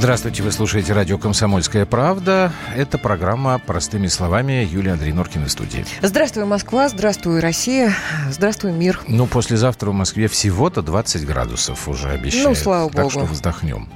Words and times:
Здравствуйте, 0.00 0.42
вы 0.42 0.50
слушаете 0.50 0.94
радио 0.94 1.18
«Комсомольская 1.18 1.84
правда». 1.84 2.54
Это 2.74 2.96
программа 2.96 3.58
«Простыми 3.58 4.06
словами» 4.06 4.66
Юлия 4.72 4.92
Андрей 4.92 5.12
Норкина 5.12 5.44
в 5.44 5.50
студии. 5.50 5.84
Здравствуй, 6.00 6.46
Москва, 6.46 6.88
здравствуй, 6.88 7.38
Россия, 7.40 7.94
здравствуй, 8.30 8.72
мир. 8.72 8.98
Ну, 9.06 9.26
послезавтра 9.26 9.90
в 9.90 9.92
Москве 9.92 10.28
всего-то 10.28 10.80
20 10.80 11.26
градусов 11.26 11.86
уже 11.86 12.08
обещают. 12.08 12.48
Ну, 12.48 12.54
слава 12.54 12.90
так 12.90 13.02
богу. 13.04 13.10
что 13.10 13.24
вздохнем. 13.26 13.90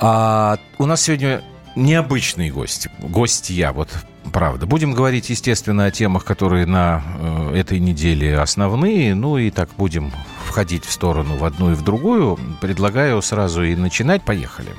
А, 0.00 0.58
у 0.78 0.86
нас 0.86 1.02
сегодня 1.02 1.44
необычный 1.76 2.50
гость. 2.50 2.88
Гость 2.98 3.48
я, 3.50 3.72
вот 3.72 3.90
правда. 4.32 4.66
Будем 4.66 4.92
говорить, 4.92 5.30
естественно, 5.30 5.84
о 5.84 5.92
темах, 5.92 6.24
которые 6.24 6.66
на 6.66 7.00
э, 7.20 7.58
этой 7.58 7.78
неделе 7.78 8.38
основные. 8.38 9.14
Ну 9.14 9.38
и 9.38 9.52
так 9.52 9.68
будем 9.76 10.10
входить 10.46 10.84
в 10.84 10.90
сторону 10.90 11.36
в 11.36 11.44
одну 11.44 11.70
и 11.70 11.74
в 11.74 11.82
другую. 11.82 12.40
Предлагаю 12.60 13.22
сразу 13.22 13.62
и 13.62 13.76
начинать. 13.76 14.24
Поехали. 14.24 14.70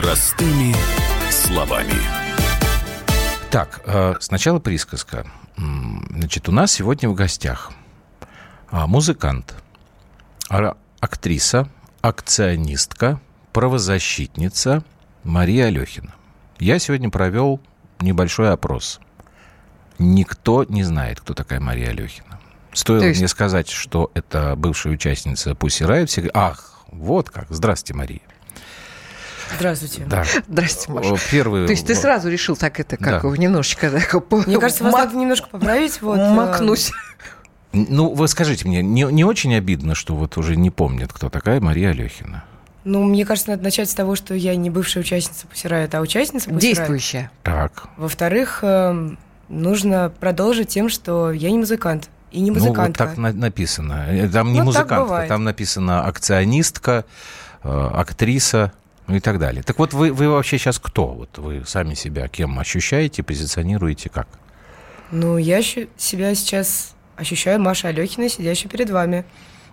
Простыми 0.00 0.76
словами. 1.28 2.00
Так, 3.50 3.80
э, 3.84 4.14
сначала 4.20 4.60
присказка. 4.60 5.26
Значит, 5.56 6.48
у 6.48 6.52
нас 6.52 6.70
сегодня 6.70 7.08
в 7.08 7.14
гостях 7.14 7.72
а, 8.70 8.86
музыкант, 8.86 9.56
актриса, 11.00 11.68
акционистка, 12.00 13.20
правозащитница 13.52 14.84
Мария 15.24 15.66
Алехина. 15.66 16.14
Я 16.60 16.78
сегодня 16.78 17.10
провел 17.10 17.60
небольшой 17.98 18.52
опрос. 18.52 19.00
Никто 19.98 20.62
не 20.62 20.84
знает, 20.84 21.20
кто 21.20 21.34
такая 21.34 21.58
Мария 21.58 21.88
Алехина. 21.88 22.38
Стоило 22.72 23.00
То 23.00 23.08
есть- 23.08 23.18
мне 23.18 23.26
сказать, 23.26 23.68
что 23.68 24.12
это 24.14 24.54
бывшая 24.54 24.90
участница 24.90 25.56
Пусси 25.56 25.84
Райт, 25.84 26.08
все 26.08 26.20
говорят, 26.20 26.36
ах, 26.36 26.84
вот 26.92 27.30
как, 27.30 27.46
здравствуйте, 27.50 27.94
Мария. 27.94 28.20
Здравствуйте. 29.56 30.04
Да. 30.08 30.24
Здрасте, 30.48 30.90
Маша. 30.92 31.16
Первый... 31.30 31.66
То 31.66 31.72
есть 31.72 31.86
ты 31.86 31.94
сразу 31.94 32.28
решил 32.28 32.56
так 32.56 32.78
это, 32.80 32.96
как 32.96 33.22
Да. 33.22 33.28
немножечко 33.36 33.90
так, 33.90 34.24
по- 34.28 34.38
Мне 34.46 34.58
кажется, 34.58 34.84
вас 34.84 34.92
надо 34.92 35.16
немножко 35.16 35.48
поправить. 35.48 36.00
Вот, 36.02 36.18
э, 36.18 36.30
макнуть. 36.32 36.90
Ну, 37.72 38.12
вы 38.14 38.28
скажите 38.28 38.66
мне, 38.66 38.82
не, 38.82 39.02
не 39.04 39.24
очень 39.24 39.54
обидно, 39.54 39.94
что 39.94 40.14
вот 40.14 40.36
уже 40.38 40.56
не 40.56 40.70
помнят, 40.70 41.12
кто 41.12 41.28
такая 41.28 41.60
Мария 41.60 41.90
Алехина? 41.90 42.44
Ну, 42.84 43.04
мне 43.04 43.26
кажется, 43.26 43.50
надо 43.50 43.62
начать 43.64 43.90
с 43.90 43.94
того, 43.94 44.14
что 44.16 44.34
я 44.34 44.56
не 44.56 44.70
бывшая 44.70 45.00
участница 45.00 45.46
Пусирает, 45.46 45.94
а 45.94 46.00
участница 46.00 46.48
Пусирает. 46.48 46.60
Действующая. 46.78 47.30
Так. 47.42 47.84
Во-вторых, 47.98 48.60
эм, 48.62 49.18
нужно 49.48 50.10
продолжить 50.20 50.68
тем, 50.68 50.88
что 50.88 51.30
я 51.30 51.50
не 51.50 51.58
музыкант. 51.58 52.08
И 52.30 52.40
не 52.40 52.50
Ну, 52.50 52.58
вот 52.58 52.68
музыкантка. 52.68 53.04
так 53.06 53.16
на- 53.18 53.32
написано. 53.32 54.06
Э, 54.08 54.28
Там 54.28 54.52
не 54.52 54.60
Ну, 54.60 54.72
так 54.72 54.82
музыкантка, 54.84 55.02
бывает. 55.04 55.28
там 55.28 55.44
написано 55.44 56.06
акционистка, 56.06 57.04
э, 57.62 57.90
актриса, 57.94 58.72
и 59.16 59.20
так 59.20 59.38
далее. 59.38 59.62
Так 59.62 59.78
вот, 59.78 59.92
вы, 59.92 60.12
вы 60.12 60.28
вообще 60.28 60.58
сейчас 60.58 60.78
кто? 60.78 61.06
Вот 61.06 61.38
вы 61.38 61.64
сами 61.66 61.94
себя 61.94 62.28
кем 62.28 62.58
ощущаете, 62.58 63.22
позиционируете 63.22 64.08
как? 64.08 64.28
Ну, 65.10 65.38
я 65.38 65.62
себя 65.62 66.34
сейчас 66.34 66.94
ощущаю 67.16 67.60
Маша 67.60 67.88
Алехина, 67.88 68.28
сидящая 68.28 68.70
перед 68.70 68.90
вами 68.90 69.24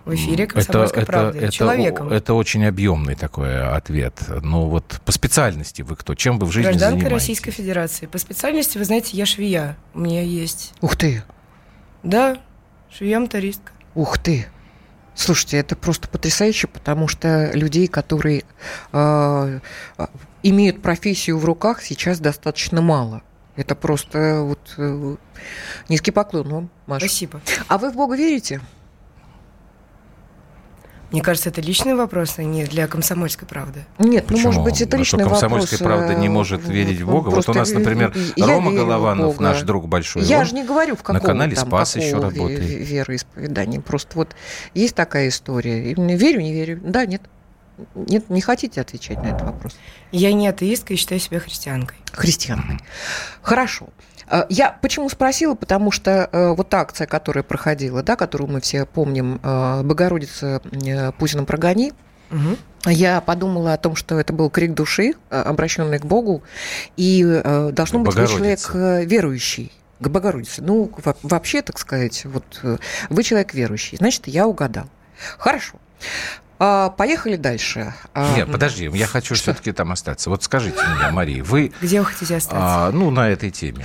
в 0.06 0.14
эфире 0.14 0.46
«Комсомольской 0.46 1.04
правды». 1.04 1.38
это, 1.40 1.52
Человеком. 1.52 2.08
это 2.10 2.32
очень 2.34 2.64
объемный 2.64 3.16
такой 3.16 3.60
ответ. 3.60 4.14
Ну 4.42 4.66
вот 4.68 5.00
по 5.04 5.12
специальности 5.12 5.82
вы 5.82 5.96
кто? 5.96 6.14
Чем 6.14 6.38
вы 6.38 6.46
в 6.46 6.52
жизни 6.52 6.68
Гражданка 6.70 6.98
занимаетесь? 7.00 7.12
Российской 7.22 7.50
Федерации. 7.50 8.06
По 8.06 8.18
специальности, 8.18 8.78
вы 8.78 8.84
знаете, 8.84 9.16
я 9.16 9.26
швея. 9.26 9.76
У 9.94 10.00
меня 10.00 10.22
есть... 10.22 10.72
Ух 10.80 10.96
ты, 10.96 11.22
Да, 12.02 12.38
швея-мотористка. 12.90 13.72
ух 13.94 14.16
ты. 14.18 14.46
Слушайте, 15.16 15.56
это 15.56 15.74
просто 15.76 16.08
потрясающе, 16.08 16.68
потому 16.68 17.08
что 17.08 17.50
людей, 17.54 17.88
которые 17.88 18.44
э, 18.92 19.60
имеют 20.42 20.82
профессию 20.82 21.38
в 21.38 21.44
руках, 21.44 21.82
сейчас 21.82 22.20
достаточно 22.20 22.82
мало. 22.82 23.22
Это 23.56 23.74
просто 23.74 24.42
вот 24.42 24.74
э, 24.76 25.16
низкий 25.88 26.10
поклон 26.10 26.48
вам, 26.48 26.70
Маша. 26.86 27.06
Спасибо. 27.06 27.40
А 27.66 27.78
вы 27.78 27.90
в 27.90 27.94
Бога 27.94 28.14
верите? 28.14 28.60
Мне 31.16 31.22
кажется, 31.22 31.48
это 31.48 31.62
личный 31.62 31.94
вопрос, 31.94 32.34
а 32.36 32.42
не 32.42 32.64
для 32.66 32.86
комсомольской 32.86 33.48
правды. 33.48 33.86
Нет, 33.98 34.26
ну, 34.28 34.36
Почему? 34.36 34.48
может 34.52 34.64
быть, 34.64 34.82
это 34.82 34.98
А 34.98 35.00
личный 35.00 35.20
что, 35.20 35.30
«Комсомольская 35.30 35.78
вопрос. 35.78 35.98
правда» 36.04 36.20
не 36.20 36.26
э, 36.26 36.30
может 36.30 36.68
верить 36.68 37.00
в 37.00 37.06
Бога? 37.10 37.30
Вот 37.30 37.48
у 37.48 37.54
нас, 37.54 37.70
например, 37.70 38.14
я 38.36 38.46
Рома 38.46 38.70
Голованов, 38.70 39.28
Бога. 39.28 39.42
наш 39.42 39.62
друг 39.62 39.88
большой. 39.88 40.24
Я 40.24 40.44
же 40.44 40.54
не 40.54 40.62
говорю, 40.62 40.94
в 40.94 41.02
каком 41.02 41.22
канале 41.22 41.56
там, 41.56 41.68
«Спас» 41.68 41.94
какого 41.94 42.06
еще 42.06 42.16
работает. 42.18 42.60
ве- 42.60 42.84
вероисповедания. 42.84 43.80
Просто 43.80 44.14
вот 44.14 44.36
есть 44.74 44.94
такая 44.94 45.28
история. 45.28 45.94
Верю, 45.94 46.42
не 46.42 46.52
верю. 46.52 46.82
Да, 46.84 47.06
нет. 47.06 47.22
Нет, 47.94 48.30
не 48.30 48.40
хотите 48.40 48.80
отвечать 48.80 49.18
на 49.22 49.28
этот 49.28 49.42
вопрос. 49.42 49.76
Я 50.12 50.32
не 50.32 50.48
атеистка 50.48 50.94
и 50.94 50.96
считаю 50.96 51.20
себя 51.20 51.40
христианкой. 51.40 51.96
Христианкой. 52.12 52.78
Хорошо. 53.42 53.88
Э, 54.28 54.44
Я 54.48 54.72
почему 54.80 55.08
спросила? 55.10 55.54
Потому 55.54 55.90
что 55.90 56.28
э, 56.32 56.54
вот 56.54 56.68
та 56.70 56.80
акция, 56.80 57.06
которая 57.06 57.42
проходила, 57.44 58.02
да, 58.02 58.16
которую 58.16 58.50
мы 58.50 58.60
все 58.60 58.86
помним, 58.86 59.40
э, 59.42 59.82
Богородица 59.82 60.60
Путина 61.18 61.44
прогони, 61.44 61.92
Мгм. 62.30 62.56
я 62.86 63.20
подумала 63.20 63.74
о 63.74 63.76
том, 63.76 63.94
что 63.94 64.18
это 64.18 64.32
был 64.32 64.50
крик 64.50 64.74
души, 64.74 65.14
обращенный 65.30 65.98
к 66.00 66.04
Богу, 66.06 66.42
и 66.96 67.22
должно 67.72 68.00
быть 68.00 68.14
вы 68.16 68.26
человек 68.26 69.08
верующий. 69.08 69.70
К 70.00 70.08
Богородице. 70.08 70.60
Ну, 70.60 70.90
во- 71.04 71.16
вообще, 71.22 71.62
так 71.62 71.78
сказать, 71.78 72.24
вот 72.24 72.44
вы 73.10 73.22
человек 73.22 73.54
верующий. 73.54 73.96
Значит, 73.98 74.26
я 74.26 74.46
угадал. 74.48 74.86
Хорошо. 75.38 75.76
А, 76.58 76.90
поехали 76.90 77.36
дальше. 77.36 77.92
А, 78.14 78.34
Нет, 78.36 78.50
подожди, 78.50 78.88
я 78.92 79.06
хочу 79.06 79.34
Что? 79.34 79.42
все-таки 79.52 79.72
там 79.72 79.92
остаться. 79.92 80.30
Вот 80.30 80.42
скажите 80.42 80.78
мне, 80.98 81.10
Мария, 81.10 81.44
вы, 81.44 81.72
Где 81.82 82.00
вы 82.00 82.06
хотите 82.06 82.36
остаться? 82.36 82.58
а, 82.60 82.90
ну, 82.92 83.10
на 83.10 83.28
этой 83.28 83.50
теме, 83.50 83.84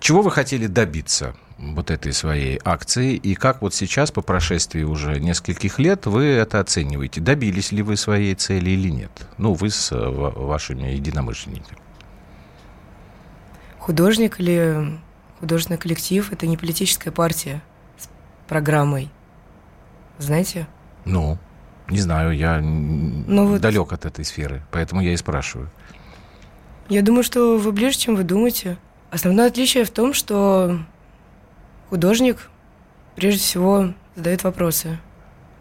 чего 0.00 0.22
вы 0.22 0.30
хотели 0.32 0.66
добиться 0.66 1.36
вот 1.58 1.90
этой 1.90 2.12
своей 2.12 2.58
акции, 2.64 3.14
и 3.14 3.34
как 3.34 3.60
вот 3.62 3.74
сейчас, 3.74 4.10
по 4.10 4.22
прошествии 4.22 4.82
уже 4.82 5.20
нескольких 5.20 5.78
лет, 5.78 6.06
вы 6.06 6.24
это 6.24 6.58
оцениваете? 6.58 7.20
Добились 7.20 7.70
ли 7.70 7.82
вы 7.82 7.96
своей 7.96 8.34
цели 8.34 8.70
или 8.70 8.88
нет? 8.88 9.12
Ну, 9.38 9.52
вы 9.52 9.68
с 9.70 9.92
э, 9.92 9.96
ва- 9.96 10.30
вашими 10.30 10.88
единомышленниками. 10.88 11.78
Художник 13.78 14.40
или 14.40 14.98
художественный 15.38 15.78
коллектив– 15.78 16.30
это 16.32 16.46
не 16.46 16.56
политическая 16.56 17.10
партия 17.10 17.62
с 17.98 18.08
программой. 18.48 19.10
Знаете? 20.18 20.66
Ну, 21.04 21.38
не 21.88 21.98
знаю, 22.00 22.32
я 22.36 22.58
н- 22.58 23.24
Ну 23.26 23.46
вот- 23.46 23.60
далек 23.60 23.92
от 23.92 24.04
этой 24.04 24.24
сферы, 24.24 24.62
поэтому 24.70 25.00
я 25.00 25.12
и 25.12 25.16
спрашиваю. 25.16 25.70
Я 26.88 27.02
думаю, 27.02 27.22
что 27.22 27.56
вы 27.58 27.72
ближе, 27.72 27.96
чем 27.98 28.16
вы 28.16 28.24
думаете. 28.24 28.76
Основное 29.10 29.46
отличие 29.46 29.84
в 29.84 29.90
том, 29.90 30.12
что 30.14 30.78
художник 31.88 32.48
прежде 33.16 33.40
всего 33.40 33.92
задает 34.16 34.44
вопросы. 34.44 34.98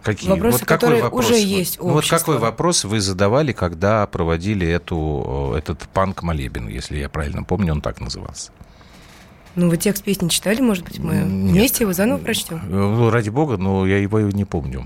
Какие? 0.03 0.29
Вопросы, 0.29 0.59
какой 0.59 0.75
которые 0.77 1.03
вопрос 1.03 1.25
уже 1.25 1.33
вы- 1.33 1.39
есть 1.41 1.79
у 1.79 1.87
ну, 1.87 1.93
Вот 1.95 2.07
какой 2.07 2.37
вопрос 2.37 2.85
вы 2.85 2.99
задавали, 3.01 3.51
когда 3.51 4.07
проводили 4.07 4.65
эту, 4.65 5.53
этот 5.57 5.79
панк-молебен, 5.93 6.67
если 6.69 6.97
я 6.97 7.09
правильно 7.09 7.43
помню, 7.43 7.73
он 7.73 7.81
так 7.81 7.99
назывался? 7.99 8.51
Ну, 9.55 9.69
вы 9.69 9.75
текст 9.77 10.03
песни 10.03 10.29
читали, 10.29 10.61
может 10.61 10.85
быть, 10.85 10.99
мы 10.99 11.15
Нет. 11.15 11.25
вместе 11.51 11.83
его 11.83 11.91
заново 11.91 12.17
прочтем? 12.19 12.57
Э, 12.59 12.67
Ну, 12.69 13.09
ради 13.09 13.29
бога, 13.29 13.57
но 13.57 13.85
я 13.85 13.97
его 13.97 14.21
не 14.21 14.45
помню. 14.45 14.85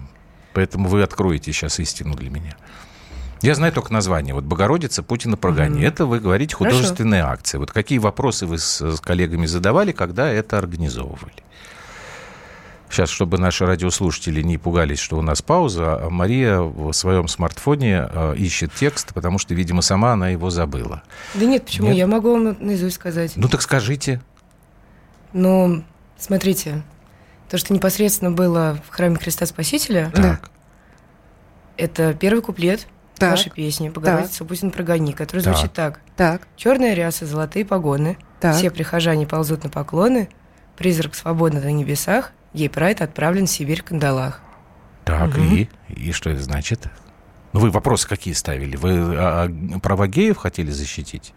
Поэтому 0.53 0.87
вы 0.87 1.03
откроете 1.03 1.51
сейчас 1.51 1.79
истину 1.79 2.15
для 2.15 2.29
меня. 2.29 2.55
Я 3.41 3.55
знаю 3.55 3.73
только 3.73 3.91
название. 3.91 4.33
Вот 4.33 4.45
«Богородица, 4.45 5.03
Путина 5.03 5.35
прогони». 5.35 5.79
Мгм. 5.79 5.85
Это, 5.85 6.05
вы 6.05 6.19
говорите, 6.21 6.55
Хорошо. 6.55 6.77
художественная 6.77 7.25
акция. 7.25 7.59
Вот 7.59 7.71
какие 7.71 8.00
вопросы 8.00 8.45
вы 8.45 8.57
с, 8.57 8.79
с 8.79 9.01
коллегами 9.01 9.45
задавали, 9.47 9.91
когда 9.91 10.29
это 10.29 10.57
организовывали? 10.57 11.44
Сейчас, 12.89 13.09
чтобы 13.09 13.39
наши 13.39 13.65
радиослушатели 13.65 14.41
не 14.44 14.57
пугались, 14.57 15.00
что 15.00 15.17
у 15.17 15.21
нас 15.21 15.41
пауза, 15.41 16.05
а 16.05 16.09
Мария 16.09 16.59
в 16.59 16.94
своем 16.94 17.27
смартфоне 17.27 18.07
э, 18.09 18.35
ищет 18.38 18.71
текст, 18.75 19.13
потому 19.15 19.39
что, 19.39 19.56
видимо, 19.56 19.81
сама 19.81 20.13
она 20.13 20.29
его 20.29 20.51
забыла. 20.51 21.01
Да 21.33 21.44
нет, 21.44 21.65
почему? 21.65 21.88
Нет? 21.88 21.97
Я 21.97 22.07
могу 22.07 22.31
вам 22.31 22.56
наизусть 22.59 22.95
сказать. 22.95 23.33
Ну 23.35 23.49
так 23.49 23.63
скажите. 23.63 24.21
Ну, 25.33 25.83
смотрите, 26.19 26.83
то, 27.50 27.57
что 27.57 27.74
непосредственно 27.74 28.31
было 28.31 28.80
в 28.88 28.94
храме 28.94 29.18
Христа 29.18 29.45
Спасителя, 29.45 30.12
Да. 30.16 30.22
Так. 30.22 30.50
это 31.78 32.13
первый 32.13 32.42
куплет 32.42 32.88
Так. 33.18 33.31
нашей 33.31 33.51
песни 33.51 33.90
«Богородица 33.90 34.45
Путин 34.45 34.72
прогони», 34.72 35.13
который 35.13 35.42
Так. 35.42 35.54
звучит 35.56 35.74
так. 35.74 36.00
Так, 36.16 36.48
Черная 36.56 36.94
ряса, 36.94 37.25
золотые 37.25 37.66
погоны, 37.66 38.18
так. 38.40 38.56
все 38.56 38.69
прихожане 38.72 39.28
ползут 39.28 39.63
на 39.63 39.69
поклоны, 39.69 40.30
призрак 40.78 41.16
свободно 41.16 41.62
на 41.62 41.72
небесах, 41.72 42.31
ей 42.54 42.69
прайд 42.69 43.01
отправлен 43.01 43.45
в 43.48 43.50
Сибирь 43.51 43.81
в 43.81 43.86
кандалах. 43.86 44.42
Так, 45.06 45.36
Мгм. 45.36 45.56
и? 45.56 45.69
И 45.90 46.12
что 46.12 46.30
это 46.30 46.42
значит? 46.42 46.88
Ну, 47.51 47.60
вы 47.60 47.69
вопросы 47.69 48.07
какие 48.07 48.34
ставили? 48.34 48.75
Вы 48.75 48.98
а, 49.16 49.48
а, 49.75 49.80
права 49.80 50.07
геев 50.07 50.38
хотели 50.38 50.72
защитить? 50.72 51.34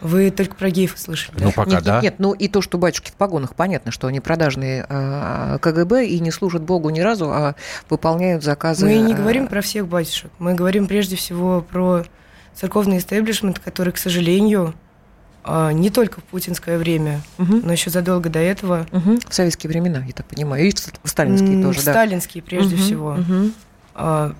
Вы 0.00 0.30
только 0.30 0.54
про 0.54 0.70
геев 0.70 0.94
слышали. 0.96 1.36
Ну, 1.42 1.52
пока 1.52 1.70
нет, 1.72 1.84
да. 1.84 1.94
Нет, 1.96 2.02
нет, 2.02 2.14
ну 2.18 2.32
и 2.32 2.48
то, 2.48 2.62
что 2.62 2.78
батюшки 2.78 3.10
в 3.10 3.14
погонах, 3.14 3.54
понятно, 3.54 3.92
что 3.92 4.06
они 4.06 4.20
продажные 4.20 4.86
э, 4.88 5.58
КГБ 5.60 6.06
и 6.06 6.18
не 6.20 6.30
служат 6.30 6.62
Богу 6.62 6.88
ни 6.90 7.00
разу, 7.00 7.30
а 7.30 7.54
выполняют 7.90 8.42
заказы. 8.42 8.86
Мы 8.86 8.96
не 8.98 9.12
э, 9.12 9.16
говорим 9.16 9.46
про 9.46 9.60
всех 9.60 9.86
батюшек. 9.86 10.30
Мы 10.38 10.54
говорим 10.54 10.86
прежде 10.86 11.16
всего 11.16 11.60
про 11.60 12.04
церковный 12.54 12.98
истеблишмент, 12.98 13.58
который, 13.58 13.92
к 13.92 13.98
сожалению, 13.98 14.74
а, 15.44 15.72
не 15.72 15.90
только 15.90 16.20
в 16.20 16.24
путинское 16.24 16.78
время, 16.78 17.20
мгм, 17.38 17.62
но 17.64 17.72
еще 17.72 17.90
задолго 17.90 18.28
до 18.30 18.38
этого. 18.38 18.86
мгм. 18.92 19.18
В 19.28 19.34
советские 19.34 19.68
времена, 19.68 20.02
я 20.06 20.12
так 20.12 20.26
понимаю, 20.26 20.64
и 20.66 20.70
в 20.74 20.78
ст- 20.78 20.98
в 21.02 21.08
сталинские 21.08 21.54
м, 21.54 21.62
тоже, 21.62 21.82
да. 21.82 21.92
Сталинские 21.92 22.42
прежде 22.42 22.76
Мгм, 22.76 22.84
всего. 22.84 23.12
мгм, 23.14 23.54
а, 23.94 24.32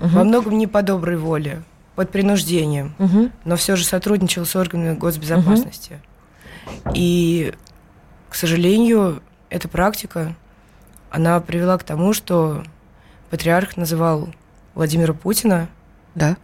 мгм, 0.00 0.08
Во 0.14 0.24
многом 0.24 0.58
не 0.58 0.66
по 0.66 0.82
доброй 0.82 1.16
воле, 1.16 1.62
под 1.94 2.10
принуждением, 2.10 2.94
мгм. 2.98 3.32
но 3.44 3.56
все 3.56 3.76
же 3.76 3.84
сотрудничал 3.84 4.46
с 4.46 4.54
органами 4.56 4.94
госбезопасности. 4.94 6.00
И, 6.94 7.52
к 8.28 8.34
сожалению, 8.34 9.22
эта 9.48 9.68
практика, 9.68 10.34
она 11.10 11.40
привела 11.40 11.76
к 11.78 11.84
тому, 11.84 12.12
что 12.12 12.62
патриарх 13.30 13.76
называл 13.76 14.28
Владимира 14.74 15.12
Путина 15.12 15.68
Да. 16.14 16.36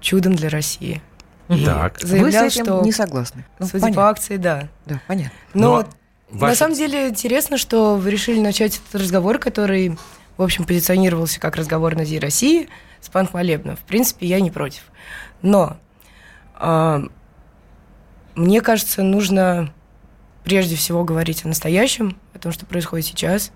чудом 0.00 0.34
для 0.34 0.48
России. 0.48 1.02
И 1.48 1.64
Так. 1.64 2.00
Вы 2.02 2.08
заявлял, 2.08 2.50
с 2.50 2.54
этим 2.54 2.64
что 2.64 2.82
не 2.82 2.92
согласны. 2.92 3.44
Ну, 3.58 3.66
судя 3.66 3.80
понятно. 3.80 4.02
по 4.02 4.08
акции, 4.08 4.36
да. 4.36 4.68
Да, 4.86 5.00
понятно. 5.06 5.32
Но, 5.54 5.86
Ну, 6.30 6.38
а 6.42 6.48
на 6.48 6.54
самом 6.54 6.74
деле 6.74 7.08
интересно, 7.08 7.56
что 7.56 7.96
вы 7.96 8.10
решили 8.10 8.38
начать 8.40 8.76
этот 8.78 9.00
разговор, 9.00 9.38
который, 9.38 9.98
в 10.38 10.42
общем, 10.42 10.64
позиционировался 10.64 11.40
как 11.40 11.56
разговор 11.56 11.96
на 11.96 12.06
День 12.06 12.20
России 12.20 12.68
с 13.00 13.08
панк-молебном. 13.10 13.76
В 13.76 13.80
принципе, 13.80 14.26
я 14.26 14.40
не 14.40 14.50
против. 14.50 14.84
Но 15.42 15.76
а, 16.54 17.02
мне 18.34 18.60
кажется, 18.60 19.02
нужно 19.02 19.74
прежде 20.44 20.76
всего 20.76 21.04
говорить 21.04 21.44
о 21.44 21.48
настоящем, 21.48 22.16
о 22.34 22.38
том, 22.38 22.52
что 22.52 22.64
происходит 22.64 23.06
сейчас. 23.06 23.52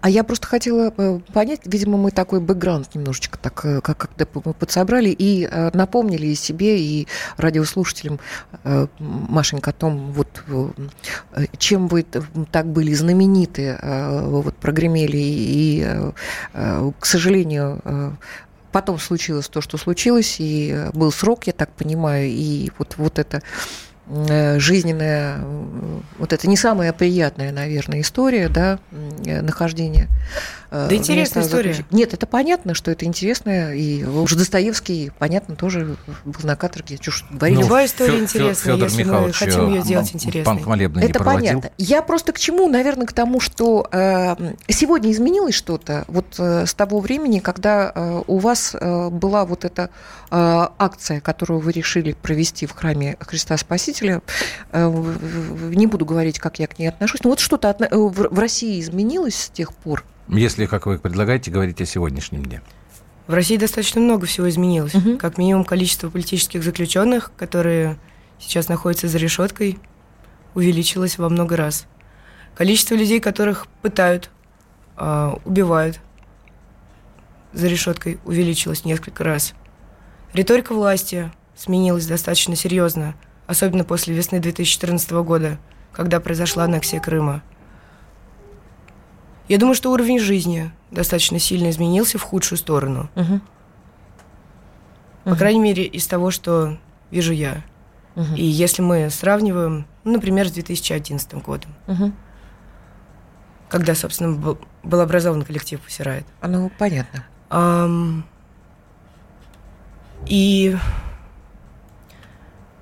А 0.00 0.08
я 0.08 0.22
просто 0.22 0.46
хотела 0.46 0.92
э, 0.96 1.20
понять, 1.32 1.60
видимо, 1.64 1.98
мы 1.98 2.12
такой 2.12 2.40
бэкграунд 2.40 2.94
немножечко 2.94 3.38
так 3.38 3.64
э, 3.64 3.80
как 3.80 4.10
мы 4.44 4.54
подсобрали 4.54 5.10
и 5.10 5.48
э, 5.50 5.70
напомнили 5.74 6.28
и 6.28 6.34
себе, 6.36 6.80
и 6.80 7.08
радиослушателям, 7.36 8.20
Машенька, 8.98 9.70
о 9.70 9.72
том, 9.72 10.12
вот 10.12 10.28
чем 11.58 11.88
вы 11.88 12.04
так 12.04 12.66
были 12.66 12.94
знамениты, 12.94 13.78
вот 13.82 14.54
прогремели, 14.56 15.16
и, 15.16 15.86
к 16.52 17.06
сожалению, 17.06 18.16
потом 18.72 18.98
случилось 18.98 19.48
то, 19.48 19.60
что 19.60 19.76
случилось, 19.78 20.36
и 20.38 20.88
был 20.92 21.12
срок, 21.12 21.46
я 21.46 21.52
так 21.52 21.70
понимаю, 21.72 22.28
и 22.28 22.70
вот, 22.78 22.94
вот 22.96 23.18
это 23.18 23.42
жизненная, 24.58 25.36
э, 25.38 26.00
вот 26.18 26.32
это 26.32 26.48
не 26.48 26.56
самая 26.56 26.92
приятная, 26.92 27.52
наверное, 27.52 28.00
история, 28.00 28.48
да, 28.48 28.78
э, 29.24 29.42
нахождения. 29.42 30.08
Да 30.70 30.94
интересная 30.94 31.42
история. 31.42 31.72
заключения. 31.72 31.98
Нет, 31.98 32.14
это 32.14 32.26
понятно, 32.26 32.74
что 32.74 32.90
это 32.90 33.04
интересно, 33.06 33.74
и 33.74 34.04
уж 34.04 34.32
Достоевский, 34.34 35.10
понятно, 35.18 35.56
тоже 35.56 35.96
был 36.24 36.34
на 36.42 36.56
каторге, 36.56 36.98
чушь 36.98 37.24
говорить. 37.30 37.56
Ну, 37.56 37.62
Любая 37.64 37.86
история 37.86 38.12
Фё- 38.12 38.16
Фё- 38.18 38.22
интересная, 38.22 38.74
Фёдор 38.74 38.88
если 38.88 39.02
мы 39.02 39.08
Михайлович, 39.10 39.36
хотим 39.36 39.68
ее 39.70 39.80
э, 39.80 39.84
сделать 39.84 40.10
м- 40.10 40.16
интересной. 40.16 40.42
Не 40.88 41.08
Это 41.10 41.18
проводил. 41.20 41.48
понятно. 41.60 41.70
Я 41.78 42.02
просто 42.02 42.32
к 42.32 42.38
чему, 42.38 42.68
наверное, 42.68 43.06
к 43.06 43.12
тому, 43.12 43.40
что 43.40 43.86
э, 43.90 44.36
сегодня 44.68 45.10
изменилось 45.10 45.54
что-то 45.54 46.04
вот 46.08 46.34
э, 46.38 46.66
с 46.66 46.74
того 46.74 47.00
времени, 47.00 47.38
когда 47.38 47.90
э, 47.94 48.22
у 48.26 48.38
вас 48.38 48.74
э, 48.78 49.08
была 49.08 49.44
вот 49.46 49.64
эта 49.64 49.90
э, 50.30 50.66
акция, 50.78 51.20
которую 51.20 51.60
вы 51.60 51.72
решили 51.72 52.12
провести 52.12 52.66
в 52.66 52.72
храме 52.72 53.16
Христа 53.20 53.56
Спасителя. 53.56 54.20
Э, 54.72 54.86
не 55.70 55.86
буду 55.86 56.04
говорить, 56.04 56.38
как 56.38 56.58
я 56.58 56.66
к 56.66 56.78
ней 56.78 56.88
отношусь, 56.88 57.22
но 57.24 57.30
вот 57.30 57.40
что-то 57.40 57.70
отно- 57.70 57.88
э, 57.90 57.96
в, 57.96 58.28
в 58.34 58.38
России 58.38 58.80
изменилось 58.80 59.34
с 59.34 59.48
тех 59.48 59.72
пор. 59.74 60.04
Если, 60.28 60.66
как 60.66 60.86
вы 60.86 60.98
предлагаете, 60.98 61.50
говорить 61.50 61.80
о 61.80 61.86
сегодняшнем 61.86 62.44
дне. 62.44 62.62
В 63.26 63.34
России 63.34 63.56
достаточно 63.56 64.00
много 64.00 64.26
всего 64.26 64.48
изменилось. 64.48 64.94
Мгм. 64.94 65.18
Как 65.18 65.38
минимум 65.38 65.64
количество 65.64 66.08
политических 66.08 66.62
заключенных, 66.62 67.30
которые 67.36 67.98
сейчас 68.38 68.68
находятся 68.68 69.08
за 69.08 69.18
решеткой, 69.18 69.78
увеличилось 70.54 71.18
во 71.18 71.28
много 71.28 71.56
раз. 71.56 71.86
Количество 72.54 72.94
людей, 72.94 73.20
которых 73.20 73.66
пытают, 73.82 74.30
а, 74.96 75.38
убивают 75.44 76.00
за 77.52 77.68
решеткой, 77.68 78.18
увеличилось 78.24 78.84
несколько 78.84 79.24
раз. 79.24 79.54
Риторика 80.32 80.74
власти 80.74 81.30
сменилась 81.56 82.06
достаточно 82.06 82.56
серьезно, 82.56 83.14
особенно 83.46 83.84
после 83.84 84.14
весны 84.14 84.40
2014 84.40 85.22
года, 85.22 85.58
когда 85.92 86.20
произошла 86.20 86.64
аннексия 86.64 87.00
Крыма. 87.00 87.42
Я 89.48 89.58
думаю, 89.58 89.74
что 89.74 89.90
уровень 89.92 90.18
жизни 90.18 90.70
достаточно 90.90 91.38
сильно 91.38 91.70
изменился 91.70 92.18
в 92.18 92.22
худшую 92.22 92.58
сторону. 92.58 93.08
Мгм. 93.14 93.40
По 95.24 95.30
Мгм. 95.30 95.38
крайней 95.38 95.60
мере, 95.60 95.84
из 95.84 96.06
того, 96.06 96.30
что 96.30 96.76
вижу 97.10 97.32
я. 97.32 97.62
Мгм. 98.14 98.34
И 98.34 98.42
если 98.42 98.82
мы 98.82 99.08
сравниваем, 99.10 99.86
ну, 100.04 100.12
например, 100.12 100.48
с 100.48 100.52
2011 100.52 101.40
годом, 101.42 101.74
Мгм. 101.86 102.14
когда, 103.68 103.94
собственно, 103.94 104.34
был, 104.36 104.58
был 104.82 105.00
образован 105.00 105.42
коллектив 105.42 105.80
«Пусирает». 105.80 106.26
А, 106.40 106.48
Ну, 106.48 106.70
понятно. 106.78 107.24
Ам, 107.50 108.24
И... 110.26 110.76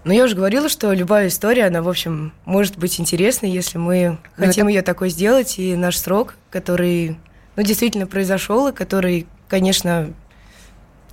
Но 0.06 0.12
я 0.12 0.22
уже 0.22 0.36
говорила, 0.36 0.68
что 0.68 0.92
любая 0.92 1.26
история, 1.26 1.64
она, 1.66 1.82
в 1.82 1.88
общем, 1.88 2.32
может 2.44 2.78
быть 2.78 3.00
интересной, 3.00 3.50
если 3.50 3.76
мы 3.76 4.18
Ну, 4.36 4.46
хотим 4.46 4.68
это- 4.68 4.74
ее 4.76 4.82
такой 4.82 5.10
сделать. 5.10 5.58
И 5.58 5.74
наш 5.74 5.98
срок, 5.98 6.34
который, 6.48 7.18
ну, 7.56 7.62
действительно 7.64 8.06
произошел, 8.06 8.68
и 8.68 8.72
который, 8.72 9.26
конечно, 9.48 10.12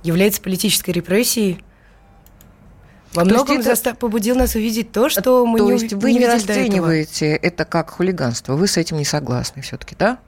является 0.04 0.40
политической 0.40 0.92
репрессией, 0.92 1.58
во 3.14 3.22
То 3.24 3.30
есть 3.30 3.32
многом 3.34 3.58
это- 3.62 3.72
заста- 3.72 3.96
побудил 3.96 4.36
нас 4.36 4.54
увидеть 4.54 4.92
то, 4.92 5.08
что 5.08 5.44
мы 5.44 5.58
То 5.58 5.64
не, 5.64 5.72
есть 5.72 5.92
уви- 5.92 5.96
вы 6.00 6.12
не, 6.12 6.20
этого. 6.20 6.34
расцениваете 6.34 7.34
это 7.34 7.64
как 7.64 7.90
хулиганство, 7.90 8.54
вы 8.54 8.68
с 8.68 8.76
этим 8.76 8.98
не 8.98 9.04
согласны 9.04 9.62
все-таки, 9.62 9.96
да? 9.98 10.18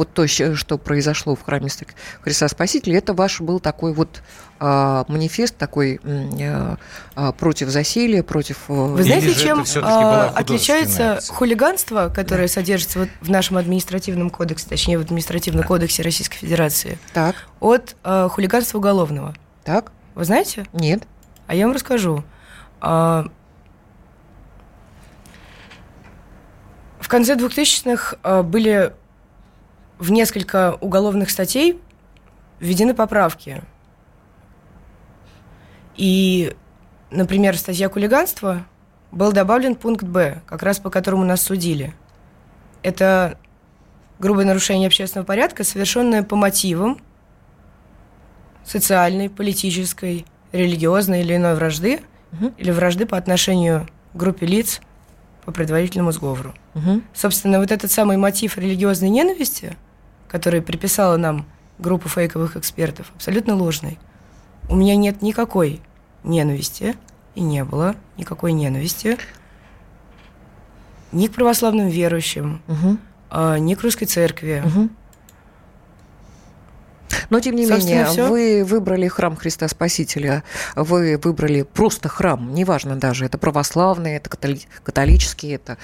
Вот 0.00 0.14
то, 0.14 0.26
что 0.26 0.78
произошло 0.78 1.36
в 1.36 1.42
храме 1.42 1.68
Ст- 1.68 1.84
Христа 2.22 2.48
Спасителя, 2.48 2.96
это 2.96 3.12
ваш 3.12 3.42
был 3.42 3.60
такой 3.60 3.92
вот 3.92 4.22
а, 4.58 5.04
манифест 5.08 5.58
такой 5.58 6.00
м, 6.02 6.30
а, 6.40 6.76
а, 7.14 7.32
против 7.32 7.68
засилия, 7.68 8.22
против... 8.22 8.56
э, 8.68 8.72
Вы 8.72 9.02
знаете, 9.04 9.34
чем 9.34 9.58
а, 9.58 9.64
художественная 9.64 10.28
отличается 10.30 11.12
акция? 11.16 11.34
хулиганство, 11.34 12.08
которое 12.14 12.48
содержится 12.48 13.00
вот 13.00 13.08
в 13.20 13.28
нашем 13.28 13.58
административном 13.58 14.30
кодексе, 14.30 14.66
точнее 14.70 14.96
в 14.96 15.02
административном 15.02 15.64
кодексе 15.64 16.02
Российской 16.02 16.38
Федерации, 16.38 16.98
Так, 17.12 17.34
от 17.60 17.94
а, 18.02 18.30
хулиганства 18.30 18.78
уголовного? 18.78 19.34
так, 19.64 19.92
Вы 20.14 20.24
знаете? 20.24 20.64
нет. 20.72 21.02
А 21.46 21.54
я 21.54 21.66
вам 21.66 21.74
расскажу. 21.74 22.24
А, 22.80 23.26
В 27.00 27.08
конце 27.08 27.34
2000-х 27.34 28.16
а, 28.22 28.42
были 28.42 28.94
в 30.00 30.10
несколько 30.10 30.76
уголовных 30.80 31.30
статей 31.30 31.78
введены 32.58 32.94
поправки. 32.94 33.62
И, 35.96 36.56
например, 37.10 37.56
статья 37.56 37.88
хулиганства 37.88 38.64
был 39.12 39.32
добавлен 39.32 39.74
пункт 39.74 40.04
«Б», 40.04 40.40
как 40.46 40.62
раз 40.62 40.78
по 40.78 40.88
которому 40.90 41.24
нас 41.24 41.42
судили. 41.42 41.94
Это 42.82 43.38
грубое 44.18 44.46
нарушение 44.46 44.86
общественного 44.86 45.26
порядка, 45.26 45.64
совершенное 45.64 46.22
по 46.22 46.34
мотивам 46.34 46.98
социальной, 48.64 49.28
политической, 49.28 50.24
религиозной 50.52 51.20
или 51.20 51.36
иной 51.36 51.54
вражды, 51.54 52.00
Мгм. 52.32 52.54
или 52.56 52.70
вражды 52.70 53.06
по 53.06 53.16
отношению 53.18 53.86
к 54.12 54.16
группе 54.16 54.46
лиц 54.46 54.80
по 55.44 55.52
предварительному 55.52 56.12
сговору. 56.12 56.54
Мгм. 56.74 57.02
Собственно, 57.12 57.58
вот 57.58 57.70
этот 57.72 57.90
самый 57.90 58.16
мотив 58.16 58.56
религиозной 58.56 59.08
ненависти, 59.10 59.76
который 60.30 60.62
приписала 60.62 61.16
нам 61.16 61.44
группа 61.78 62.08
фейковых 62.08 62.56
экспертов, 62.56 63.10
абсолютно 63.16 63.56
ложный. 63.56 63.98
У 64.68 64.76
меня 64.76 64.94
нет 64.96 65.22
никакой 65.22 65.80
ненависти, 66.22 66.94
и 67.34 67.40
не 67.40 67.64
было 67.64 67.96
никакой 68.16 68.52
ненависти 68.52 69.18
ни 71.12 71.26
к 71.26 71.32
православным 71.32 71.88
верующим, 71.88 72.62
а, 73.30 73.58
ни 73.58 73.74
к 73.74 73.82
русской 73.82 74.04
церкви. 74.04 74.62
Мгм. 74.64 74.90
Но, 77.30 77.40
тем 77.40 77.56
не 77.56 77.66
Собственно, 77.66 77.88
менее, 77.90 78.06
всё. 78.06 78.28
вы 78.28 78.64
выбрали 78.64 79.08
храм 79.08 79.36
Христа 79.36 79.68
Спасителя, 79.68 80.42
вы 80.76 81.18
выбрали 81.22 81.62
просто 81.62 82.08
храм, 82.08 82.54
неважно 82.54 82.96
даже, 82.96 83.24
это 83.24 83.38
православный, 83.38 84.16
это 84.16 84.30
католи- 84.30 84.66
католический, 84.82 85.54
это 85.54 85.76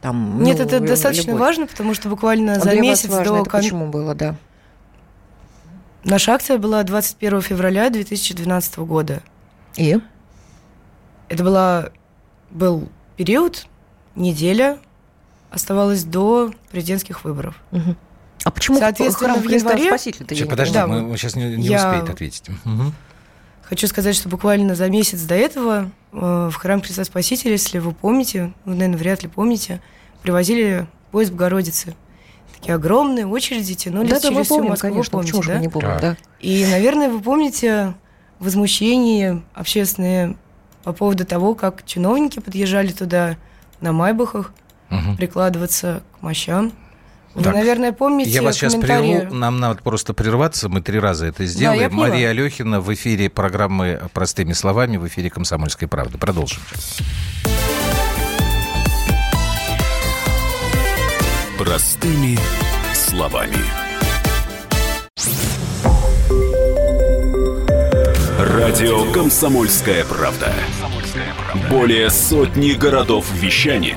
там... 0.00 0.42
Нет, 0.42 0.58
ну, 0.58 0.64
это 0.64 0.78
лю- 0.78 0.86
достаточно 0.88 1.30
любой. 1.30 1.40
важно, 1.40 1.66
потому 1.66 1.94
что 1.94 2.08
буквально 2.08 2.56
за 2.56 2.62
для 2.70 2.74
вас 2.74 2.80
месяц 2.82 3.08
важно, 3.10 3.24
до 3.34 3.40
это 3.40 3.50
кон- 3.50 3.60
почему 3.60 3.86
было, 3.88 4.14
да? 4.14 4.34
Наша 6.04 6.34
акция 6.34 6.58
была 6.58 6.82
21 6.82 7.40
февраля 7.40 7.88
2012 7.88 8.76
года. 8.80 9.22
И? 9.76 9.98
Это 11.30 11.42
была, 11.44 11.90
был 12.50 12.88
период, 13.16 13.66
неделя 14.14 14.78
оставалось 15.50 16.04
до 16.04 16.52
президентских 16.70 17.24
выборов. 17.24 17.54
Угу. 17.72 17.96
А 18.44 18.50
почему 18.50 18.78
Соответственно, 18.78 19.34
храм 19.34 19.42
в 19.42 19.48
январе... 19.50 19.86
Спасителя-то 19.86 20.34
Сейчас, 20.34 20.48
подожди, 20.48 20.74
Да, 20.74 20.86
мы, 20.86 21.16
сейчас 21.16 21.34
не, 21.34 21.56
не 21.56 21.66
я- 21.66 21.88
успеет 21.88 22.10
ответить. 22.10 22.44
Мгм. 22.64 22.92
Хочу 23.62 23.86
сказать, 23.86 24.14
что 24.14 24.28
буквально 24.28 24.74
за 24.74 24.88
месяц 24.90 25.22
до 25.22 25.34
этого 25.34 25.90
э, 26.12 26.50
в 26.52 26.54
храм 26.56 26.82
Христа 26.82 27.04
Спасителя, 27.04 27.52
если 27.52 27.78
вы 27.78 27.92
помните, 27.92 28.52
вы, 28.66 28.74
наверное, 28.74 28.98
вряд 28.98 29.22
ли 29.22 29.28
помните, 29.30 29.80
привозили 30.22 30.86
поезд 31.10 31.32
Богородицы. 31.32 31.94
Такие 32.54 32.74
огромные 32.74 33.26
очереди 33.26 33.74
тянулись 33.74 34.10
Да, 34.10 34.16
да, 34.16 34.20
через 34.22 34.36
мы 34.36 34.44
всю 34.44 34.54
помним, 34.56 34.70
Москву, 34.70 34.90
конечно, 34.90 35.10
помните, 35.18 35.42
да? 35.46 35.58
не 35.58 35.68
помним, 35.68 35.90
Так. 35.92 36.00
да. 36.02 36.16
И, 36.40 36.66
наверное, 36.70 37.08
вы 37.08 37.20
помните 37.20 37.94
возмущение 38.38 39.42
общественное 39.54 40.36
по 40.82 40.92
поводу 40.92 41.24
того, 41.24 41.54
как 41.54 41.84
чиновники 41.86 42.40
подъезжали 42.40 42.92
туда 42.92 43.36
на 43.80 43.92
майбахах, 43.92 44.52
Мгм. 44.90 45.16
прикладываться 45.16 46.02
к 46.18 46.22
мощам. 46.22 46.72
Вы, 47.34 47.42
Так, 47.42 47.54
наверное, 47.54 47.92
помните 47.92 48.30
Я 48.30 48.42
вас 48.42 48.54
сейчас 48.54 48.76
прерву, 48.76 49.34
нам 49.34 49.58
надо 49.58 49.80
просто 49.82 50.14
прерваться, 50.14 50.68
мы 50.68 50.80
три 50.82 51.00
раза 51.00 51.26
это 51.26 51.44
сделаем. 51.46 51.80
я 51.80 51.88
поняла. 51.88 52.08
Мария 52.08 52.30
Алехина 52.30 52.80
в 52.80 52.94
эфире 52.94 53.28
программы 53.28 54.02
«Простыми 54.12 54.52
словами», 54.52 54.98
в 54.98 55.06
эфире 55.08 55.30
«Комсомольской 55.30 55.88
правды». 55.88 56.16
Продолжим. 56.16 56.62
Простыми 61.58 62.38
словами. 62.94 63.56
Радио 68.38 69.10
«Комсомольская 69.12 70.04
правда». 70.04 70.52
Более 71.70 72.10
сотни 72.10 72.72
городов 72.72 73.26
вещания 73.32 73.96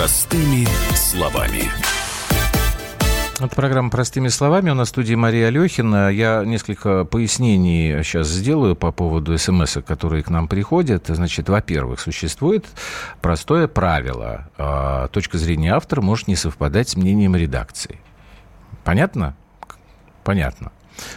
Простыми 0.00 0.66
словами. 0.94 1.64
Это 3.38 3.54
программа 3.54 3.90
«Простыми 3.90 4.28
словами». 4.28 4.70
У 4.70 4.74
нас 4.74 4.88
в 4.88 4.92
студии 4.92 5.14
Мария 5.14 5.48
Алехина. 5.48 6.08
Я 6.08 6.42
несколько 6.42 7.04
пояснений 7.04 8.02
сейчас 8.02 8.28
сделаю 8.28 8.76
по 8.76 8.92
поводу 8.92 9.36
смс 9.36 9.76
которые 9.86 10.22
к 10.22 10.30
нам 10.30 10.48
приходят. 10.48 11.08
Значит, 11.08 11.50
во-первых, 11.50 12.00
существует 12.00 12.64
простое 13.20 13.68
правило. 13.68 14.48
А, 14.56 15.08
Точка 15.08 15.36
зрения 15.36 15.74
автора 15.74 16.00
может 16.00 16.28
не 16.28 16.36
совпадать 16.36 16.88
с 16.88 16.96
мнением 16.96 17.36
редакции. 17.36 18.00
Понятно? 18.84 19.36
Понятно. 20.24 20.72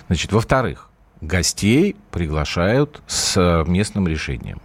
Значит, 0.07 0.33
во-вторых, 0.33 0.89
гостей 1.21 1.95
приглашают 2.11 3.01
с 3.07 3.63
местным 3.65 4.09
решением. 4.09 4.61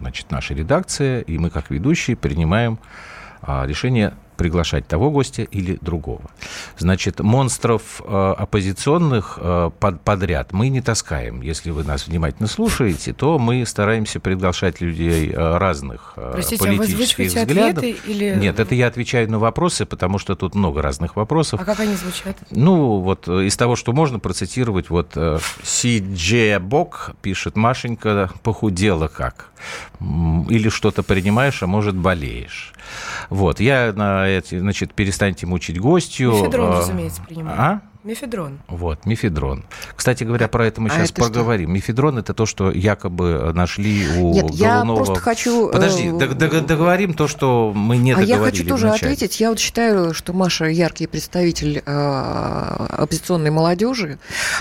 Значит, 0.00 0.30
наша 0.30 0.52
редакция 0.52 1.22
и 1.22 1.38
мы, 1.38 1.48
как 1.48 1.70
ведущие, 1.70 2.14
принимаем 2.14 2.78
решение 3.42 4.14
приглашать 4.38 4.86
того 4.86 5.10
гостя 5.10 5.42
или 5.42 5.76
другого. 5.82 6.22
Значит, 6.78 7.20
монстров 7.20 8.00
э, 8.04 8.34
оппозиционных 8.38 9.38
э, 9.42 9.70
под- 9.78 10.00
подряд 10.00 10.52
мы 10.52 10.68
не 10.68 10.80
таскаем. 10.80 11.42
Если 11.42 11.70
вы 11.70 11.84
нас 11.84 12.06
внимательно 12.06 12.48
слушаете, 12.48 13.12
то 13.12 13.38
мы 13.38 13.66
стараемся 13.66 14.20
приглашать 14.20 14.80
людей 14.80 15.30
э, 15.30 15.56
разных 15.58 16.12
э, 16.16 16.30
Простите, 16.34 16.64
а 16.68 16.70
вы 16.70 16.76
политических 16.78 17.26
взглядов. 17.26 17.78
ответы 17.78 17.96
или... 18.06 18.34
Нет, 18.36 18.60
это 18.60 18.74
я 18.74 18.86
отвечаю 18.86 19.30
на 19.30 19.38
вопросы, 19.38 19.84
потому 19.84 20.18
что 20.18 20.36
тут 20.36 20.54
много 20.54 20.80
разных 20.80 21.16
вопросов. 21.16 21.60
А 21.60 21.64
как 21.64 21.80
они 21.80 21.94
звучат? 21.94 22.36
Ну, 22.50 23.00
вот 23.00 23.26
э, 23.28 23.46
из 23.46 23.56
того, 23.56 23.74
что 23.74 23.92
можно 23.92 24.20
процитировать, 24.20 24.88
вот 24.88 25.12
э, 25.16 25.38
Си 25.64 25.98
Дже 25.98 26.60
Бок 26.60 27.10
пишет, 27.20 27.56
Машенька 27.56 28.30
похудела 28.44 29.08
как? 29.08 29.50
Или 30.00 30.68
что-то 30.68 31.02
принимаешь, 31.02 31.62
а 31.64 31.66
может 31.66 31.96
болеешь. 31.96 32.72
Вот, 33.28 33.60
я 33.60 33.92
на 33.94 34.27
значит, 34.50 34.94
перестаньте 34.94 35.46
мучить 35.46 35.78
гостью. 35.78 36.32
Мефедрон, 36.32 36.72
э, 36.72 36.78
разумеется, 36.78 37.22
принимаю. 37.22 37.56
А? 37.60 37.80
Мефедрон. 38.08 38.58
Вот, 38.68 39.04
мефедрон. 39.04 39.66
Кстати 39.94 40.24
говоря, 40.24 40.48
про 40.48 40.66
это 40.66 40.80
мы 40.80 40.88
А 40.88 40.92
сейчас 40.92 41.10
это 41.10 41.20
что? 41.24 41.30
поговорим. 41.30 41.74
Мефедрон 41.74 42.16
это 42.16 42.32
то, 42.32 42.46
что 42.46 42.70
якобы 42.70 43.52
нашли 43.52 44.06
у 44.18 44.32
Нет, 44.32 44.48
я 44.52 44.68
головного... 44.76 44.96
просто 45.04 45.20
хочу... 45.20 45.68
э, 45.68 45.72
Подожди, 45.72 46.10
дог- 46.10 46.64
договорим 46.66 47.12
то, 47.12 47.28
что 47.28 47.70
мы 47.74 47.98
не 47.98 48.12
А 48.12 48.20
я 48.22 48.36
договорили 48.36 48.56
хочу 48.62 48.68
тоже 48.70 48.86
вначале. 48.88 49.12
ответить. 49.12 49.40
Я 49.40 49.50
вот 49.50 49.58
считаю, 49.58 50.14
что 50.14 50.32
Маша 50.32 50.64
яркий 50.64 51.06
представитель 51.06 51.82
э, 51.84 51.92
оппозиционной 52.96 53.50
молодежи. 53.50 54.18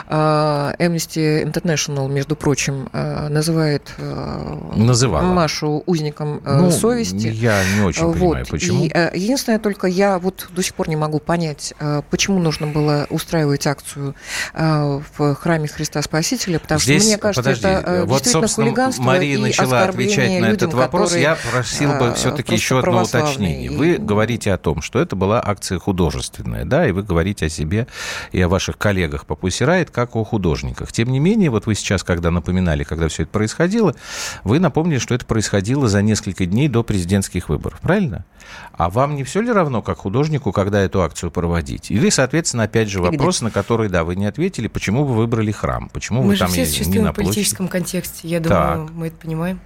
Э, 0.09 0.73
Amnesty 0.77 1.41
International, 1.49 2.09
между 2.09 2.35
прочим, 2.35 2.89
э, 2.91 3.29
называет 3.29 3.93
э, 3.97 4.57
Называла. 4.75 5.23
Машу 5.23 5.83
узником 5.85 6.41
э, 6.43 6.57
Ну, 6.59 6.69
совести. 6.71 7.27
Я 7.27 7.61
не 7.77 7.81
очень 7.85 8.03
Вот. 8.03 8.17
понимаю, 8.19 8.45
почему. 8.49 8.83
И, 8.83 8.91
э, 8.93 9.11
единственное, 9.15 9.59
только 9.59 9.87
я 9.87 10.19
вот 10.19 10.49
до 10.53 10.61
сих 10.61 10.73
пор 10.73 10.89
не 10.89 10.97
могу 10.97 11.19
понять, 11.19 11.73
э, 11.79 12.01
почему 12.09 12.39
нужно 12.39 12.67
было 12.67 13.07
устраивать 13.09 13.36
акцию 13.67 14.15
э, 14.53 15.01
в 15.17 15.35
храме 15.35 15.67
Христа 15.67 16.01
Спасителя, 16.01 16.59
потому 16.59 16.79
Здесь, 16.79 17.03
что 17.03 17.09
мне 17.09 17.17
кажется, 17.17 17.41
подожди, 17.41 17.67
это 17.67 17.91
э, 17.91 18.05
вот, 18.05 18.23
действительно 18.23 18.47
хулиганство 18.47 19.03
Мария 19.03 19.35
и 19.35 19.41
начала 19.41 19.83
отвечать 19.83 20.29
на 20.41 20.49
людям, 20.49 20.69
этот 20.69 20.73
вопрос. 20.73 21.09
которые, 21.09 21.23
Я 21.23 21.37
просил 21.51 21.89
бы 21.93 22.05
э, 22.05 22.13
все-таки 22.15 22.55
еще 22.55 22.79
одно 22.79 23.03
уточнение. 23.03 23.65
И- 23.65 23.69
Вы 23.77 23.97
говорите 23.97 24.51
о 24.53 24.57
том, 24.57 24.81
что 24.81 24.99
это 24.99 25.15
была 25.15 25.41
акция 25.43 25.79
художественная, 25.79 26.65
да, 26.65 26.87
и 26.87 26.91
вы 26.91 27.03
говорите 27.03 27.45
о 27.45 27.49
себе 27.49 27.87
и 28.31 28.41
о 28.41 28.47
ваших 28.49 28.77
коллегах 28.77 29.25
по 29.25 29.33
Riot 29.33 29.89
как 29.91 30.15
о 30.15 30.23
художниках. 30.23 30.91
Тем 30.91 31.11
не 31.11 31.19
менее, 31.19 31.49
вот 31.49 31.65
вы 31.65 31.75
сейчас, 31.75 32.03
когда 32.03 32.31
напоминали, 32.31 32.83
когда 32.83 33.07
все 33.07 33.23
это 33.23 33.31
происходило, 33.31 33.95
вы 34.43 34.59
напомнили, 34.59 34.99
что 34.99 35.15
это 35.15 35.25
происходило 35.25 35.87
за 35.87 36.01
несколько 36.01 36.45
дней 36.45 36.67
до 36.67 36.83
президентских 36.83 37.49
выборов, 37.49 37.79
правильно? 37.81 38.25
А 38.73 38.89
вам 38.89 39.15
не 39.15 39.23
все 39.23 39.41
ли 39.41 39.51
равно, 39.51 39.81
как 39.81 39.97
художнику, 39.97 40.51
когда 40.51 40.81
эту 40.81 41.01
акцию 41.01 41.31
проводить? 41.31 41.91
Или, 41.91 42.09
соответственно, 42.09 42.63
опять 42.63 42.89
же, 42.89 42.99
Игорь. 42.99 43.16
Вопрос, 43.17 43.41
на 43.41 43.51
который, 43.51 43.89
да, 43.89 44.03
вы 44.03 44.15
не 44.15 44.25
ответили, 44.25 44.67
почему 44.67 45.03
вы 45.03 45.15
выбрали 45.15 45.51
храм? 45.51 45.89
Почему 45.89 46.21
Мы 46.21 46.29
вы 46.29 46.33
же 46.35 46.39
там 46.39 46.49
все 46.49 46.61
не, 46.61 46.65
существуем 46.67 47.03
на 47.03 47.11
в 47.11 47.15
площади? 47.15 47.33
политическом 47.35 47.67
контексте. 47.67 48.27
Я 48.27 48.39
Так. 48.39 48.75
думаю, 48.75 48.89
мы 48.93 49.07
это 49.07 49.17
понимаем. 49.17 49.59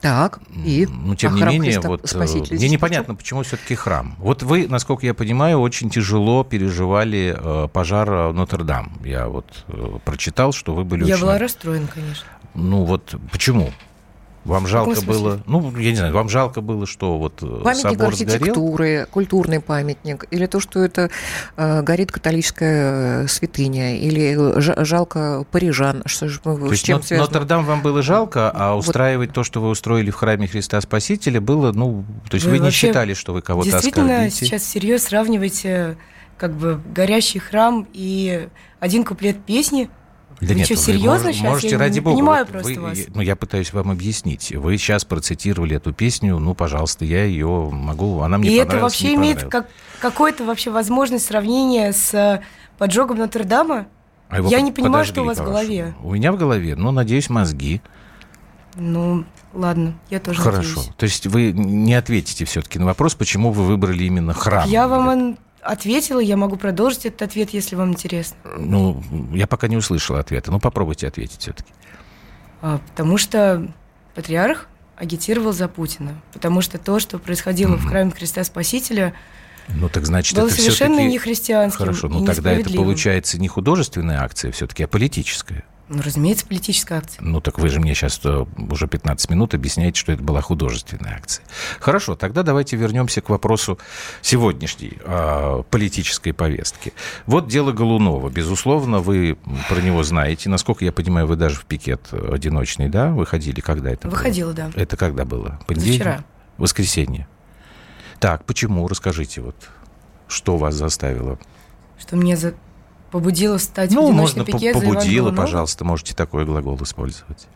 Так, 0.00 0.40
и... 0.64 0.86
Ну, 0.90 1.14
тем 1.14 1.32
а 1.32 1.34
не 1.34 1.42
храм 1.42 1.52
менее, 1.52 1.72
Христа 1.72 1.88
вот 1.88 2.04
э, 2.04 2.06
Спасителя 2.06 2.56
мне 2.56 2.70
непонятно, 2.70 3.14
почему 3.14 3.42
все-таки 3.42 3.74
храм. 3.74 4.14
Вот 4.18 4.42
вы, 4.42 4.66
насколько 4.66 5.04
я 5.04 5.12
понимаю, 5.12 5.60
очень 5.60 5.90
тяжело 5.90 6.42
переживали 6.42 7.36
э, 7.38 7.68
пожар 7.68 8.10
э, 8.10 8.32
Нотр-Дам. 8.32 8.98
Я 9.04 9.28
вот 9.28 9.64
э, 9.68 9.98
прочитал, 10.02 10.52
что 10.52 10.74
вы 10.74 10.84
были 10.84 11.04
Я 11.04 11.16
очень... 11.16 11.24
была 11.24 11.38
расстроена, 11.38 11.86
конечно. 11.86 12.24
Ну 12.54 12.84
вот 12.84 13.14
почему? 13.30 13.72
Вам 14.44 14.66
жалко 14.66 15.00
было, 15.02 15.40
ну, 15.46 15.76
я 15.76 15.90
не 15.90 15.96
знаю, 15.96 16.14
вам 16.14 16.30
жалко 16.30 16.62
было, 16.62 16.86
что 16.86 17.18
вот 17.18 17.42
э, 17.42 17.60
Памятник 17.62 17.82
собор 17.98 18.14
сгорел? 18.16 18.34
архитектуры, 18.34 19.06
культурный 19.10 19.60
памятник, 19.60 20.24
или 20.30 20.46
то, 20.46 20.60
что 20.60 20.82
это 20.82 21.10
э, 21.58 21.82
горит 21.82 22.10
католическая 22.10 23.24
э, 23.24 23.28
святыня, 23.28 23.98
или 23.98 24.34
жа- 24.58 24.82
жалко 24.84 25.44
парижан, 25.50 26.02
что 26.06 26.28
же, 26.28 26.40
мы- 26.44 26.68
То 26.70 26.74
с 26.74 26.80
чем 26.80 27.02
связано? 27.02 27.28
Нотр-Дам 27.28 27.64
вам 27.66 27.82
было 27.82 28.00
жалко, 28.02 28.50
а 28.54 28.72
Вот. 28.74 28.80
устраивать 28.86 29.32
то, 29.34 29.44
что 29.44 29.60
вы 29.60 29.68
устроили 29.68 30.10
в 30.10 30.14
храме 30.16 30.46
Христа 30.48 30.80
Спасителя, 30.80 31.40
было, 31.42 31.72
ну, 31.72 32.04
то 32.30 32.34
есть 32.36 32.46
Вы 32.46 32.52
вы, 32.52 32.58
не 32.60 32.70
считали, 32.70 33.12
что 33.12 33.34
вы 33.34 33.42
кого-то 33.42 33.70
Действительно, 33.70 34.14
оскорбите? 34.24 34.36
сейчас 34.46 34.62
всерьез 34.62 35.02
сравниваете 35.04 35.98
как 36.38 36.54
бы 36.54 36.80
горящий 36.94 37.38
храм 37.40 37.86
и 37.92 38.48
один 38.78 39.04
куплет 39.04 39.44
песни. 39.44 39.90
Да 40.40 40.46
Вы 40.48 40.54
нет, 40.54 40.64
что, 40.66 40.74
вы 40.76 40.80
серьезно 40.80 41.28
мож- 41.28 41.32
сейчас? 41.34 41.42
Можете, 41.44 41.68
Я 41.68 41.78
ради 41.78 41.94
не 41.94 42.00
бога. 42.00 42.16
понимаю 42.16 42.44
вот 42.46 42.52
просто 42.52 42.80
вы- 42.80 42.88
вас. 42.88 42.98
Ну, 43.14 43.20
я 43.20 43.36
пытаюсь 43.36 43.72
вам 43.74 43.90
объяснить. 43.90 44.52
Вы 44.52 44.78
сейчас 44.78 45.04
процитировали 45.04 45.76
эту 45.76 45.92
песню, 45.92 46.38
ну, 46.38 46.54
пожалуйста, 46.54 47.04
я 47.04 47.24
ее 47.24 47.68
могу, 47.70 48.20
она 48.20 48.38
мне 48.38 48.50
и 48.50 48.54
это 48.54 48.78
вообще 48.78 49.14
имеет 49.14 49.44
как, 49.44 49.68
какую-то 50.00 50.44
вообще 50.44 50.70
возможность 50.70 51.26
сравнения 51.26 51.92
с 51.92 52.14
э, 52.14 52.40
поджогом 52.78 53.18
Нотр-Дама? 53.18 53.86
А 54.30 54.36
я 54.40 54.42
под- 54.42 54.62
не 54.62 54.72
понимаю, 54.72 55.04
что 55.04 55.22
у 55.22 55.24
вас 55.26 55.38
в 55.38 55.44
голове. 55.44 55.94
У 56.02 56.14
меня 56.14 56.32
в 56.32 56.38
голове, 56.38 56.74
ну, 56.76 56.90
надеюсь, 56.90 57.28
мозги. 57.28 57.82
Ну, 58.76 59.24
ладно, 59.52 59.94
я 60.10 60.20
тоже 60.20 60.40
Хорошо. 60.40 60.68
надеюсь. 60.78 60.90
То 60.96 61.04
есть 61.04 61.26
вы 61.26 61.52
не 61.52 61.92
ответите 61.94 62.44
все-таки 62.44 62.78
на 62.78 62.86
вопрос, 62.86 63.14
почему 63.14 63.50
вы 63.50 63.64
выбрали 63.64 64.04
именно 64.04 64.32
храм. 64.32 64.68
Я 64.68 64.86
вам 64.88 65.36
ответила, 65.62 66.20
я 66.20 66.36
могу 66.36 66.56
продолжить 66.56 67.06
этот 67.06 67.22
ответ, 67.22 67.50
если 67.50 67.76
вам 67.76 67.90
интересно. 67.90 68.36
Ну, 68.58 69.02
я 69.32 69.46
пока 69.46 69.68
не 69.68 69.76
услышал 69.76 70.16
ответа. 70.16 70.50
Ну, 70.50 70.60
попробуйте 70.60 71.06
ответить 71.06 71.40
все-таки. 71.40 71.72
А, 72.62 72.80
потому 72.90 73.18
что 73.18 73.72
патриарх 74.14 74.68
агитировал 74.96 75.52
за 75.52 75.68
Путина. 75.68 76.20
Потому 76.32 76.60
что 76.60 76.78
то, 76.78 76.98
что 77.00 77.18
происходило 77.18 77.76
в 77.76 77.86
храме 77.86 78.10
Христа 78.10 78.44
Спасителя, 78.44 79.14
ну, 79.68 79.88
так 79.88 80.04
значит, 80.04 80.36
было 80.36 80.46
это 80.46 80.56
совершенно 80.56 81.06
не 81.06 81.18
христианским 81.18 81.78
Хорошо, 81.78 82.08
ну 82.08 82.24
тогда 82.24 82.52
это 82.52 82.70
получается 82.74 83.38
не 83.40 83.46
художественная 83.46 84.22
акция 84.22 84.50
все-таки, 84.52 84.82
а 84.82 84.88
политическая. 84.88 85.64
Ну, 85.92 86.02
разумеется, 86.02 86.46
политическая 86.46 86.98
акция. 86.98 87.20
Ну, 87.20 87.40
так 87.40 87.58
вы 87.58 87.68
же 87.68 87.80
мне 87.80 87.94
сейчас 87.96 88.20
уже 88.24 88.86
15 88.86 89.28
минут 89.28 89.54
объясняете, 89.54 89.98
что 89.98 90.12
это 90.12 90.22
была 90.22 90.40
художественная 90.40 91.16
акция. 91.16 91.44
Хорошо, 91.80 92.14
тогда 92.14 92.44
давайте 92.44 92.76
вернемся 92.76 93.20
к 93.20 93.28
вопросу 93.28 93.76
сегодняшней 94.22 94.98
э, 95.04 95.62
политической 95.68 96.30
повестки. 96.30 96.92
Вот 97.26 97.48
дело 97.48 97.72
Голунова. 97.72 98.30
Безусловно, 98.30 99.00
вы 99.00 99.36
про 99.68 99.80
него 99.80 100.04
знаете. 100.04 100.48
Насколько 100.48 100.84
я 100.84 100.92
понимаю, 100.92 101.26
вы 101.26 101.34
даже 101.34 101.56
в 101.56 101.64
пикет 101.64 102.12
одиночный, 102.12 102.88
да, 102.88 103.10
выходили? 103.10 103.60
Когда 103.60 103.90
это 103.90 104.08
Выходила, 104.08 104.52
было? 104.52 104.70
да. 104.72 104.80
Это 104.80 104.96
когда 104.96 105.24
было? 105.24 105.58
Понедельник? 105.66 106.02
Вчера. 106.02 106.24
Воскресенье. 106.56 107.26
Так, 108.20 108.44
почему? 108.44 108.86
Расскажите, 108.86 109.40
вот, 109.40 109.56
что 110.28 110.56
вас 110.56 110.76
заставило? 110.76 111.36
Что 111.98 112.14
меня 112.14 112.36
за... 112.36 112.54
побудило 113.10 113.58
встать 113.58 113.90
в 113.90 113.94
Ну, 113.94 114.08
одиночный 114.08 114.20
можно 114.20 114.44
по- 114.44 114.52
пикет 114.52 114.74
Голунова? 114.76 115.36
пожалуйста, 115.36 115.84
можете 115.84 116.14
такой 116.14 116.44
глагол 116.44 116.78
использовать. 116.82 117.46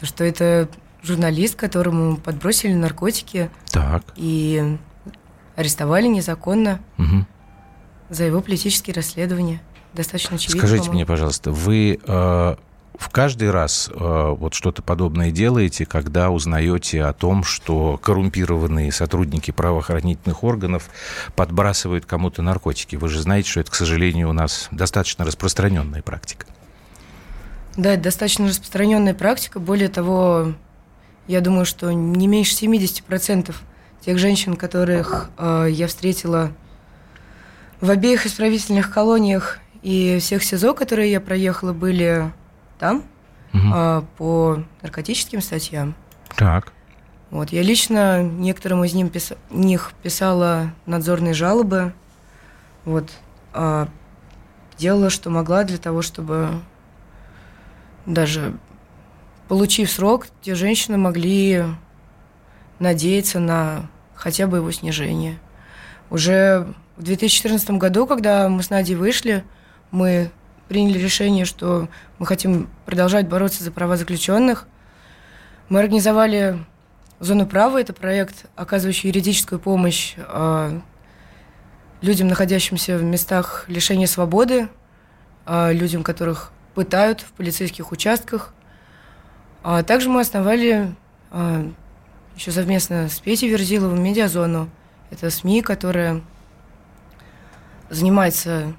То, 0.00 0.06
что 0.06 0.24
это 0.24 0.68
журналист, 1.02 1.54
которому 1.56 2.16
подбросили 2.16 2.72
наркотики 2.74 3.50
Так. 3.70 4.04
и 4.16 4.76
арестовали 5.56 6.06
незаконно 6.08 6.80
Мгм. 6.96 7.26
за 8.10 8.24
его 8.24 8.40
политические 8.40 8.94
расследования. 8.94 9.60
Достаточно 9.94 10.36
очевидно. 10.36 10.58
Скажите 10.60 10.78
по-моему. 10.84 10.94
мне, 11.00 11.06
пожалуйста, 11.06 11.50
вы 11.52 12.00
э, 12.04 12.56
в 12.94 13.08
каждый 13.08 13.50
раз 13.50 13.90
э, 13.92 13.94
вот 13.94 14.54
что-то 14.54 14.82
подобное 14.82 15.30
делаете, 15.30 15.86
когда 15.86 16.30
узнаете 16.30 17.04
о 17.04 17.12
том, 17.12 17.42
что 17.42 17.98
коррумпированные 17.98 18.92
сотрудники 18.92 19.50
правоохранительных 19.50 20.44
органов 20.44 20.90
подбрасывают 21.34 22.06
кому-то 22.06 22.42
наркотики? 22.42 22.96
Вы 22.96 23.08
же 23.08 23.20
знаете, 23.20 23.48
что 23.48 23.60
это, 23.60 23.70
к 23.70 23.74
сожалению, 23.74 24.28
у 24.28 24.32
нас 24.32 24.68
достаточно 24.70 25.24
распространенная 25.24 26.02
практика. 26.02 26.46
Да, 27.76 27.94
это 27.94 28.04
достаточно 28.04 28.48
распространенная 28.48 29.14
практика. 29.14 29.58
Более 29.58 29.88
того, 29.88 30.52
я 31.26 31.40
думаю, 31.40 31.64
что 31.64 31.90
не 31.92 32.26
меньше 32.26 32.54
70% 32.54 33.54
тех 34.04 34.18
женщин, 34.18 34.56
которых 34.56 35.30
э, 35.38 35.68
я 35.70 35.86
встретила 35.86 36.52
в 37.80 37.90
обеих 37.90 38.26
исправительных 38.26 38.90
колониях 38.92 39.58
и 39.82 40.18
всех 40.20 40.44
СИЗО, 40.44 40.74
которые 40.74 41.10
я 41.10 41.20
проехала, 41.20 41.72
были 41.72 42.32
там 42.82 43.04
Мгм. 43.52 43.72
э, 43.74 44.02
по 44.18 44.64
наркотическим 44.82 45.40
статьям. 45.40 45.94
Так. 46.36 46.72
Вот, 47.30 47.50
я 47.52 47.62
лично 47.62 48.24
некоторым 48.24 48.82
из 48.84 48.92
ним 48.92 49.08
писа- 49.08 49.38
них 49.50 49.92
писала 50.02 50.72
надзорные 50.84 51.32
жалобы. 51.32 51.92
Вот, 52.84 53.08
а, 53.54 53.86
делала, 54.78 55.10
что 55.10 55.30
могла 55.30 55.62
для 55.62 55.78
того, 55.78 56.02
чтобы 56.02 56.48
даже 58.04 58.52
получив 59.46 59.88
срок, 59.92 60.26
те 60.42 60.56
женщины 60.56 60.96
могли 60.98 61.64
надеяться 62.80 63.38
на 63.38 63.88
хотя 64.16 64.48
бы 64.48 64.56
его 64.56 64.72
снижение. 64.72 65.38
Уже 66.10 66.66
в 66.96 67.04
2014 67.04 67.78
году, 67.78 68.08
когда 68.08 68.48
мы 68.48 68.60
с 68.64 68.70
Надей 68.70 68.96
вышли, 68.96 69.44
мы 69.92 70.32
приняли 70.72 70.98
решение, 70.98 71.44
что 71.44 71.86
мы 72.18 72.24
хотим 72.24 72.66
продолжать 72.86 73.28
бороться 73.28 73.62
за 73.62 73.70
права 73.70 73.98
заключенных. 73.98 74.66
Мы 75.68 75.80
организовали 75.80 76.64
Зону 77.20 77.46
права 77.46 77.78
это 77.78 77.92
проект, 77.92 78.46
оказывающий 78.56 79.10
юридическую 79.10 79.60
помощь 79.60 80.14
э, 80.16 80.80
людям, 82.00 82.28
находящимся 82.28 82.96
в 82.96 83.02
местах 83.02 83.66
лишения 83.68 84.06
свободы, 84.06 84.70
э, 85.44 85.74
людям, 85.74 86.04
которых 86.04 86.52
пытают 86.74 87.20
в 87.20 87.32
полицейских 87.32 87.92
участках. 87.92 88.54
А 89.62 89.82
также 89.82 90.08
мы 90.08 90.22
основали 90.22 90.94
э, 91.32 91.70
еще 92.34 92.50
совместно 92.50 93.10
с 93.10 93.20
Петей 93.20 93.50
Верзиловым 93.50 94.02
медиазону. 94.02 94.70
Это 95.10 95.28
СМИ, 95.28 95.60
которая 95.60 96.22
занимается 97.90 98.72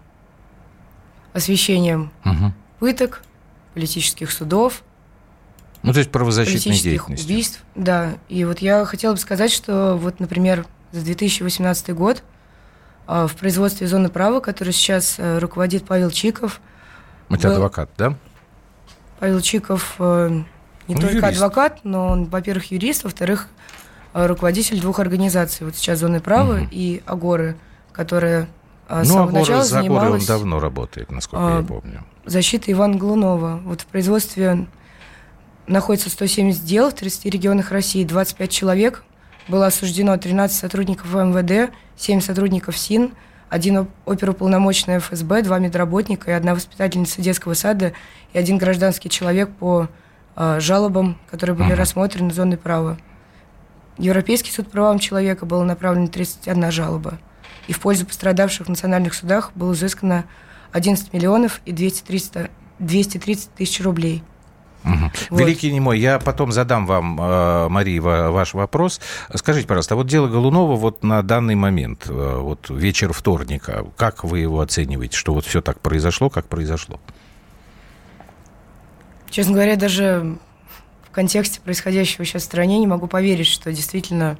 освещением 1.34 2.12
Мгм. 2.24 2.54
пыток, 2.80 3.22
политических 3.74 4.32
судов, 4.32 4.84
Ну, 5.82 5.92
то 5.92 6.00
есть 6.00 6.12
правозащитной 6.12 6.78
деятельности. 6.78 7.26
убийств. 7.26 7.64
Да, 7.76 8.14
и 8.30 8.46
вот 8.46 8.60
я 8.60 8.86
хотела 8.86 9.14
бы 9.14 9.20
сказать, 9.20 9.52
что 9.52 9.96
вот, 9.98 10.20
например, 10.20 10.66
за 10.92 11.04
2018 11.04 11.94
год 11.94 12.24
а, 13.06 13.28
в 13.28 13.36
производстве 13.36 13.86
зоны 13.88 14.08
права, 14.08 14.40
который 14.40 14.72
сейчас 14.72 15.16
э, 15.18 15.40
руководит 15.40 15.84
Павел 15.86 16.10
Чиков, 16.10 16.62
Это 17.30 17.50
был- 17.50 17.56
адвокат, 17.56 17.90
да? 17.98 18.16
Павел 19.20 19.42
Чиков 19.42 19.96
э, 20.00 20.30
не 20.88 20.96
Ну, 20.96 21.02
только 21.02 21.16
юрист. 21.18 21.34
адвокат, 21.34 21.80
но 21.84 22.08
он, 22.08 22.26
во-первых, 22.26 22.72
юрист, 22.72 23.04
во-вторых, 23.04 23.48
э, 24.14 24.26
руководитель 24.26 24.80
двух 24.80 25.00
организаций. 25.00 25.66
Вот 25.66 25.76
сейчас 25.76 26.00
Зоны 26.00 26.22
права 26.22 26.54
Мгм. 26.60 26.70
и 26.72 27.02
Агоры, 27.06 27.58
которая 27.92 28.48
с 28.90 29.08
ну, 29.08 29.14
самого 29.14 29.24
Агора, 29.30 29.40
начала 29.40 29.64
за 29.64 29.80
Агорой 29.80 30.12
он 30.12 30.26
давно 30.26 30.60
работает, 30.60 31.12
насколько 31.12 31.58
а, 31.58 31.60
я 31.62 31.66
помню. 31.66 32.04
защитой 32.26 32.72
Ивана 32.72 32.96
Глунова. 32.98 33.60
Вот 33.64 33.82
в 33.82 33.86
производстве 33.86 34.68
находится 35.68 36.10
170 36.10 36.64
дел 36.64 36.90
в 36.90 36.94
30 36.94 37.26
регионах 37.26 37.72
России, 37.72 38.04
25 38.04 38.50
человек. 38.52 39.04
Было 39.48 39.68
осуждено 39.68 40.16
13 40.18 40.58
сотрудников 40.58 41.14
МВД, 41.14 41.72
7 41.98 42.22
сотрудников 42.22 42.78
СИН, 42.78 43.14
один 43.50 43.78
оп- 43.80 43.90
оперуполномоченный 44.06 44.98
ФСБ, 45.00 45.44
два 45.44 45.60
медработника 45.60 46.32
и 46.32 46.34
одна 46.34 46.56
воспитательница 46.56 47.22
детского 47.22 47.54
сада 47.54 47.94
и 48.34 48.38
один 48.38 48.58
гражданский 48.58 49.10
человек 49.10 49.50
по 49.50 49.88
а, 50.36 50.60
жалобам, 50.60 51.18
которые 51.30 51.56
были 51.56 51.68
Мгм. 51.70 51.78
рассмотрены 51.78 52.34
зоной 52.34 52.58
права. 52.58 52.98
Европейский 54.00 54.52
суд 54.52 54.72
правам 54.72 54.98
человека 54.98 55.46
было 55.46 55.64
направлено 55.64 56.08
31 56.08 56.72
жалоба. 56.72 57.20
И 57.68 57.74
в 57.74 57.80
пользу 57.80 58.06
пострадавших 58.06 58.68
в 58.68 58.70
национальных 58.70 59.14
судах 59.14 59.52
было 59.56 59.74
изыскано 59.74 60.26
11 60.72 61.14
миллионов 61.14 61.62
и 61.66 61.72
200 61.72 62.04
300 62.04 62.50
230 62.80 63.54
тысяч 63.54 63.82
рублей. 63.82 64.24
Мгм. 64.84 65.12
Вот. 65.30 65.40
Великий 65.40 65.72
немой, 65.72 65.98
я 66.00 66.20
потом 66.20 66.52
задам 66.52 66.86
вам, 66.86 67.18
э, 67.22 67.70
Мария, 67.70 68.02
ва- 68.02 68.32
ваш 68.32 68.54
вопрос. 68.54 69.00
Скажите, 69.34 69.66
пожалуйста, 69.66 69.94
а 69.94 69.98
вот 69.98 70.08
дело 70.08 70.28
Голунова 70.28 70.76
вот 70.76 71.04
на 71.04 71.22
данный 71.22 71.56
момент, 71.56 72.08
э, 72.10 72.38
вот 72.40 72.70
вечер 72.70 73.14
вторника, 73.14 73.86
как 73.96 74.26
вы 74.26 74.40
его 74.40 74.60
оцениваете, 74.60 75.16
что 75.16 75.34
вот 75.34 75.46
все 75.46 75.62
так 75.62 75.80
произошло, 75.80 76.30
как 76.30 76.48
произошло? 76.48 77.00
Честно 79.30 79.54
говоря, 79.54 79.78
даже 79.78 80.38
в 81.08 81.12
контексте 81.12 81.62
происходящего 81.62 82.26
сейчас 82.26 82.44
в 82.44 82.46
стране 82.46 82.78
не 82.80 82.88
могу 82.88 83.08
поверить, 83.08 83.48
что 83.48 83.72
действительно 83.72 84.38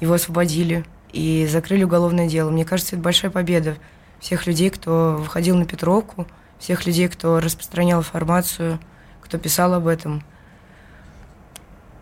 его 0.00 0.14
освободили 0.14 0.84
и 1.12 1.46
закрыли 1.50 1.84
уголовное 1.84 2.28
дело. 2.28 2.50
Мне 2.50 2.64
кажется, 2.64 2.96
это 2.96 3.02
большая 3.02 3.30
победа 3.30 3.76
всех 4.20 4.46
людей, 4.46 4.70
кто 4.70 5.16
выходил 5.18 5.56
на 5.56 5.64
Петровку, 5.64 6.26
всех 6.58 6.86
людей, 6.86 7.08
кто 7.08 7.40
распространял 7.40 8.00
информацию, 8.00 8.78
кто 9.22 9.38
писал 9.38 9.74
об 9.74 9.86
этом, 9.86 10.22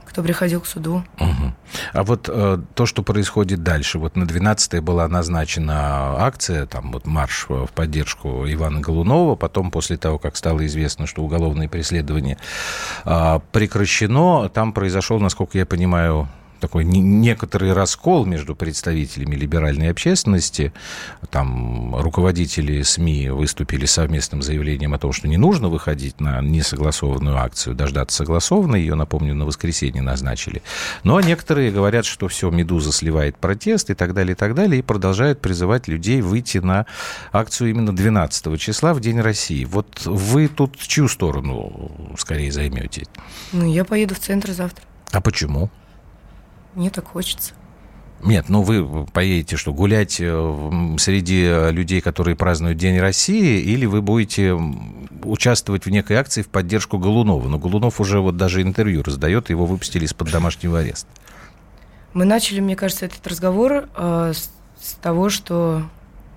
кто 0.06 0.22
приходил 0.22 0.60
к 0.62 0.66
суду. 0.66 1.04
Мгм. 1.18 1.54
А 1.92 2.02
вот 2.02 2.30
э, 2.32 2.58
то, 2.74 2.86
что 2.86 3.02
происходит 3.02 3.62
дальше, 3.62 3.98
вот 3.98 4.16
на 4.16 4.26
12 4.26 4.80
была 4.80 5.06
назначена 5.08 6.24
акция, 6.24 6.66
там 6.66 6.92
вот 6.92 7.06
марш 7.06 7.46
в 7.48 7.68
поддержку 7.74 8.44
Ивана 8.46 8.80
Голунова, 8.80 9.36
потом 9.36 9.70
после 9.70 9.98
того, 9.98 10.18
как 10.18 10.36
стало 10.36 10.64
известно, 10.66 11.06
что 11.06 11.22
уголовное 11.22 11.68
преследование 11.68 12.38
а, 13.04 13.40
прекращено, 13.52 14.48
там 14.48 14.72
произошел, 14.72 15.20
насколько 15.20 15.58
я 15.58 15.66
понимаю, 15.66 16.28
такой 16.66 16.84
не- 16.84 17.00
некоторый 17.00 17.72
раскол 17.72 18.26
между 18.26 18.56
представителями 18.56 19.36
либеральной 19.36 19.88
общественности. 19.88 20.72
Там 21.30 21.94
руководители 21.94 22.82
СМИ 22.82 23.28
выступили 23.30 23.86
совместным 23.86 24.42
заявлением 24.42 24.92
о 24.92 24.98
том, 24.98 25.12
что 25.12 25.28
не 25.28 25.36
нужно 25.36 25.68
выходить 25.68 26.20
на 26.20 26.40
несогласованную 26.42 27.38
акцию, 27.38 27.76
дождаться 27.76 28.16
согласованной. 28.16 28.80
Ее, 28.80 28.96
напомню, 28.96 29.36
на 29.36 29.44
воскресенье 29.44 30.02
назначили. 30.02 30.60
А 31.04 31.20
некоторые 31.22 31.70
говорят, 31.70 32.04
что 32.04 32.26
все, 32.26 32.50
«Медуза» 32.50 32.90
сливает 32.90 33.36
протест 33.38 33.90
и 33.90 33.94
так 33.94 34.12
далее, 34.12 34.32
и 34.32 34.36
так 34.36 34.54
далее, 34.54 34.80
и 34.80 34.82
продолжают 34.82 35.40
призывать 35.40 35.86
людей 35.86 36.20
выйти 36.20 36.58
на 36.58 36.86
акцию 37.32 37.70
именно 37.70 37.94
12 37.94 38.58
числа, 38.58 38.92
в 38.92 39.00
День 39.00 39.20
России. 39.20 39.64
Вот 39.64 40.04
вы 40.04 40.48
тут 40.48 40.76
чью 40.76 41.08
сторону 41.08 41.92
скорее 42.18 42.50
займете? 42.50 43.04
Ну, 43.52 43.72
я 43.72 43.84
поеду 43.84 44.16
в 44.16 44.18
центр 44.18 44.50
завтра. 44.50 44.84
А 45.12 45.20
почему? 45.20 45.70
Мне 46.76 46.90
так 46.90 47.08
хочется. 47.08 47.54
Нет, 48.22 48.48
ну 48.48 48.62
вы 48.62 49.06
поедете 49.06 49.56
что, 49.56 49.72
гулять 49.72 50.18
э, 50.20 50.96
среди 50.98 51.70
людей, 51.70 52.00
которые 52.00 52.36
празднуют 52.36 52.78
День 52.78 52.98
России, 52.98 53.60
или 53.60 53.86
вы 53.86 54.02
будете 54.02 54.54
участвовать 55.24 55.86
в 55.86 55.90
некой 55.90 56.16
акции 56.16 56.42
в 56.42 56.48
поддержку 56.48 56.98
Голунова. 56.98 57.48
Но 57.48 57.58
Голунов 57.58 57.98
уже 58.00 58.20
вот 58.20 58.36
даже 58.36 58.62
интервью 58.62 59.02
раздает, 59.02 59.50
его 59.50 59.64
выпустили 59.66 60.04
из-под 60.04 60.30
домашнего 60.30 60.78
ареста. 60.78 61.08
Мы 62.12 62.24
начали, 62.24 62.60
мне 62.60 62.76
кажется, 62.76 63.06
этот 63.06 63.26
разговор 63.26 63.88
э, 63.96 64.32
с, 64.34 64.50
с 64.80 64.92
того, 64.94 65.30
что 65.30 65.82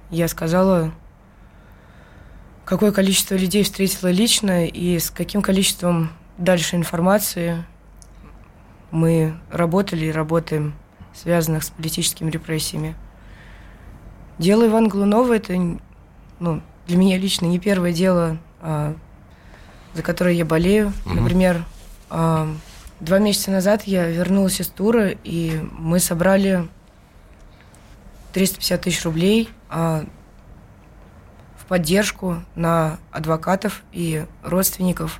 я 0.10 0.30
сказала, 0.30 0.94
какое 2.64 2.94
количество 2.94 3.36
людей 3.36 3.64
встретила 3.64 4.10
лично 4.10 4.66
и 4.66 5.00
с 5.00 5.12
каким 5.12 5.42
количеством 5.42 6.12
дальше 6.38 6.78
информации 6.78 7.66
мы 8.92 9.40
работали 9.52 10.06
и 10.06 10.12
работаем, 10.12 10.74
связанных 11.14 11.64
с 11.64 11.70
политическими 11.70 12.30
репрессиями. 12.30 12.96
Дело 14.38 14.68
Ивана 14.68 14.88
Глунова– 14.88 15.34
это 15.36 15.54
ну, 16.40 16.62
для 16.88 16.98
меня 16.98 17.18
лично 17.18 17.46
не 17.46 17.60
первое 17.60 17.92
дело, 17.92 18.38
а, 18.62 18.96
за 19.94 20.02
которое 20.02 20.34
я 20.34 20.46
болею. 20.46 20.94
Угу. 21.06 21.14
Например, 21.14 21.64
а, 22.10 22.48
два 23.00 23.20
месяца 23.20 23.52
назад 23.52 23.84
я 23.84 24.08
вернулась 24.08 24.60
из 24.62 24.68
тура, 24.68 25.10
и 25.24 25.62
мы 25.72 26.00
собрали 26.00 26.68
350 28.34 28.82
тысяч 28.82 29.04
рублей 29.04 29.50
а, 29.70 30.06
в 31.58 31.66
поддержку 31.66 32.38
на 32.56 32.98
адвокатов 33.12 33.84
и 33.92 34.26
родственников 34.44 35.20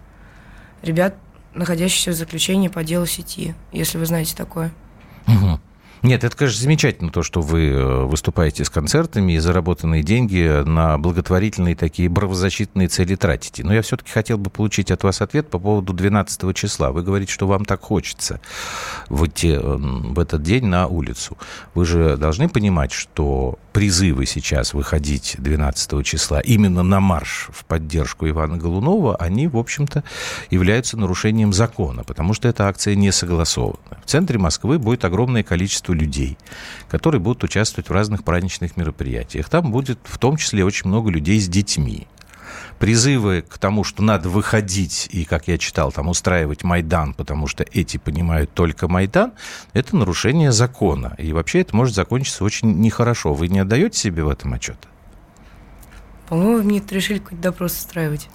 ребят, 0.82 1.16
находящихся 1.54 2.12
в 2.12 2.16
заключении 2.16 2.68
по 2.68 2.84
делу 2.84 3.06
сети, 3.06 3.56
если 3.72 3.98
вы 3.98 4.06
знаете 4.06 4.36
такое. 4.36 4.72
Угу. 5.28 5.60
Нет, 6.02 6.24
это, 6.24 6.36
конечно, 6.36 6.62
замечательно, 6.62 7.12
то, 7.12 7.24
что 7.24 7.42
вы 7.42 7.68
э, 7.68 8.04
выступаете 8.06 8.64
с 8.64 8.70
концертами 8.70 9.34
и 9.34 9.38
заработанные 9.40 10.02
деньги 10.02 10.64
на 10.64 10.98
благотворительные 10.98 11.76
такие 11.76 12.10
правозащитные 12.10 12.88
цели 12.88 13.16
тратите. 13.16 13.66
Но 13.66 13.74
я 13.74 13.82
все-таки 13.82 14.12
хотел 14.12 14.38
бы 14.38 14.50
получить 14.50 14.92
от 14.92 15.04
вас 15.04 15.22
ответ 15.22 15.50
по 15.50 15.60
поводу 15.60 15.92
12 15.92 16.56
числа. 16.56 16.92
Вы 16.92 17.04
говорите, 17.04 17.34
что 17.34 17.48
вам 17.48 17.66
так 17.66 17.82
хочется 17.82 18.40
выйти 19.10 19.58
э, 19.60 19.60
в 19.60 20.20
этот 20.20 20.42
день 20.42 20.66
на 20.68 20.88
улицу. 20.88 21.38
Вы 21.74 21.86
же 21.86 22.16
должны 22.16 22.48
понимать, 22.48 22.94
что 22.94 23.60
призывы 23.80 24.26
сейчас 24.26 24.74
выходить 24.74 25.36
12 25.38 26.06
числа 26.06 26.42
именно 26.42 26.84
на 26.84 27.00
марш 27.00 27.48
в 27.54 27.64
поддержку 27.64 28.28
Ивана 28.28 28.58
Голунова, 28.58 29.16
они, 29.16 29.48
в 29.48 29.56
общем-то, 29.56 30.04
являются 30.50 30.98
нарушением 30.98 31.54
закона, 31.54 32.04
потому 32.04 32.34
что 32.34 32.50
эта 32.50 32.68
акция 32.68 32.96
не 32.96 33.14
согласована. 33.14 33.80
В 34.04 34.10
центре 34.10 34.38
Москвы 34.38 34.80
будет 34.80 35.06
огромное 35.06 35.44
количество 35.44 35.94
людей, 35.94 36.38
которые 36.90 37.22
будут 37.22 37.46
участвовать 37.46 37.88
в 37.88 37.94
разных 37.94 38.26
праздничных 38.26 38.76
мероприятиях. 38.76 39.48
Там 39.48 39.72
будет 39.72 40.00
в 40.04 40.18
том 40.18 40.36
числе 40.36 40.66
очень 40.66 40.90
много 40.90 41.10
людей 41.10 41.40
с 41.40 41.48
детьми 41.48 42.06
призывы 42.80 43.44
к 43.48 43.58
тому, 43.58 43.84
что 43.84 44.02
надо 44.02 44.30
выходить 44.30 45.08
и, 45.12 45.26
как 45.26 45.48
я 45.48 45.58
читал, 45.58 45.92
там 45.92 46.08
устраивать 46.08 46.64
Майдан, 46.64 47.14
потому 47.14 47.48
что 47.48 47.66
эти 47.72 47.98
понимают 47.98 48.52
только 48.54 48.88
Майдан, 48.88 49.34
это 49.74 49.96
нарушение 49.96 50.52
закона. 50.52 51.14
И 51.18 51.34
вообще 51.34 51.62
это 51.62 51.76
может 51.76 51.94
закончиться 51.94 52.44
очень 52.44 52.80
нехорошо. 52.80 53.34
Вы 53.34 53.50
не 53.50 53.60
отдаете 53.60 54.00
себе 54.00 54.24
в 54.24 54.30
этом 54.30 54.54
отчет? 54.54 54.78
По-моему, 56.30 56.62
мне 56.62 56.82
решили 56.92 57.18
какой-то 57.18 57.42
допрос 57.42 57.74
устраивать. 57.74 58.30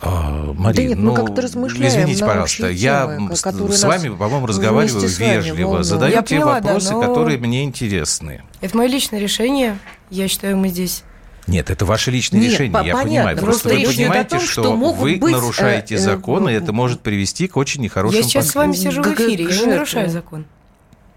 А, 0.00 0.52
Мария, 0.52 0.74
да 0.74 0.88
нет, 0.88 0.98
ну, 0.98 1.10
мы 1.12 1.16
как-то 1.16 1.42
размышляем 1.42 1.86
Извините, 1.86 2.26
пожалуйста, 2.26 2.68
я 2.68 3.06
темы, 3.06 3.36
с 3.36 3.84
вами, 3.84 4.08
по-моему, 4.08 4.46
разговариваю 4.46 5.08
вежливо, 5.08 5.84
задаю 5.84 6.12
я 6.12 6.22
те 6.22 6.36
поняла, 6.36 6.54
вопросы, 6.54 6.88
да, 6.88 6.94
но... 6.94 7.00
которые 7.02 7.38
мне 7.38 7.62
интересны. 7.62 8.42
Это 8.60 8.76
мое 8.76 8.88
личное 8.88 9.20
решение. 9.20 9.78
Я 10.10 10.26
считаю, 10.26 10.56
мы 10.56 10.70
здесь 10.70 11.04
нет, 11.46 11.70
это 11.70 11.84
ваше 11.84 12.10
личное 12.10 12.40
Нет, 12.40 12.52
решение, 12.52 12.72
я 12.84 12.92
понятно. 12.92 13.02
понимаю. 13.02 13.38
Просто, 13.38 13.68
Просто 13.68 13.88
вы 13.88 13.94
понимаете, 13.94 14.30
том, 14.30 14.40
что, 14.40 14.62
что 14.62 14.76
вы 14.76 15.16
быть, 15.16 15.32
нарушаете 15.32 15.94
э, 15.94 15.98
закон, 15.98 16.48
э, 16.48 16.52
и 16.52 16.54
это 16.54 16.72
может 16.72 17.00
привести 17.00 17.46
к 17.46 17.56
очень 17.56 17.82
нехорошим 17.82 18.18
Я 18.18 18.24
сейчас 18.24 18.48
с 18.48 18.54
вами 18.54 18.72
сижу 18.72 19.02
в 19.02 19.14
эфире, 19.14 19.44
я 19.44 19.60
не 19.60 19.66
нарушаю 19.66 20.10
закон. 20.10 20.46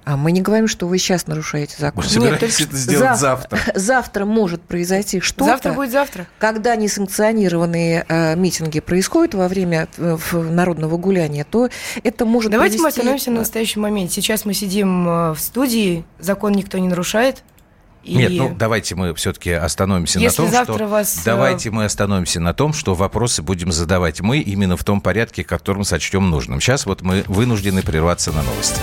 А 0.06 0.18
мы 0.18 0.32
не 0.32 0.42
говорим, 0.42 0.68
что 0.68 0.88
вы 0.88 0.98
сейчас 0.98 1.28
нарушаете 1.28 1.76
закон. 1.78 2.04
Вы 2.04 2.10
собираетесь 2.10 2.62
это 2.62 2.76
сделать 2.76 3.20
завтра. 3.20 3.58
Завтра, 3.58 3.74
завтра 3.80 4.26
может 4.26 4.62
произойти 4.62 5.20
что-то. 5.20 5.46
Завтра 5.46 5.74
будет 5.74 5.92
завтра. 5.92 6.26
Когда 6.40 6.76
несанкционированные 6.76 8.06
э, 8.08 8.36
митинги 8.36 8.80
происходят 8.80 9.36
во 9.36 9.48
время 9.48 9.88
э, 9.98 10.18
народного 10.32 10.98
гуляния, 10.98 11.44
то 11.44 11.70
это 12.04 12.26
может 12.26 12.52
Давайте 12.52 12.78
привести... 12.78 12.84
мы 12.84 12.90
остановимся 12.90 13.32
на 13.32 13.40
настоящий 13.42 13.80
момент. 13.80 14.12
Сейчас 14.12 14.46
мы 14.46 14.56
сидим 14.56 15.08
э, 15.08 15.34
в 15.34 15.40
студии, 15.40 16.06
закон 16.18 16.54
никто 16.54 16.80
не 16.80 16.88
нарушает. 16.88 17.44
И... 18.10 18.16
Нет, 18.16 18.32
ну 18.32 18.56
давайте 18.58 18.96
мы 18.96 19.14
все-таки 19.14 19.52
остановимся 19.52 20.20
Если 20.20 20.42
на 20.42 20.66
том, 20.66 20.76
что 20.76 20.88
вас... 20.88 21.20
Э, 21.20 21.22
давайте 21.26 21.70
мы 21.70 21.86
остановимся 21.86 22.40
на 22.40 22.56
том, 22.56 22.74
что 22.74 22.96
вопросы 22.96 23.44
будем 23.44 23.72
задавать 23.72 24.22
мы 24.22 24.40
именно 24.40 24.76
в 24.76 24.84
том 24.84 25.00
порядке, 25.00 25.44
которым 25.44 25.84
сочтем 25.84 26.32
нужным. 26.32 26.60
Сейчас 26.60 26.88
вот 26.88 27.04
мы 27.04 27.24
вынуждены 27.28 27.84
прерваться 27.84 28.32
на 28.32 28.42
новости. 28.42 28.82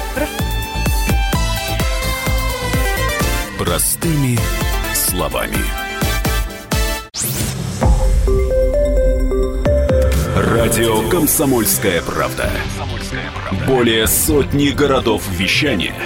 Простыми 3.59 4.39
словами. 4.95 5.59
Радио 10.37 11.09
Комсомольская 11.09 12.01
правда". 12.03 12.49
Более 13.67 14.07
сотни 14.07 14.69
городов 14.69 15.23
вещания– 15.31 15.95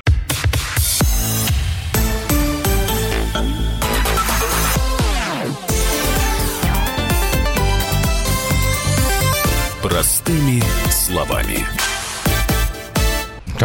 Простыми 10.01 10.63
словами. 10.89 11.80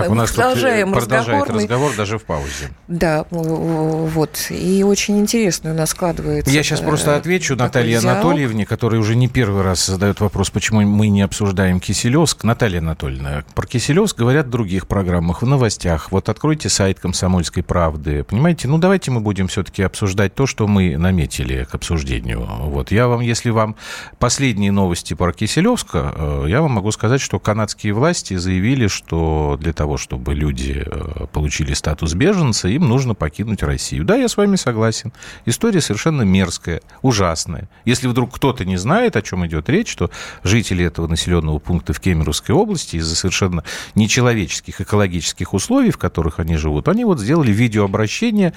Так, 0.02 0.10
у 0.10 0.14
нас 0.14 0.30
продолжаем 0.30 0.92
тут 0.92 1.02
продолжает 1.02 1.42
разговор, 1.44 1.62
разговор 1.62 1.96
даже 1.96 2.18
в 2.18 2.24
паузе. 2.24 2.70
Да, 2.88 3.24
вот. 3.30 4.48
И 4.50 4.82
очень 4.82 5.18
интересно 5.18 5.72
у 5.72 5.74
нас 5.74 5.90
складывается. 5.90 6.50
Я 6.50 6.62
сейчас 6.62 6.80
просто 6.80 7.12
э, 7.12 7.16
отвечу 7.16 7.56
Наталье 7.56 7.98
диалог. 7.98 8.18
Анатольевне, 8.18 8.66
которая 8.66 9.00
уже 9.00 9.16
не 9.16 9.28
первый 9.28 9.62
раз 9.62 9.86
задает 9.86 10.20
вопрос, 10.20 10.50
почему 10.50 10.82
мы 10.82 11.08
не 11.08 11.22
обсуждаем 11.22 11.80
Киселевск. 11.80 12.44
Наталья 12.44 12.78
Анатольевна, 12.78 13.44
про 13.54 13.66
Киселевск 13.66 14.18
говорят 14.18 14.46
в 14.46 14.50
других 14.50 14.86
программах, 14.86 15.42
в 15.42 15.46
новостях. 15.46 16.12
Вот 16.12 16.28
откройте 16.28 16.68
сайт 16.68 17.00
«Комсомольской 17.00 17.62
правды». 17.62 18.22
Понимаете, 18.24 18.68
ну 18.68 18.78
давайте 18.78 19.10
мы 19.10 19.20
будем 19.20 19.48
все-таки 19.48 19.82
обсуждать 19.82 20.34
то, 20.34 20.46
что 20.46 20.66
мы 20.66 20.96
наметили 20.96 21.64
к 21.64 21.74
обсуждению. 21.74 22.46
Вот 22.46 22.90
я 22.90 23.08
вам, 23.08 23.20
если 23.20 23.50
вам 23.50 23.76
последние 24.18 24.72
новости 24.72 25.14
про 25.14 25.32
Киселевска, 25.32 26.14
э, 26.14 26.44
я 26.48 26.60
вам 26.60 26.72
могу 26.72 26.90
сказать, 26.92 27.20
что 27.20 27.38
канадские 27.38 27.92
власти 27.94 28.36
заявили, 28.36 28.88
что 28.88 29.56
для 29.60 29.72
того, 29.72 29.85
того, 29.86 29.98
чтобы 29.98 30.34
люди 30.34 30.82
э, 30.84 31.26
получили 31.32 31.72
статус 31.72 32.14
беженца, 32.14 32.66
им 32.66 32.88
нужно 32.88 33.14
покинуть 33.14 33.62
Россию. 33.62 34.04
Да, 34.04 34.16
я 34.16 34.26
с 34.26 34.36
вами 34.36 34.56
согласен. 34.56 35.12
История 35.44 35.80
совершенно 35.80 36.22
мерзкая, 36.22 36.80
ужасная. 37.02 37.68
Если 37.84 38.08
вдруг 38.08 38.34
кто-то 38.34 38.64
не 38.64 38.78
знает, 38.78 39.14
о 39.14 39.22
чем 39.22 39.46
идет 39.46 39.68
речь, 39.68 39.88
что 39.88 40.10
жители 40.42 40.84
этого 40.84 41.06
населенного 41.06 41.60
пункта 41.60 41.92
в 41.92 42.00
Кемеровской 42.00 42.52
области 42.52 42.96
из-за 42.96 43.14
совершенно 43.14 43.62
нечеловеческих 43.94 44.80
экологических 44.80 45.54
условий, 45.54 45.92
в 45.92 45.98
которых 45.98 46.40
они 46.40 46.56
живут, 46.56 46.88
они 46.88 47.04
вот 47.04 47.20
сделали 47.20 47.52
видеообращение 47.52 48.54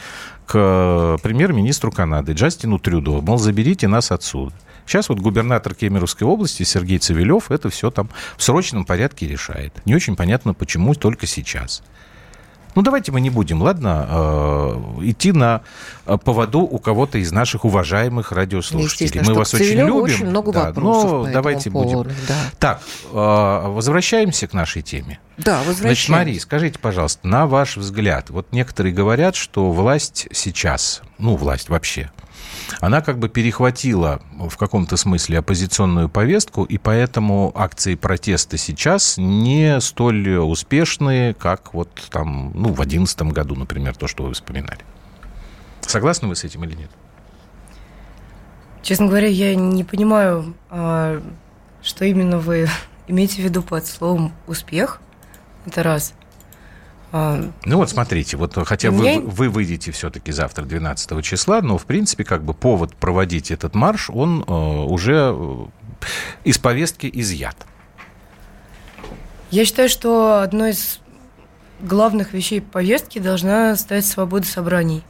к 0.49 0.55
э, 0.55 1.17
премьер-министру 1.21 1.91
Канады 1.91 2.31
Джастину 2.31 2.79
Трюдо, 2.79 3.21
мол, 3.21 3.37
заберите 3.37 3.87
нас 3.87 4.11
отсюда. 4.11 4.51
Сейчас 4.87 5.07
вот 5.07 5.19
губернатор 5.19 5.75
Кемеровской 5.75 6.25
области 6.25 6.63
Сергей 6.63 6.97
Цивилев 6.97 7.51
это 7.51 7.69
все 7.69 7.91
там 7.91 8.09
в 8.35 8.41
срочном 8.41 8.83
порядке 8.83 9.27
решает. 9.27 9.73
Не 9.85 9.93
очень 9.93 10.15
понятно, 10.15 10.55
почему 10.55 10.95
только 10.95 11.27
сейчас. 11.27 11.83
Ну, 12.75 12.81
давайте 12.81 13.11
мы 13.11 13.21
не 13.21 13.29
будем, 13.29 13.61
ладно, 13.61 14.07
э, 14.09 14.99
идти 15.03 15.31
на 15.31 15.61
э, 16.05 16.17
поводу 16.23 16.61
у 16.61 16.77
кого-то 16.79 17.17
из 17.17 17.31
наших 17.31 17.65
уважаемых 17.65 18.31
радиослушателей. 18.31 19.21
Мы 19.25 19.33
вас 19.33 19.53
очень 19.53 19.79
любим. 19.79 19.95
Очень 19.95 20.27
много 20.27 20.51
да, 20.51 20.65
вопросов 20.65 21.11
но 21.11 21.31
давайте 21.31 21.71
поводу, 21.71 22.03
будем. 22.03 22.15
Да. 22.27 22.35
Так, 22.59 22.81
э, 23.11 23.67
возвращаемся 23.67 24.47
к 24.47 24.53
нашей 24.53 24.81
теме. 24.81 25.19
Да, 25.37 25.59
возвращаемся. 25.59 25.83
Значит, 25.83 26.09
Мария, 26.09 26.39
скажите, 26.39 26.79
пожалуйста, 26.79 27.27
на 27.27 27.47
ваш 27.47 27.77
взгляд, 27.77 28.29
вот 28.29 28.51
некоторые 28.51 28.93
говорят, 28.93 29.35
что 29.35 29.71
власть 29.71 30.27
сейчас, 30.31 31.01
ну, 31.17 31.35
власть 31.35 31.69
вообще, 31.69 32.11
она 32.79 33.01
как 33.01 33.19
бы 33.19 33.29
перехватила 33.29 34.21
в 34.37 34.55
каком-то 34.57 34.97
смысле 34.97 35.39
оппозиционную 35.39 36.09
повестку, 36.09 36.63
и 36.63 36.77
поэтому 36.77 37.51
акции 37.55 37.95
протеста 37.95 38.57
сейчас 38.57 39.15
не 39.17 39.79
столь 39.81 40.37
успешные, 40.37 41.33
как 41.33 41.73
вот 41.73 41.89
там, 42.09 42.51
ну, 42.53 42.69
в 42.69 42.75
2011 42.75 43.21
году, 43.33 43.55
например, 43.55 43.95
то, 43.95 44.07
что 44.07 44.23
вы 44.23 44.33
вспоминали. 44.33 44.79
Согласны 45.81 46.27
вы 46.27 46.35
с 46.35 46.43
этим 46.43 46.63
или 46.63 46.75
нет? 46.75 46.91
Честно 48.81 49.07
говоря, 49.07 49.27
я 49.27 49.55
не 49.55 49.83
понимаю, 49.83 50.53
а, 50.69 51.21
что 51.81 52.05
именно 52.05 52.39
вы 52.39 52.69
имеете 53.07 53.41
в 53.41 53.45
виду 53.45 53.61
под 53.61 53.85
словом 53.85 54.31
«успех». 54.47 55.01
Это 55.65 55.83
раз. 55.83 56.13
А, 57.11 57.43
ну 57.65 57.77
вот 57.77 57.89
смотрите, 57.89 58.37
вот 58.37 58.55
хотя 58.65 58.89
меня... 58.89 59.19
вы, 59.19 59.27
вы 59.27 59.49
выйдете 59.49 59.91
все-таки 59.91 60.31
завтра 60.31 60.63
12 60.63 61.23
числа, 61.23 61.61
но 61.61 61.77
в 61.77 61.85
принципе 61.85 62.23
как 62.23 62.43
бы 62.43 62.53
повод 62.53 62.95
проводить 62.95 63.51
этот 63.51 63.73
марш, 63.73 64.09
он 64.09 64.43
э, 64.47 64.51
уже 64.51 65.33
э, 65.35 65.65
из 66.43 66.59
повестки 66.59 67.09
изъят. 67.11 67.55
Я 69.49 69.65
считаю, 69.65 69.89
что 69.89 70.41
одной 70.41 70.71
из 70.71 70.99
главных 71.81 72.33
вещей 72.33 72.61
повестки 72.61 73.17
должна 73.19 73.75
стать 73.75 74.05
свобода 74.05 74.45
собраний. 74.45 75.03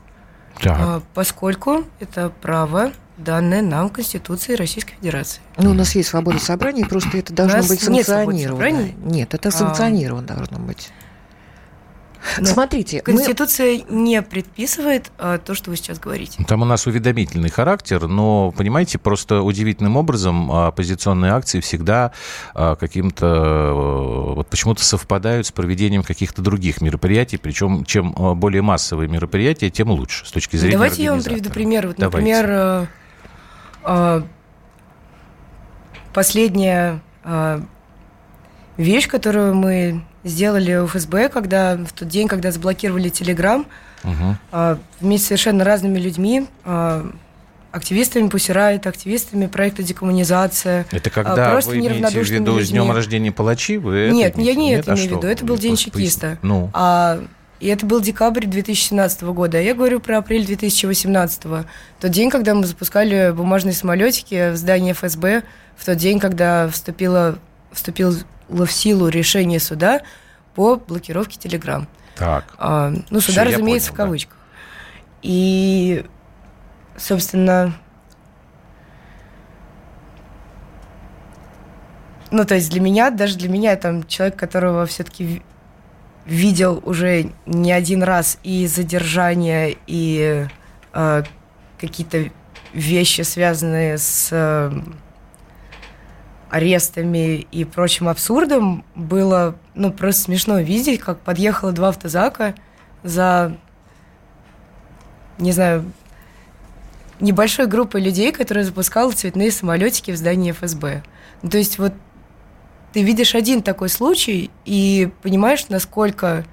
Так. 0.62 0.77
А, 0.79 1.01
поскольку 1.13 1.83
это 1.99 2.31
право 2.41 2.91
данное 3.17 3.62
нам 3.62 3.89
Конституцией 3.89 4.57
Российской 4.57 4.95
Федерации. 4.95 5.41
Ну, 5.57 5.71
у 5.71 5.73
нас 5.73 5.95
есть 5.95 6.09
свобода 6.09 6.39
собраний, 6.39 6.85
просто 6.85 7.17
это 7.17 7.33
должно 7.33 7.59
быть 7.59 7.81
санкционировано. 7.81 8.69
Нет, 8.69 8.95
нет, 9.03 9.33
это 9.33 9.49
а. 9.49 9.51
санкционировано 9.51 10.27
а... 10.29 10.38
должно 10.38 10.59
быть. 10.59 10.89
Но 12.38 12.45
Смотрите, 12.45 13.01
Конституция 13.01 13.82
мы... 13.88 14.01
не 14.01 14.21
предписывает 14.21 15.12
а, 15.17 15.38
то, 15.38 15.53
что 15.55 15.69
вы 15.69 15.77
сейчас 15.77 15.99
говорите. 15.99 16.43
Там 16.45 16.62
у 16.62 16.65
нас 16.65 16.86
уведомительный 16.86 17.49
характер, 17.49 18.08
но, 18.08 18.51
понимаете, 18.51 18.97
просто 18.97 19.41
удивительным 19.41 19.97
образом 19.97 20.51
оппозиционные 20.51 21.32
акции 21.32 21.60
всегда 21.60 22.12
а, 22.53 22.75
каким-то 22.75 23.25
э, 23.25 24.34
вот 24.36 24.47
почему-то 24.47 24.84
совпадают 24.84 25.47
с 25.47 25.51
проведением 25.51 26.03
каких-то 26.03 26.41
других 26.41 26.82
мероприятий, 26.82 27.38
причем 27.38 27.86
чем 27.86 28.13
а, 28.17 28.36
более 28.36 28.62
массовые 28.62 29.08
мероприятия, 29.08 29.69
тем 29.69 29.89
лучше 29.89 30.25
с 30.25 30.32
точки 30.32 30.58
зрения 30.58 30.75
Давайте 30.75 31.03
я 31.03 31.12
вам 31.13 31.23
приведу 31.23 31.49
пример. 31.49 31.88
Вот, 31.88 31.97
например, 31.97 32.89
э, 33.84 34.21
последняя 36.13 37.01
вещь, 38.77 39.08
которую 39.08 39.55
мы 39.55 40.03
сделали 40.23 40.86
ФСБ, 40.86 41.29
когда 41.29 41.77
в 41.77 41.93
тот 41.93 42.08
день, 42.08 42.27
когда 42.27 42.51
заблокировали 42.51 43.10
Телеграм, 43.10 43.65
угу. 44.03 44.77
вместе 44.99 45.25
с 45.25 45.27
совершенно 45.27 45.63
разными 45.63 45.99
людьми, 45.99 46.47
а, 46.65 47.10
активистами 47.71 48.27
Пусирайт, 48.27 48.88
активистами 48.88 49.47
проекта 49.47 49.84
«Декоммунизация». 49.84 50.86
Это 50.91 51.10
когда 51.10 51.51
просто 51.51 51.71
вы 51.71 51.77
имеете 51.79 52.21
в 52.21 52.29
виду 52.29 52.51
людьми. 52.53 52.65
с 52.65 52.69
днем 52.69 52.91
рождения 52.91 53.32
палачи? 53.32 53.77
Вы 53.77 54.10
нет, 54.12 54.38
я 54.38 54.55
не 54.55 54.73
это 54.73 54.93
имею 54.93 55.08
в 55.08 55.12
виду. 55.12 55.27
Это 55.27 55.45
был 55.45 55.58
День 55.58 55.75
чекиста. 55.75 56.38
Ну. 56.41 56.69
А, 56.73 57.23
и 57.60 57.67
это 57.67 57.86
был 57.86 57.99
декабрь 57.99 58.45
2017 58.45 59.21
года. 59.23 59.58
А 59.58 59.62
я 59.62 59.73
говорю 59.75 59.99
про 59.99 60.19
апрель 60.19 60.45
2018. 60.45 61.41
Тот 61.99 62.12
день, 62.12 62.29
когда 62.29 62.55
мы 62.55 62.65
запускали 62.65 63.34
бумажные 63.36 63.73
самолетики 63.73 64.51
в 64.51 64.55
здание 64.55 64.93
ФСБ, 64.93 65.43
в 65.75 65.86
тот 65.86 65.97
день, 65.97 66.19
когда 66.19 66.69
вступила, 66.69 67.38
вступил 67.71 68.15
в 68.49 68.67
силу 68.67 69.07
решение 69.07 69.59
суда 69.59 70.01
по 70.55 70.75
блокировке 70.75 71.38
Телеграм. 71.39 71.88
Так. 72.15 72.45
А, 72.57 72.91
ну, 73.09 73.21
суда, 73.21 73.45
Все, 73.45 73.53
разумеется, 73.53 73.91
понял, 73.91 73.95
в 73.95 73.97
кавычках. 73.97 74.38
Да. 74.38 74.39
И, 75.21 76.05
собственно, 76.97 77.73
ну, 82.31 82.45
то 82.45 82.55
есть 82.55 82.69
для 82.71 82.81
меня, 82.81 83.09
даже 83.09 83.38
для 83.38 83.49
меня, 83.49 83.75
там, 83.75 84.05
человек, 84.05 84.35
которого 84.38 84.85
все-таки 84.85 85.41
видел 86.25 86.81
уже 86.85 87.31
не 87.45 87.71
один 87.71 88.03
раз 88.03 88.38
и 88.43 88.67
задержания, 88.67 89.75
и 89.88 90.47
э, 90.93 91.23
какие-то 91.79 92.29
вещи, 92.73 93.21
связанные 93.21 93.97
с 93.97 94.29
э, 94.31 94.71
арестами 96.49 97.47
и 97.51 97.63
прочим 97.63 98.09
абсурдом 98.09 98.83
было 98.95 99.55
ну, 99.75 99.91
просто 99.91 100.23
смешно 100.23 100.59
видеть, 100.59 100.99
как 100.99 101.19
подъехало 101.19 101.71
два 101.71 101.89
автозака 101.89 102.55
за, 103.03 103.57
не 105.38 105.51
знаю, 105.51 105.91
небольшой 107.19 107.67
группой 107.67 108.01
людей, 108.01 108.31
которая 108.31 108.65
запускала 108.65 109.12
цветные 109.12 109.51
самолетики 109.51 110.12
в 110.12 110.17
здании 110.17 110.51
ФСБ. 110.51 111.03
Ну, 111.41 111.49
то 111.49 111.57
есть 111.57 111.77
вот 111.77 111.93
ты 112.93 113.03
видишь 113.03 113.35
один 113.35 113.62
такой 113.62 113.89
случай 113.89 114.49
и 114.65 115.12
понимаешь, 115.21 115.67
насколько 115.69 116.45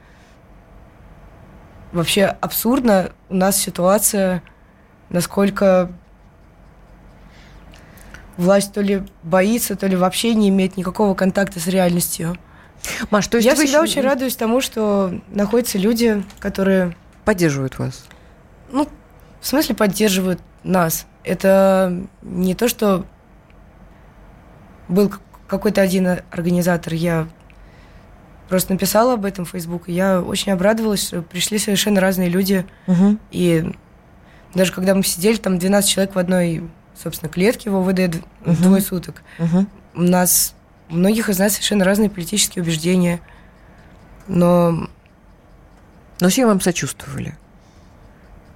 вообще 1.92 2.24
абсурдна 2.26 3.12
у 3.28 3.34
нас 3.34 3.56
ситуация, 3.56 4.42
насколько 5.08 5.90
власть 8.36 8.72
то 8.72 8.80
ли 8.80 9.02
боится, 9.22 9.76
то 9.76 9.86
ли 9.86 9.96
вообще 9.96 10.34
не 10.34 10.48
имеет 10.48 10.76
никакого 10.76 11.14
контакта 11.14 11.60
с 11.60 11.66
реальностью. 11.66 12.36
Маш, 13.10 13.26
то 13.28 13.38
есть 13.38 13.46
я 13.46 13.54
всегда 13.54 13.78
еще... 13.78 13.80
очень 13.80 14.02
радуюсь 14.02 14.36
тому, 14.36 14.60
что 14.60 15.20
находятся 15.28 15.78
люди, 15.78 16.22
которые 16.38 16.96
поддерживают 17.24 17.78
вас. 17.78 18.04
Ну, 18.70 18.88
в 19.40 19.46
смысле 19.46 19.74
поддерживают 19.74 20.40
нас. 20.62 21.06
Это 21.24 22.06
не 22.22 22.54
то, 22.54 22.68
что 22.68 23.04
был 24.88 25.12
какой-то 25.48 25.80
один 25.80 26.20
организатор, 26.30 26.94
я 26.94 27.28
просто 28.48 28.72
написала 28.72 29.14
об 29.14 29.24
этом 29.24 29.44
в 29.44 29.50
Facebook, 29.50 29.88
и 29.88 29.92
я 29.92 30.20
очень 30.20 30.52
обрадовалась, 30.52 31.08
что 31.08 31.22
пришли 31.22 31.58
совершенно 31.58 32.00
разные 32.00 32.28
люди. 32.28 32.64
Угу. 32.86 33.18
И 33.32 33.72
даже 34.54 34.72
когда 34.72 34.94
мы 34.94 35.02
сидели, 35.02 35.36
там 35.36 35.58
12 35.58 35.90
человек 35.90 36.14
в 36.14 36.18
одной 36.18 36.62
собственно, 37.02 37.30
клетки 37.30 37.68
в 37.68 37.76
ОВД 37.76 38.16
угу. 38.44 38.54
двое 38.62 38.82
суток. 38.82 39.22
Угу. 39.38 39.66
У 39.94 40.02
нас, 40.02 40.54
у 40.88 40.94
многих 40.94 41.28
из 41.28 41.38
нас 41.38 41.52
совершенно 41.52 41.84
разные 41.84 42.10
политические 42.10 42.62
убеждения, 42.62 43.20
но... 44.28 44.88
Но 46.18 46.28
все 46.30 46.46
вам 46.46 46.62
сочувствовали. 46.62 47.36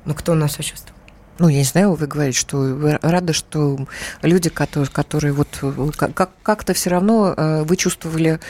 Ну, 0.07 0.15
кто 0.15 0.35
нас 0.35 0.53
сочувствовал? 0.53 1.01
ну, 1.41 1.49
я 1.49 1.59
не 1.59 1.65
знаю, 1.65 1.95
вы 1.95 2.07
говорите, 2.07 2.39
что 2.39 2.59
вы 2.59 2.99
рады, 3.01 3.33
что 3.33 3.79
люди, 4.21 4.51
которые, 4.51 4.91
которые 4.91 5.33
вот 5.33 5.49
как-то 5.97 6.75
все 6.75 6.91
равно 6.91 7.33
э, 7.35 7.63
вы 7.63 7.77
чувствовали 7.77 8.41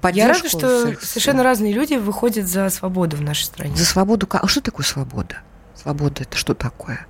поддержку. 0.00 0.16
Я 0.16 0.28
рада, 0.28 0.48
что 0.48 1.04
совершенно 1.04 1.42
разные 1.42 1.72
люди 1.72 1.94
выходят 1.94 2.46
за 2.46 2.70
свободу 2.70 3.16
в 3.16 3.22
нашей 3.22 3.42
стране. 3.42 3.74
За 3.74 3.84
свободу? 3.84 4.28
А 4.30 4.46
что 4.46 4.60
такое 4.60 4.86
свобода? 4.86 5.38
Свобода– 5.74 6.22
это 6.30 6.36
что 6.36 6.54
такое? 6.54 7.08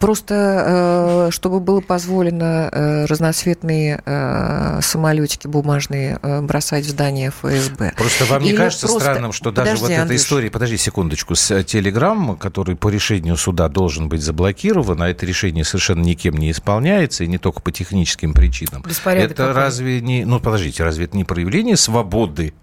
Просто, 0.00 1.26
э, 1.26 1.30
чтобы 1.30 1.60
было 1.60 1.80
позволено 1.80 2.68
э, 2.70 3.04
разноцветные 3.06 4.02
э, 4.04 4.80
самолетики 4.82 5.46
бумажные 5.46 6.18
бросать 6.42 6.84
в 6.86 6.90
здание 6.90 7.30
ФСБ. 7.30 7.92
Просто 7.96 8.24
вам 8.26 8.42
не 8.42 8.50
Или 8.50 8.56
кажется 8.56 8.86
просто... 8.86 9.02
странным, 9.02 9.32
что 9.32 9.50
даже 9.50 9.70
подожди, 9.70 9.82
вот 9.82 9.90
эта 9.90 10.02
Андрюш. 10.02 10.20
история, 10.20 10.50
подожди 10.50 10.76
секундочку, 10.76 11.34
с 11.34 11.62
Телеграм, 11.64 12.36
который 12.36 12.76
по 12.76 12.88
решению 12.88 13.36
суда 13.36 13.68
должен 13.68 14.08
быть 14.08 14.22
заблокирован, 14.22 15.02
а 15.02 15.08
это 15.08 15.26
решение 15.26 15.64
совершенно 15.64 16.02
никем 16.02 16.36
не 16.36 16.50
исполняется, 16.50 17.24
и 17.24 17.26
не 17.26 17.38
только 17.38 17.60
по 17.60 17.72
техническим 17.72 18.34
причинам. 18.34 18.82
Беспорядок 18.82 19.32
это 19.32 19.46
какой? 19.48 19.62
разве 19.62 20.00
не... 20.00 20.24
Ну, 20.24 20.40
подождите, 20.40 20.82
разве 20.84 21.06
это 21.06 21.16
не 21.16 21.24
проявление 21.24 21.76
свободы 21.76 22.54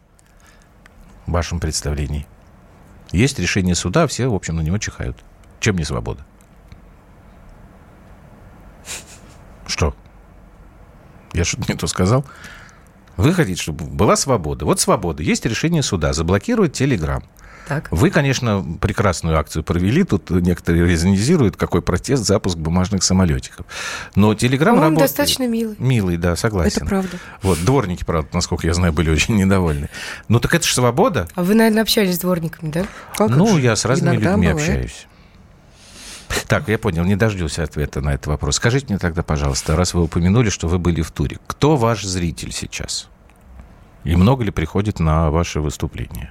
в 1.25 1.31
вашем 1.31 1.59
представлении? 1.59 2.25
Есть 3.11 3.39
решение 3.39 3.75
суда, 3.75 4.07
все, 4.07 4.27
в 4.27 4.35
общем, 4.35 4.55
на 4.55 4.61
него 4.61 4.77
чихают. 4.77 5.17
Чем 5.59 5.77
не 5.77 5.83
свобода? 5.83 6.25
Что? 9.71 9.95
Я 11.33 11.45
что-то 11.45 11.71
не 11.71 11.77
то 11.77 11.87
сказал? 11.87 12.25
Вы 13.15 13.33
хотите, 13.33 13.61
чтобы 13.61 13.85
была 13.85 14.15
свобода. 14.15 14.65
Вот 14.65 14.79
свобода. 14.79 15.23
Есть 15.23 15.45
решение 15.45 15.81
суда 15.81 16.11
заблокировать 16.13 16.73
Телеграм. 16.73 17.23
Так. 17.67 17.87
Вы, 17.89 18.09
конечно, 18.09 18.65
прекрасную 18.81 19.37
акцию 19.37 19.63
провели. 19.63 20.03
Тут 20.03 20.29
некоторые 20.29 20.85
резонизируют, 20.85 21.55
какой 21.55 21.81
протест, 21.81 22.25
запуск 22.25 22.57
бумажных 22.57 23.01
самолетиков. 23.01 23.65
Но 24.15 24.33
Телеграм 24.35 24.75
Он 24.75 24.81
работает. 24.81 25.09
достаточно 25.09 25.47
милый. 25.47 25.75
Милый, 25.77 26.17
да, 26.17 26.35
согласен. 26.35 26.77
Это 26.77 26.85
правда. 26.85 27.17
Вот, 27.41 27.63
дворники, 27.63 28.03
правда, 28.03 28.29
насколько 28.33 28.67
я 28.67 28.73
знаю, 28.73 28.91
были 28.91 29.09
очень 29.09 29.35
недовольны. 29.37 29.89
Ну, 30.27 30.41
так 30.41 30.53
это 30.53 30.67
же 30.67 30.73
свобода. 30.73 31.29
А 31.35 31.43
вы, 31.43 31.53
наверное, 31.55 31.83
общались 31.83 32.15
с 32.15 32.19
дворниками, 32.19 32.71
да? 32.71 32.85
Как 33.15 33.29
ну, 33.29 33.57
я 33.57 33.75
с 33.77 33.85
разными 33.85 34.15
Иногда 34.15 34.31
людьми 34.31 34.47
бывает. 34.47 34.69
общаюсь. 34.69 35.07
Так, 36.47 36.67
я 36.67 36.77
понял, 36.77 37.03
не 37.03 37.15
дождусь 37.15 37.59
ответа 37.59 38.01
на 38.01 38.13
этот 38.13 38.27
вопрос. 38.27 38.57
Скажите 38.57 38.87
мне 38.89 38.97
тогда, 38.97 39.23
пожалуйста, 39.23 39.75
раз 39.75 39.93
вы 39.93 40.03
упомянули, 40.03 40.49
что 40.49 40.67
вы 40.67 40.79
были 40.79 41.01
в 41.01 41.11
туре, 41.11 41.39
кто 41.47 41.75
ваш 41.75 42.03
зритель 42.03 42.51
сейчас? 42.51 43.09
И 44.03 44.15
много 44.15 44.43
ли 44.43 44.51
приходит 44.51 44.99
на 44.99 45.29
ваши 45.29 45.61
выступления? 45.61 46.29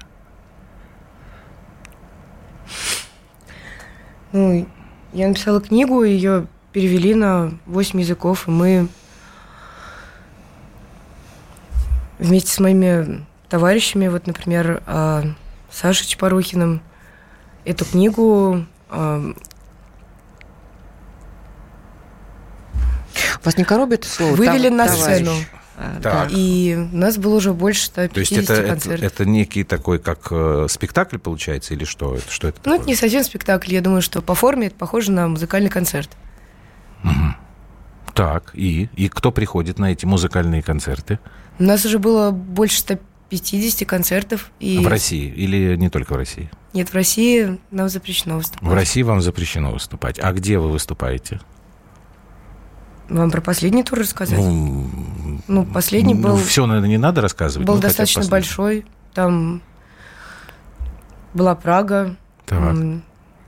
Ну, 4.33 4.67
я 5.13 5.29
написала 5.29 5.61
книгу, 5.61 6.03
ее 6.03 6.47
перевели 6.73 7.15
на 7.15 7.53
8 7.67 8.01
языков, 8.01 8.47
и 8.47 8.51
мы 8.51 8.89
вместе 12.19 12.53
с 12.53 12.61
моими 12.61 13.27
товарищами, 13.49 14.07
вот, 14.09 14.27
например, 14.27 14.83
а, 14.87 15.25
Сашей 15.71 16.07
Чапорухиным, 16.07 16.81
эту 17.65 17.85
книгу 17.85 18.67
Вас 23.45 23.57
не 23.57 23.65
коробит 23.65 24.05
слово? 24.05 24.35
Вывели 24.35 24.69
Там- 24.69 24.77
на 24.77 24.87
товарищ? 24.87 25.03
сцену. 25.03 25.33
А, 25.77 25.95
Так. 26.03 26.03
да. 26.03 26.29
И 26.31 26.77
у 26.77 26.95
нас 26.97 27.17
было 27.17 27.37
уже 27.37 27.55
больше 27.55 27.87
150 27.87 28.13
То 28.15 28.21
есть 28.21 28.33
это, 28.33 28.53
это, 28.53 28.69
концертов. 28.69 29.03
это 29.13 29.25
некий 29.25 29.65
такой, 29.65 29.99
как 29.99 30.29
э, 30.31 30.67
спектакль 30.69 31.17
получается, 31.17 31.73
или 31.73 31.85
что? 31.85 32.17
Это, 32.17 32.31
что 32.31 32.49
это 32.49 32.59
Ну, 32.59 32.63
такое? 32.65 32.79
это 32.81 32.87
не 32.89 32.95
совсем 32.97 33.25
спектакль. 33.25 33.73
Я 33.73 33.81
думаю, 33.81 34.03
что 34.03 34.21
по 34.21 34.35
форме 34.35 34.67
это 34.67 34.77
похоже 34.77 35.11
на 35.11 35.27
музыкальный 35.29 35.71
концерт. 35.71 36.11
Так, 38.15 38.51
и? 38.55 38.89
И 38.97 39.09
кто 39.09 39.31
приходит 39.33 39.79
на 39.79 39.93
эти 39.93 40.05
музыкальные 40.05 40.63
концерты? 40.63 41.19
У 41.59 41.63
нас 41.63 41.85
уже 41.87 41.99
было 41.99 42.31
больше 42.31 42.79
150 42.81 43.87
концертов. 43.87 44.51
И 44.61 44.79
В 44.79 44.89
России 44.89 45.33
или 45.33 45.77
не 45.77 45.89
только 45.89 46.13
в 46.13 46.17
России? 46.17 46.51
Нет, 46.75 46.91
в 46.91 46.95
России 46.95 47.59
нам 47.71 47.89
запрещено 47.89 48.37
выступать. 48.37 48.69
В 48.69 48.75
России 48.75 49.03
вам 49.03 49.23
запрещено 49.23 49.71
выступать. 49.73 50.19
А 50.21 50.33
где 50.33 50.59
вы 50.59 50.71
выступаете? 50.71 51.41
Вам 53.11 53.31
про 53.31 53.41
последний 53.41 53.83
тур 53.83 53.99
рассказать? 53.99 54.39
Ну, 54.39 54.87
Ну, 55.49 55.65
последний 55.65 56.15
был, 56.15 56.37
все, 56.37 56.65
наверное, 56.67 56.89
не 56.91 56.99
надо 56.99 57.21
рассказывать. 57.21 57.67
был 57.67 57.75
ну, 57.75 57.81
достаточно 57.81 58.25
большой. 58.25 58.87
Там 59.15 59.63
была 61.35 61.55
Прага, 61.55 62.17
Так. 62.47 62.59
м, 62.61 63.03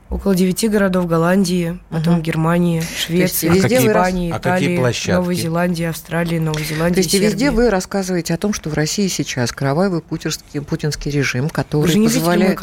около 0.09 0.35
девяти 0.35 0.67
городов 0.67 1.07
Голландии, 1.07 1.79
потом 1.89 2.15
Мгм. 2.15 2.23
Германии, 2.23 2.81
Швеции, 2.81 3.47
везде 3.49 3.79
вы 3.79 3.93
рас- 3.93 4.07
Испании, 4.09 4.31
а 4.31 4.39
какие 4.39 4.67
Италии, 4.67 4.77
площадки? 4.77 5.11
Новой 5.11 5.35
Зеландии, 5.35 5.85
Австралии, 5.85 6.39
Новой 6.39 6.63
Зеландии, 6.63 6.95
То 6.95 6.99
есть 6.99 7.13
и 7.13 7.19
везде 7.19 7.45
Сербии. 7.45 7.55
вы 7.55 7.69
рассказываете 7.69 8.33
о 8.33 8.37
том, 8.37 8.53
что 8.53 8.69
в 8.69 8.73
России 8.73 9.07
сейчас 9.07 9.51
кровавый 9.51 10.01
путинский, 10.01 10.61
путинский 10.61 11.09
режим, 11.11 11.49
который 11.49 11.83
Вы 11.83 11.87
же 11.87 11.99
не 11.99 12.07
видели 12.07 12.19
мой 12.19 12.25
позволяет... 12.27 12.59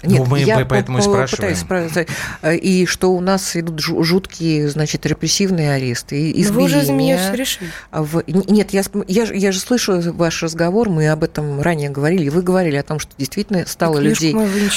концерт? 0.00 0.24
Ну, 0.24 0.26
мы 0.30 0.40
я 0.40 0.64
поэтому 0.64 0.98
и 0.98 1.02
спрашиваем. 1.02 1.56
пытаюсь. 1.56 2.08
Э, 2.42 2.56
И 2.56 2.86
что 2.86 3.12
у 3.12 3.20
нас 3.20 3.56
идут 3.56 3.80
жу- 3.80 4.02
жуткие, 4.02 4.68
значит, 4.68 5.04
репрессивные 5.06 5.72
аресты, 5.72 6.30
и 6.30 6.44
Ну, 6.46 6.52
вы 6.52 6.62
уже 6.64 6.82
за 6.84 6.92
меня 6.92 7.16
избиения. 7.16 7.18
все 7.28 7.36
решили. 7.36 7.70
В- 7.92 8.22
Нет, 8.26 8.70
я, 8.72 8.82
я, 9.06 9.24
я 9.24 9.52
же 9.52 9.58
слышу 9.60 10.00
ваш 10.12 10.42
разговор, 10.42 10.88
мы 10.88 11.08
об 11.08 11.24
этом 11.24 11.60
ранее 11.60 11.90
говорили, 11.90 12.28
вы 12.28 12.42
говорили 12.42 12.76
о 12.76 12.82
том, 12.82 12.98
что 12.98 13.12
действительно 13.18 13.64
стало 13.66 13.98
людей... 13.98 14.34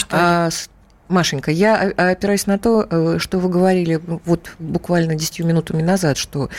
А, 0.10 0.50
Машенька, 1.12 1.52
я 1.52 1.76
опираюсь 1.82 2.48
на 2.48 2.58
то, 2.58 2.88
э, 2.90 3.16
что 3.20 3.40
вы 3.40 3.50
говорили 3.50 4.00
вот 4.26 4.52
буквально 4.60 5.16
10 5.16 5.42
минутами 5.42 5.82
назад, 5.82 6.18
что 6.18 6.50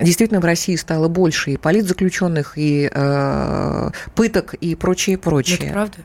действительно 0.00 0.40
в 0.40 0.44
России 0.44 0.76
стало 0.76 1.08
больше 1.08 1.52
и 1.52 1.56
политзаключенных, 1.56 2.54
и 2.56 2.90
э, 2.92 3.90
пыток, 4.14 4.54
и 4.54 4.74
прочее, 4.74 5.18
прочее. 5.18 5.58
Это 5.58 5.72
правда? 5.72 5.96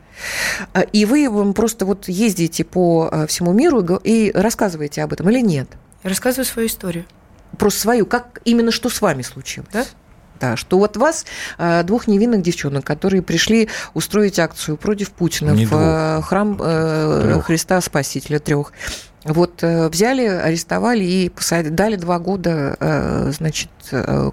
А, 0.73 0.81
И 0.81 1.05
вы 1.05 1.23
м, 1.25 1.53
просто 1.53 1.85
вот 1.85 2.07
ездите 2.07 2.63
по 2.63 3.09
э, 3.11 3.27
всему 3.27 3.53
миру 3.53 3.81
и 4.03 4.31
рассказываете 4.33 5.03
об 5.03 5.13
этом 5.13 5.29
или 5.29 5.39
нет? 5.41 5.69
Я 6.03 6.09
рассказываю 6.09 6.45
свою 6.45 6.67
историю. 6.67 7.05
Просто 7.57 7.79
свою, 7.81 8.05
как 8.05 8.41
именно 8.45 8.71
что 8.71 8.89
с 8.89 9.01
вами 9.01 9.21
случилось? 9.21 9.69
Да? 9.71 9.85
Да, 10.43 10.58
что 10.58 10.77
вот 10.77 10.97
вас, 10.97 11.25
э, 11.58 11.84
двух 11.84 12.06
невинных 12.06 12.41
девчонок, 12.41 12.84
которые 12.84 13.21
пришли 13.21 13.69
устроить 13.93 14.39
акцию 14.39 14.75
против 14.75 15.12
Путина 15.12 15.51
Не 15.51 15.65
в 15.65 15.69
двух. 15.69 15.79
э, 15.82 16.21
храм 16.21 16.58
э, 16.60 17.21
Трёх. 17.23 17.45
Христа 17.45 17.79
Спасителя 17.79 18.39
трех. 18.39 18.73
Вот 19.23 19.62
взяли, 19.63 20.25
арестовали 20.25 21.06
и 21.06 21.29
посадили, 21.29 21.71
дали 21.71 21.95
два 21.95 22.19
года, 22.19 23.32
значит, 23.32 23.69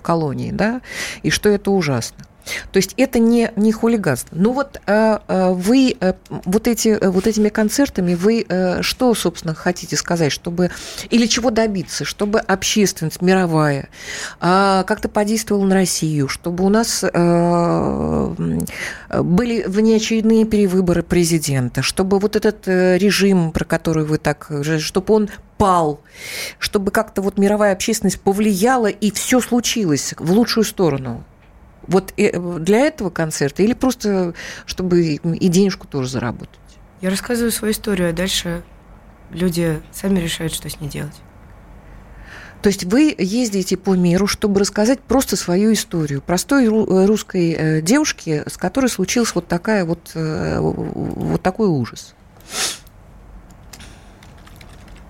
колонии, 0.03 0.51
да, 0.51 0.81
и 1.23 1.31
что 1.31 1.49
это 1.49 1.71
ужасно. 1.71 2.25
То 2.73 2.77
есть 2.77 2.95
это 2.97 3.19
не, 3.19 3.51
не 3.57 3.73
хулиганство. 3.73 4.37
Ну 4.37 4.53
вот 4.53 4.81
э, 4.87 5.19
э, 5.29 5.51
вы 5.53 5.97
э, 6.01 6.15
вот, 6.29 6.69
эти, 6.69 6.89
э, 6.89 7.11
вот 7.11 7.27
этими 7.27 7.49
концертами 7.49 8.15
вы 8.15 8.45
э, 8.49 8.83
что, 8.83 9.15
собственно, 9.15 9.55
хотите 9.55 9.97
сказать, 9.97 10.33
чтобы 10.33 10.71
или 11.11 11.27
чего 11.27 11.51
добиться, 11.51 12.05
чтобы 12.05 12.41
общественность 12.41 13.23
мировая 13.23 13.89
а, 14.41 14.85
как-то 14.85 15.09
подействовала 15.09 15.65
на 15.65 15.75
Россию, 15.75 16.29
чтобы 16.29 16.65
у 16.65 16.69
нас 16.69 17.03
были 19.21 19.65
внеочередные 19.67 20.45
перевыборы 20.45 21.03
президента, 21.03 21.83
чтобы 21.83 22.19
вот 22.19 22.37
этот 22.37 22.67
режим, 22.67 23.53
про 23.53 23.65
который 23.65 24.05
вы 24.05 24.19
так, 24.19 24.51
чтобы 24.79 25.15
он 25.15 25.31
пал, 25.59 26.01
чтобы 26.59 26.91
как-то 26.91 27.23
вот 27.23 27.39
мировая 27.39 27.73
общественность 27.73 28.21
повлияла 28.21 28.87
и 28.87 29.11
все 29.11 29.41
случилось 29.41 30.15
в 30.19 30.33
лучшую 30.33 30.65
сторону. 30.65 31.25
Вот 31.87 32.13
э, 32.17 32.39
для 32.59 32.81
этого 32.81 33.11
концерта 33.11 33.63
или 33.63 33.73
просто 33.73 34.35
чтобы 34.67 35.15
и 35.15 35.49
денежку 35.49 35.87
тоже 35.87 36.09
заработать? 36.09 36.59
Я 37.01 37.11
рассказываю 37.11 37.51
свою 37.51 37.73
историю, 37.73 38.11
а 38.11 38.13
дальше 38.13 38.63
люди 39.31 39.81
сами 39.93 40.19
решают, 40.19 40.53
что 40.53 40.69
с 40.69 40.81
ней 40.81 40.89
делать. 40.89 41.17
То 42.63 42.69
есть 42.69 42.85
вы 42.85 43.15
ездите 43.17 43.79
по 43.79 43.97
миру, 43.97 44.27
чтобы 44.27 44.61
рассказать 44.61 45.01
просто 45.01 45.37
свою 45.37 45.73
историю 45.73 46.21
простой 46.21 46.67
э, 46.67 47.07
русской 47.07 47.53
э, 47.53 47.81
девушки, 47.81 48.43
с 48.47 48.57
которой 48.59 48.89
случился 48.89 49.33
вот 49.37 49.49
такая 49.49 49.85
вот 49.85 50.13
вот 50.15 51.43
такой 51.43 51.69
ужас. 51.69 52.15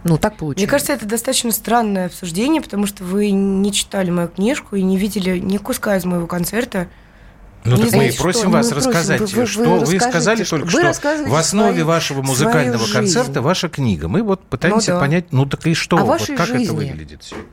Ну 0.05 0.17
так 0.19 0.37
получилось. 0.37 0.57
Мне 0.59 0.67
кажется, 0.67 0.93
это 0.95 1.05
достаточно 1.07 1.51
странное 1.53 2.07
обсуждение, 2.07 2.63
потому 2.63 2.87
что 2.87 3.05
вы 3.05 3.31
не 3.31 3.73
читали 3.73 4.11
мою 4.11 4.29
книжку 4.29 4.77
и 4.77 4.83
не 4.83 4.97
видели 4.97 5.39
ни 5.39 5.59
куска 5.59 5.97
из 5.97 6.05
моего 6.05 6.27
концерта. 6.27 6.89
Ну, 7.65 7.73
Не 7.73 7.83
так 7.83 7.85
мы 7.85 7.91
знаете, 7.91 8.17
и 8.17 8.19
просим 8.21 8.41
что? 8.41 8.49
вас 8.49 8.67
Мы 8.67 8.73
просим, 8.73 8.89
рассказать, 8.89 9.21
вы- 9.21 9.47
что 9.47 9.63
вы 9.63 9.85
вы, 9.85 10.01
сказали 10.01 10.45
что- 10.45 10.57
только 10.57 10.65
вы 10.65 10.93
что 10.95 11.29
в 11.29 11.35
основе 11.35 11.73
свою- 11.73 11.85
вашего 11.85 12.17
свою 12.23 12.29
музыкального 12.29 12.79
жизнь. 12.79 12.93
концерта 12.95 13.43
ваша 13.43 13.69
книга. 13.69 14.09
Мы 14.09 14.23
вот 14.23 14.43
пытаемся 14.47 14.93
Ну 14.93 14.97
да. 14.97 15.01
понять, 15.05 15.25
ну 15.33 15.45
так 15.45 15.67
и 15.67 15.75
что, 15.75 15.99
А 15.99 16.05
вот 16.05 16.21
как 16.23 16.31
это 16.31 16.47
жизни? 16.47 16.75
выглядит 16.75 17.23
все 17.23 17.37
это. 17.37 17.45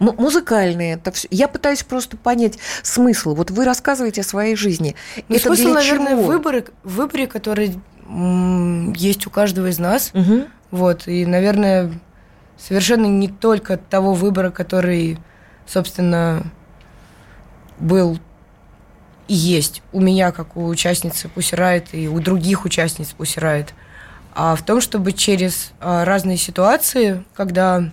М- 0.00 0.14
музыкальные 0.18 0.94
это 0.94 1.12
все. 1.12 1.28
Я 1.30 1.46
пытаюсь 1.46 1.84
просто 1.84 2.16
понять 2.16 2.58
смысл. 2.82 3.36
Вот 3.36 3.52
вы 3.52 3.64
рассказываете 3.64 4.22
о 4.22 4.24
своей 4.24 4.56
жизни. 4.56 4.96
Ну, 5.28 5.36
это 5.36 5.44
смысл, 5.46 5.62
для 5.62 5.74
наверное, 5.74 6.10
чего? 6.16 6.22
в 6.24 6.92
выборе, 6.94 7.26
который 7.28 7.78
есть 8.08 9.26
у 9.26 9.30
каждого 9.30 9.68
из 9.68 9.78
нас. 9.78 10.10
Мгм. 10.12 10.46
Вот, 10.70 11.06
и, 11.08 11.24
наверное, 11.26 11.92
совершенно 12.58 13.06
не 13.06 13.28
только 13.28 13.76
того 13.76 14.14
выбора, 14.14 14.50
который, 14.50 15.18
собственно, 15.66 16.42
был 17.78 18.18
и 19.28 19.34
есть 19.34 19.82
у 19.92 20.00
меня, 20.00 20.30
как 20.30 20.56
у 20.56 20.66
участницы 20.66 21.28
Riot 21.34 21.88
и 21.92 22.08
у 22.08 22.20
других 22.20 22.64
участниц 22.64 23.14
Riot, 23.18 23.68
а 24.34 24.54
в 24.54 24.62
том, 24.62 24.80
чтобы 24.80 25.12
через 25.12 25.72
а, 25.80 26.04
разные 26.04 26.36
ситуации, 26.36 27.24
когда 27.34 27.90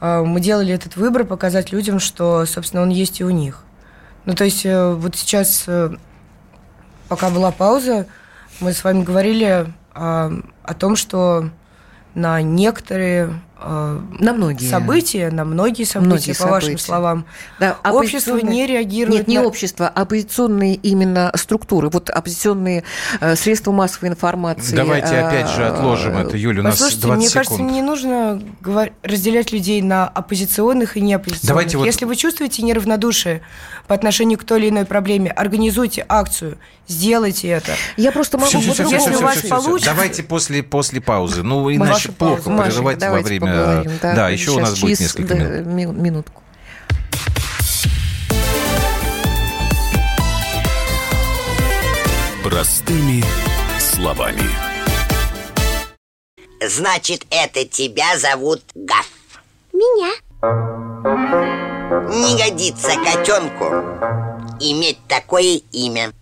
а, 0.00 0.24
мы 0.24 0.40
делали 0.40 0.72
этот 0.72 0.96
выбор, 0.96 1.24
показать 1.24 1.72
людям, 1.72 1.98
что, 2.00 2.46
собственно, 2.46 2.82
он 2.82 2.88
есть 2.88 3.20
и 3.20 3.24
у 3.24 3.30
них. 3.30 3.64
Ну, 4.24 4.34
то 4.34 4.44
есть 4.44 4.64
э, 4.64 4.94
вот 4.94 5.16
сейчас, 5.16 5.64
э, 5.66 5.90
пока 7.08 7.28
была 7.28 7.50
пауза, 7.50 8.06
мы 8.60 8.72
с 8.72 8.84
вами 8.84 9.02
говорили 9.02 9.66
а, 9.92 10.32
о 10.62 10.74
том, 10.74 10.96
что 10.96 11.50
на 12.14 12.40
некоторые 12.42 13.40
На 13.64 14.32
многие 14.32 14.68
события, 14.68 15.30
на 15.30 15.44
многие 15.44 15.84
события, 15.84 16.06
Многие 16.08 16.32
по 16.38 16.46
вашим 16.46 16.66
события. 16.68 16.84
словам, 16.84 17.24
Да, 17.58 17.76
общество 17.90 18.36
не 18.38 18.66
реагирует 18.66 19.20
Нет, 19.20 19.28
не 19.28 19.38
на... 19.38 19.44
общество, 19.46 19.88
а 19.88 20.02
оппозиционные 20.02 20.74
именно 20.74 21.30
структуры, 21.34 21.88
вот 21.88 22.10
оппозиционные 22.10 22.84
э, 23.20 23.36
средства 23.36 23.72
массовой 23.72 24.10
информации. 24.10 24.76
Давайте 24.76 25.16
опять 25.18 25.48
же 25.48 25.62
э, 25.62 25.66
отложим 25.68 26.16
это, 26.16 26.36
Юля, 26.36 26.60
у 26.60 26.64
нас 26.64 26.74
Послушайте, 26.74 27.02
20 27.06 27.16
мне 27.18 27.28
секунд. 27.28 27.46
кажется, 27.46 27.62
не 27.74 27.82
нужно 27.82 28.42
говор- 28.60 28.92
разделять 29.02 29.52
людей 29.52 29.80
на 29.82 30.06
оппозиционных 30.08 30.96
и 30.96 31.00
неоппозиционных. 31.00 31.48
Давайте 31.48 31.78
вот- 31.78 31.86
Если 31.86 32.04
вы 32.04 32.16
чувствуете 32.16 32.62
неравнодушие 32.62 33.40
по 33.88 33.94
отношению 33.94 34.38
к 34.38 34.44
той 34.44 34.60
или 34.60 34.68
иной 34.70 34.84
проблеме, 34.84 35.30
организуйте 35.30 36.04
акцию, 36.08 36.58
сделайте 36.86 37.48
это. 37.48 37.72
Я 37.96 38.12
просто 38.12 38.36
могу 38.38 38.48
всё, 38.48 38.60
по-другому 38.60 38.88
всё, 38.88 38.96
Если 38.96 39.10
у 39.10 39.14
всё, 39.14 39.24
вас 39.24 39.62
получится- 39.64 39.90
Давайте 39.90 40.22
после, 40.22 40.62
после 40.62 41.00
паузы. 41.00 41.42
Ну, 41.42 41.72
иначе 41.74 42.12
плохо. 42.12 42.50
Машенька, 42.50 42.70
прерывать 42.82 43.02
во 43.02 43.20
время... 43.20 43.53
поговорим, 43.62 43.98
Да, 44.02 44.28
еще 44.28 44.50
у 44.52 44.58
нас 44.60 44.78
будет 44.80 45.00
несколько 45.00 45.34
да, 45.34 45.44
минут. 45.44 45.66
ми- 45.66 45.86
минутку. 46.02 46.42
Простыми 52.42 53.24
словами. 53.78 54.42
Значит, 56.66 57.26
это 57.30 57.64
тебя 57.66 58.18
зовут 58.18 58.62
Гаф. 58.74 59.08
Меня. 59.72 60.12
Не 62.10 62.38
годится 62.38 62.92
котенку 63.04 63.64
иметь 64.60 64.98
такое 65.08 65.60
имя. 65.72 66.12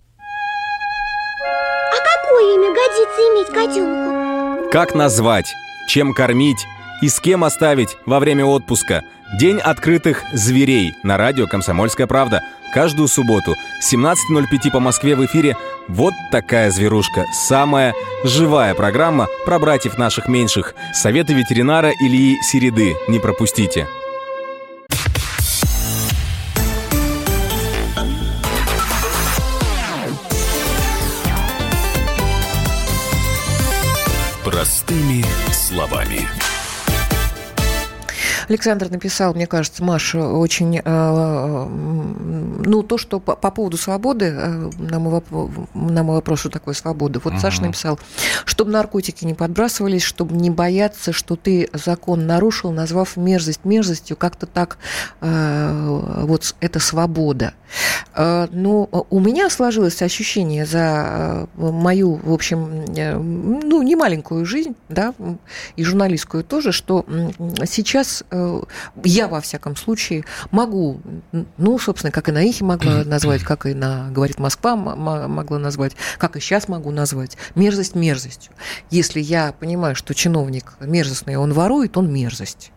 А 1.91 1.95
какое 1.95 2.55
имя 2.55 2.69
годится 2.73 3.21
иметь 3.31 3.47
котенку? 3.47 4.69
Как 4.71 4.95
назвать, 4.95 5.45
чем 5.87 6.13
кормить 6.13 6.65
и 7.03 7.09
с 7.09 7.19
кем 7.19 7.43
оставить 7.43 7.97
во 8.05 8.21
время 8.21 8.45
отпуска. 8.45 9.03
День 9.37 9.59
открытых 9.59 10.23
зверей 10.31 10.93
на 11.03 11.17
радио 11.17 11.47
«Комсомольская 11.47 12.07
правда». 12.07 12.41
Каждую 12.73 13.09
субботу 13.09 13.55
17.05 13.81 14.71
по 14.71 14.79
Москве 14.79 15.17
в 15.17 15.25
эфире 15.25 15.57
«Вот 15.89 16.13
такая 16.31 16.71
зверушка». 16.71 17.25
Самая 17.33 17.93
живая 18.23 18.73
программа 18.73 19.27
про 19.45 19.59
братьев 19.59 19.97
наших 19.97 20.29
меньших. 20.29 20.75
Советы 20.93 21.33
ветеринара 21.33 21.91
Ильи 21.91 22.37
Середы. 22.41 22.95
Не 23.09 23.19
пропустите. 23.19 23.85
Простыми 34.45 35.25
словами. 35.51 36.42
Александр 38.49 38.89
написал, 38.89 39.33
мне 39.33 39.47
кажется, 39.47 39.83
Маша, 39.83 40.27
очень... 40.27 40.81
Э, 40.83 41.67
ну, 42.65 42.83
то, 42.83 42.97
что 42.97 43.19
по, 43.19 43.35
по 43.35 43.51
поводу 43.51 43.77
свободы, 43.77 44.25
э, 44.25 44.69
на, 44.77 44.99
мой 44.99 45.13
вопрос, 45.13 45.51
на 45.73 46.03
мой 46.03 46.15
вопрос, 46.15 46.39
что 46.39 46.49
такое 46.49 46.73
свобода. 46.73 47.19
Вот 47.23 47.33
uh-huh. 47.33 47.39
Саша 47.39 47.61
написал, 47.63 47.99
чтобы 48.45 48.71
наркотики 48.71 49.25
не 49.25 49.33
подбрасывались, 49.33 50.03
чтобы 50.03 50.35
не 50.35 50.49
бояться, 50.49 51.13
что 51.13 51.35
ты 51.35 51.69
закон 51.73 52.25
нарушил, 52.25 52.71
назвав 52.71 53.17
мерзость 53.17 53.65
мерзостью, 53.65 54.17
как-то 54.17 54.45
так 54.45 54.77
э, 55.21 56.23
вот 56.23 56.55
это 56.59 56.79
свобода. 56.79 57.53
Э, 58.15 58.47
но 58.51 58.87
у 59.09 59.19
меня 59.19 59.49
сложилось 59.49 60.01
ощущение 60.01 60.65
за 60.65 61.47
э, 61.57 61.71
мою, 61.71 62.15
в 62.15 62.33
общем, 62.33 62.85
э, 62.95 63.17
ну, 63.17 63.81
не 63.81 63.95
маленькую 63.95 64.45
жизнь, 64.45 64.75
да, 64.89 65.13
и 65.75 65.83
журналистскую 65.83 66.43
тоже, 66.43 66.71
что 66.71 67.05
сейчас 67.65 68.23
я, 69.03 69.27
во 69.27 69.41
всяком 69.41 69.75
случае, 69.75 70.25
могу, 70.51 70.99
ну, 71.57 71.79
собственно, 71.79 72.11
как 72.11 72.29
и 72.29 72.31
на 72.31 72.43
Ихе 72.43 72.63
могла 72.63 73.03
назвать, 73.03 73.43
как 73.43 73.65
и 73.65 73.73
на 73.73 74.09
«Говорит 74.11 74.39
Москва» 74.39 74.75
могла 74.75 75.59
назвать, 75.59 75.93
как 76.17 76.35
и 76.35 76.39
сейчас 76.39 76.67
могу 76.67 76.91
назвать, 76.91 77.37
мерзость 77.55 77.95
мерзостью. 77.95 78.53
Если 78.89 79.19
я 79.19 79.53
понимаю, 79.53 79.95
что 79.95 80.13
чиновник 80.13 80.73
мерзостный, 80.79 81.35
он 81.35 81.53
ворует, 81.53 81.97
он 81.97 82.11
мерзость 82.11 82.71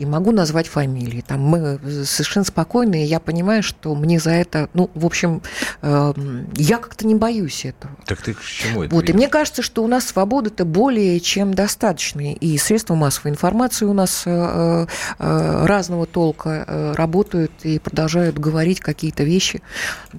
и 0.00 0.06
могу 0.06 0.32
назвать 0.32 0.66
фамилии. 0.66 1.20
Там 1.20 1.40
мы 1.40 1.78
совершенно 2.06 2.44
спокойные, 2.44 3.04
я 3.04 3.20
понимаю, 3.20 3.62
что 3.62 3.94
мне 3.94 4.18
за 4.18 4.30
это, 4.30 4.70
ну, 4.72 4.90
в 4.94 5.04
общем, 5.04 5.42
э, 5.82 6.14
я 6.56 6.78
как-то 6.78 7.06
не 7.06 7.14
боюсь 7.14 7.66
этого. 7.66 7.94
Так 8.06 8.22
ты 8.22 8.32
к 8.32 8.42
чему 8.42 8.84
это? 8.84 8.94
Вот, 8.94 9.02
видишь? 9.02 9.14
и 9.14 9.16
мне 9.18 9.28
кажется, 9.28 9.60
что 9.60 9.84
у 9.84 9.86
нас 9.86 10.06
свободы-то 10.06 10.64
более 10.64 11.20
чем 11.20 11.52
достаточно, 11.52 12.32
и 12.32 12.56
средства 12.56 12.94
массовой 12.94 13.32
информации 13.32 13.84
у 13.84 13.92
нас 13.92 14.22
э, 14.24 14.86
э, 15.18 15.66
разного 15.66 16.06
толка 16.06 16.64
э, 16.66 16.92
работают 16.92 17.52
и 17.64 17.78
продолжают 17.78 18.38
говорить 18.38 18.80
какие-то 18.80 19.22
вещи, 19.22 19.60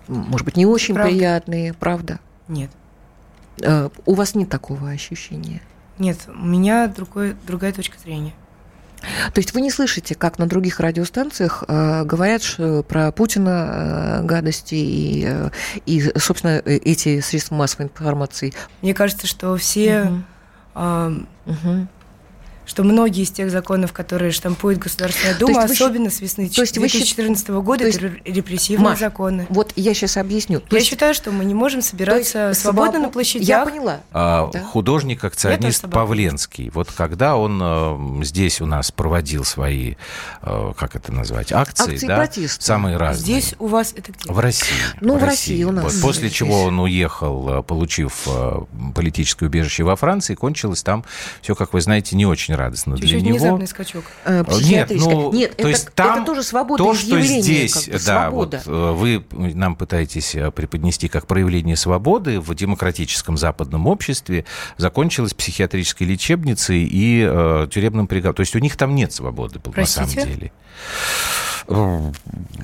может 0.08 0.46
быть, 0.46 0.58
не 0.58 0.68
очень 0.68 0.94
правда? 0.94 1.12
приятные, 1.12 1.74
правда? 1.74 2.20
Нет. 2.48 2.70
Э, 3.62 3.90
у 4.06 4.14
вас 4.14 4.36
нет 4.36 4.48
такого 4.48 4.92
ощущения? 4.92 5.60
Нет, 5.98 6.20
у 6.28 6.46
меня 6.46 6.88
другой, 6.88 7.36
другая 7.48 7.74
точка 7.74 7.98
зрения. 7.98 8.34
То 9.34 9.40
есть 9.40 9.54
вы 9.54 9.62
не 9.62 9.72
слышите, 9.72 10.16
как 10.16 10.38
на 10.38 10.48
других 10.48 10.80
радиостанциях 10.80 11.64
э, 11.68 12.04
говорят 12.04 12.44
про 12.88 13.12
Путина 13.12 14.20
э, 14.22 14.24
гадости 14.24 14.76
и, 14.76 15.24
э, 15.26 15.50
и, 15.86 16.12
собственно, 16.18 16.62
э, 16.64 16.78
эти 16.78 17.20
средства 17.20 17.56
массовой 17.56 17.86
информации? 17.86 18.54
Мне 18.82 18.94
кажется, 18.94 19.28
что 19.28 19.56
все... 19.58 20.04
Угу. 20.04 20.24
Э, 20.76 21.16
угу 21.46 21.88
что 22.66 22.84
многие 22.84 23.24
из 23.24 23.32
тех 23.32 23.52
законов, 23.52 23.94
которые 23.94 24.32
штампует 24.32 24.78
Государственная 24.78 25.38
Дума, 25.38 25.64
особенно 25.64 26.06
вы, 26.06 26.12
с 26.12 26.22
весны 26.22 26.50
то 26.50 26.62
есть 26.62 26.74
2014 26.74 27.50
вы, 27.50 27.62
года, 27.62 27.84
это 27.86 28.06
есть, 28.06 28.16
репрессивные 28.26 28.90
Маш, 28.90 29.00
законы. 29.00 29.48
Вот 29.50 29.74
я 29.76 29.94
сейчас 29.94 30.18
объясню. 30.18 30.60
То 30.60 30.76
я 30.76 30.80
есть, 30.80 30.90
считаю, 30.90 31.14
что 31.14 31.32
мы 31.32 31.46
не 31.46 31.54
можем 31.54 31.82
собираться 31.82 32.50
есть, 32.50 32.62
свободно 32.62 32.94
своб... 32.94 33.04
на 33.04 33.10
площадях. 33.10 33.48
Я 33.48 33.66
поняла. 33.66 34.00
А, 34.12 34.50
да. 34.52 34.64
Художник, 34.64 35.24
акционист 35.24 35.90
Павленский. 35.90 36.70
Вот 36.70 36.92
когда 36.92 37.36
он 37.36 37.60
э, 37.62 38.24
здесь 38.24 38.62
у 38.62 38.66
нас 38.66 38.92
проводил 38.92 39.44
свои, 39.44 39.96
э, 40.42 40.74
как 40.78 40.96
это 40.96 41.12
назвать, 41.12 41.52
акции, 41.52 41.96
акции 41.96 42.08
да, 42.08 42.18
протеста. 42.18 42.64
самые 42.64 42.98
разные. 42.98 43.24
Здесь 43.24 43.56
у 43.60 43.68
вас 43.68 43.94
это 43.96 44.12
где? 44.12 44.32
В 44.32 44.40
России. 44.40 44.76
Ну, 45.00 45.18
в, 45.18 45.22
в 45.22 45.24
России. 45.24 45.64
у 45.64 45.72
нас. 45.72 45.84
Вот, 45.84 46.02
после 46.02 46.28
здесь. 46.28 46.38
чего 46.38 46.64
он 46.64 46.80
уехал, 46.80 47.60
э, 47.60 47.64
получив 47.64 48.28
политическое 48.96 49.48
убежище 49.48 49.84
во 49.84 49.96
Франции, 49.96 50.36
кончилось 50.36 50.84
там 50.84 51.04
все, 51.42 51.56
как 51.56 51.74
вы 51.74 51.82
знаете, 51.82 52.16
не 52.16 52.26
очень 52.26 52.51
радостно 52.56 52.98
Чуть-чуть 52.98 53.24
для 53.24 53.30
него 53.30 53.38
внезапный 53.38 53.68
скачок. 53.68 54.06
Э, 54.26 54.44
Нет, 54.62 54.92
ну, 54.92 55.32
Нет, 55.32 55.56
то 55.56 55.64
это, 55.64 55.70
есть 55.70 55.94
там 55.94 56.18
это 56.18 56.26
тоже 56.26 56.44
свобода 56.44 56.84
то, 56.84 56.94
что 56.94 57.20
здесь, 57.22 57.74
как 57.74 57.86
бы, 57.86 57.92
да, 57.92 58.00
свобода. 58.00 58.62
вот 58.66 58.74
э, 58.74 58.92
вы 58.92 59.26
нам 59.32 59.76
пытаетесь 59.76 60.36
э, 60.36 60.52
преподнести 60.52 61.08
как 61.08 61.28
проявление 61.28 61.76
свободы 61.76 62.40
в 62.40 62.54
демократическом 62.56 63.38
западном 63.38 63.88
обществе, 63.88 64.46
закончилось 64.78 65.34
психиатрической 65.34 66.08
лечебницей 66.08 66.84
и 66.84 67.26
э, 67.28 67.68
тюремным 67.72 68.08
приговором. 68.08 68.36
То 68.36 68.42
есть 68.42 68.56
у 68.56 68.60
них 68.60 68.76
там 68.76 68.96
нет 68.96 69.14
свободы, 69.14 69.60
Простите? 69.60 70.02
на 70.02 70.08
самом 70.08 70.28
деле. 70.28 70.52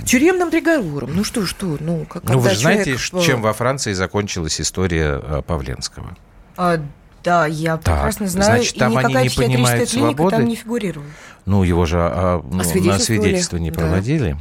Тюремным 0.05 0.49
приговором. 0.49 1.15
Ну 1.15 1.23
что, 1.23 1.45
что? 1.45 1.77
Ну, 1.79 2.05
как, 2.05 2.23
ну 2.23 2.39
вы 2.39 2.49
же 2.49 2.57
знаете, 2.57 2.97
чем 2.97 3.41
во 3.41 3.53
Франции 3.53 3.93
закончилась 3.93 4.59
история 4.59 5.41
Павленского? 5.43 6.17
А, 6.57 6.79
да, 7.28 7.45
я 7.45 7.75
так, 7.75 7.95
прекрасно 7.95 8.28
знаю. 8.28 8.57
Значит, 8.59 8.78
там 8.78 8.95
они 8.95 9.13
не 9.15 9.30
понимают 9.30 9.89
свободы. 9.89 10.38
там 10.38 10.45
не 10.45 10.55
фигурировала. 10.55 11.09
Ну, 11.45 11.63
его 11.63 11.86
же 11.86 11.97
а, 11.99 12.41
ну, 12.41 12.57
на 12.57 12.63
свидетельство 12.63 13.57
не 13.57 13.69
проводили. 13.69 14.32
Да. 14.32 14.38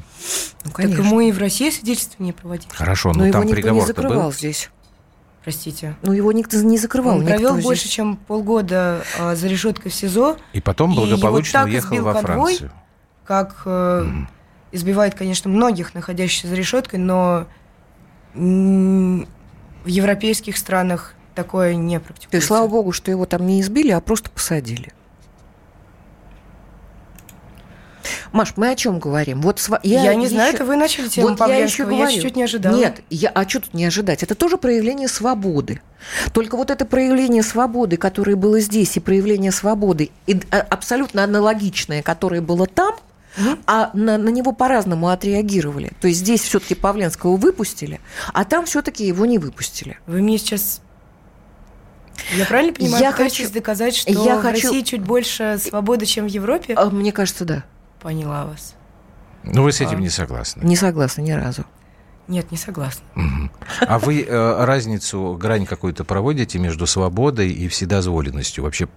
Ну, 0.67 0.71
конечно. 0.71 1.03
Так 1.03 1.13
мы 1.13 1.29
и 1.29 1.33
в 1.33 1.39
России 1.39 1.71
свидетельство 1.71 2.23
не 2.23 2.33
проводили. 2.33 2.73
Хорошо, 2.73 3.13
но, 3.13 3.25
но 3.25 3.33
там 3.33 3.43
его 3.43 3.55
никто 3.57 3.71
не 3.71 3.81
закрывал 3.81 4.23
был? 4.27 4.33
здесь. 4.33 4.71
Простите. 5.43 5.97
Ну, 6.03 6.13
его 6.13 6.31
никто 6.31 6.57
не 6.63 6.79
закрывал. 6.79 7.19
Он 7.19 7.25
провел 7.25 7.57
больше, 7.57 7.83
здесь. 7.83 7.95
чем 7.95 8.17
полгода 8.17 9.03
а, 9.19 9.35
за 9.35 9.49
решеткой 9.49 9.91
в 9.91 9.95
СИЗО. 9.95 10.37
И 10.53 10.61
потом 10.61 10.95
благополучно 10.95 11.59
и 11.67 11.71
уехал 11.71 12.03
во 12.03 12.15
конвой, 12.15 12.57
Францию. 12.57 12.73
Как 13.25 13.63
э, 13.65 14.05
mm. 14.07 14.27
избивает, 14.71 15.17
конечно, 15.17 15.51
многих, 15.51 15.93
находящихся 15.95 16.47
за 16.47 16.55
решеткой, 16.55 17.01
но 17.01 17.49
в 18.35 19.87
европейских 19.87 20.57
странах 20.57 21.16
такое 21.37 21.77
не 21.77 22.01
практикуется. 22.01 22.31
То 22.31 22.37
есть, 22.39 22.47
слава 22.49 22.67
богу, 22.67 22.91
что 22.91 23.11
его 23.13 23.27
там 23.27 23.47
не 23.47 23.61
избили, 23.61 23.93
а 23.93 24.01
просто 24.01 24.31
посадили. 24.31 24.93
Маш, 28.33 28.55
мы 28.57 28.71
о 28.71 28.77
чем 28.77 28.99
говорим? 28.99 29.41
Вот 29.41 29.61
св... 29.61 29.81
я, 29.83 30.03
я 30.03 30.15
не 30.15 30.27
еще... 30.27 30.35
знаю, 30.35 30.55
это 30.55 30.65
вы 30.65 30.77
начали 30.77 31.09
тему 31.09 31.29
вот 31.29 31.49
я 31.49 31.57
еще 31.59 31.85
говорю. 31.85 32.09
я 32.09 32.21
чуть 32.21 32.37
не 32.37 32.43
ожидала. 32.43 32.77
Нет, 32.77 33.01
я... 33.11 33.31
а 33.31 33.49
что 33.49 33.61
тут 33.61 33.75
не 33.75 33.85
ожидать? 33.85 34.23
Это 34.23 34.35
тоже 34.35 34.59
проявление 34.59 35.09
свободы. 35.09 35.81
Только 36.33 36.57
вот 36.57 36.71
это 36.71 36.85
проявление 36.85 37.43
свободы, 37.43 37.97
которое 37.97 38.37
было 38.37 38.61
здесь, 38.61 38.97
и 38.97 39.01
проявление 39.01 39.53
свободы 39.53 40.11
и 40.27 40.41
а, 40.51 40.59
абсолютно 40.59 41.25
аналогичное, 41.25 42.03
которое 42.03 42.41
было 42.41 42.67
там, 42.67 42.95
угу. 43.39 43.59
а 43.67 43.91
на, 43.95 44.19
на 44.19 44.29
него 44.29 44.53
по-разному 44.53 45.09
отреагировали. 45.09 45.93
То 46.01 46.09
есть 46.09 46.21
здесь 46.21 46.43
все-таки 46.43 46.75
Павленского 46.75 47.37
выпустили, 47.37 48.01
а 48.33 48.45
там 48.45 48.67
все-таки 48.67 49.07
его 49.07 49.27
не 49.27 49.39
выпустили. 49.39 49.99
Вы 50.07 50.23
мне 50.23 50.39
сейчас 50.39 50.81
я 52.37 52.47
правильно 52.47 52.73
понимаю, 52.73 53.03
я 53.03 53.13
хочу 53.13 53.51
доказать, 53.51 53.97
что 53.97 54.11
я 54.11 54.39
в 54.39 54.43
хочу... 54.43 54.69
России 54.69 54.83
чуть 54.83 55.03
больше 55.03 55.59
свободы, 55.63 56.07
чем 56.07 56.27
в 56.27 56.29
Европе? 56.29 56.75
А, 56.75 56.91
мне 56.91 57.13
кажется, 57.13 57.45
да. 57.45 57.65
Поняла 58.01 58.47
вас. 58.47 58.75
Ну, 59.45 59.63
вы 59.63 59.73
с 59.73 59.81
этим 59.81 59.99
а. 59.99 60.01
не 60.01 60.09
согласны? 60.09 60.65
Не 60.65 60.77
согласна 60.77 61.23
ни 61.23 61.33
разу. 61.33 61.65
Нет, 62.29 62.51
не 62.51 62.57
согласна. 62.57 63.05
Угу. 63.15 63.51
А 63.83 63.99
вы 64.01 64.23
э, 64.23 64.65
разницу, 64.65 65.37
грань 65.41 65.65
какую-то 65.65 66.05
проводите 66.05 66.59
между 66.59 66.87
свободой 66.87 67.51
и 67.51 67.69
вседозволенностью? 67.69 68.65
Вообще 68.65 68.89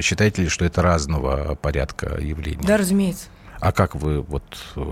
считаете 0.00 0.42
ли, 0.42 0.48
что 0.48 0.64
это 0.64 0.82
разного 0.82 1.56
порядка 1.56 2.16
явления? 2.20 2.64
Да, 2.64 2.76
разумеется. 2.76 3.26
А 3.58 3.72
как 3.72 3.96
вы, 3.96 4.20
вот, 4.20 4.44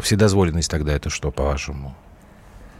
вседозволенность 0.02 0.70
тогда 0.70 0.92
это 0.92 1.08
что, 1.08 1.30
по-вашему? 1.30 1.94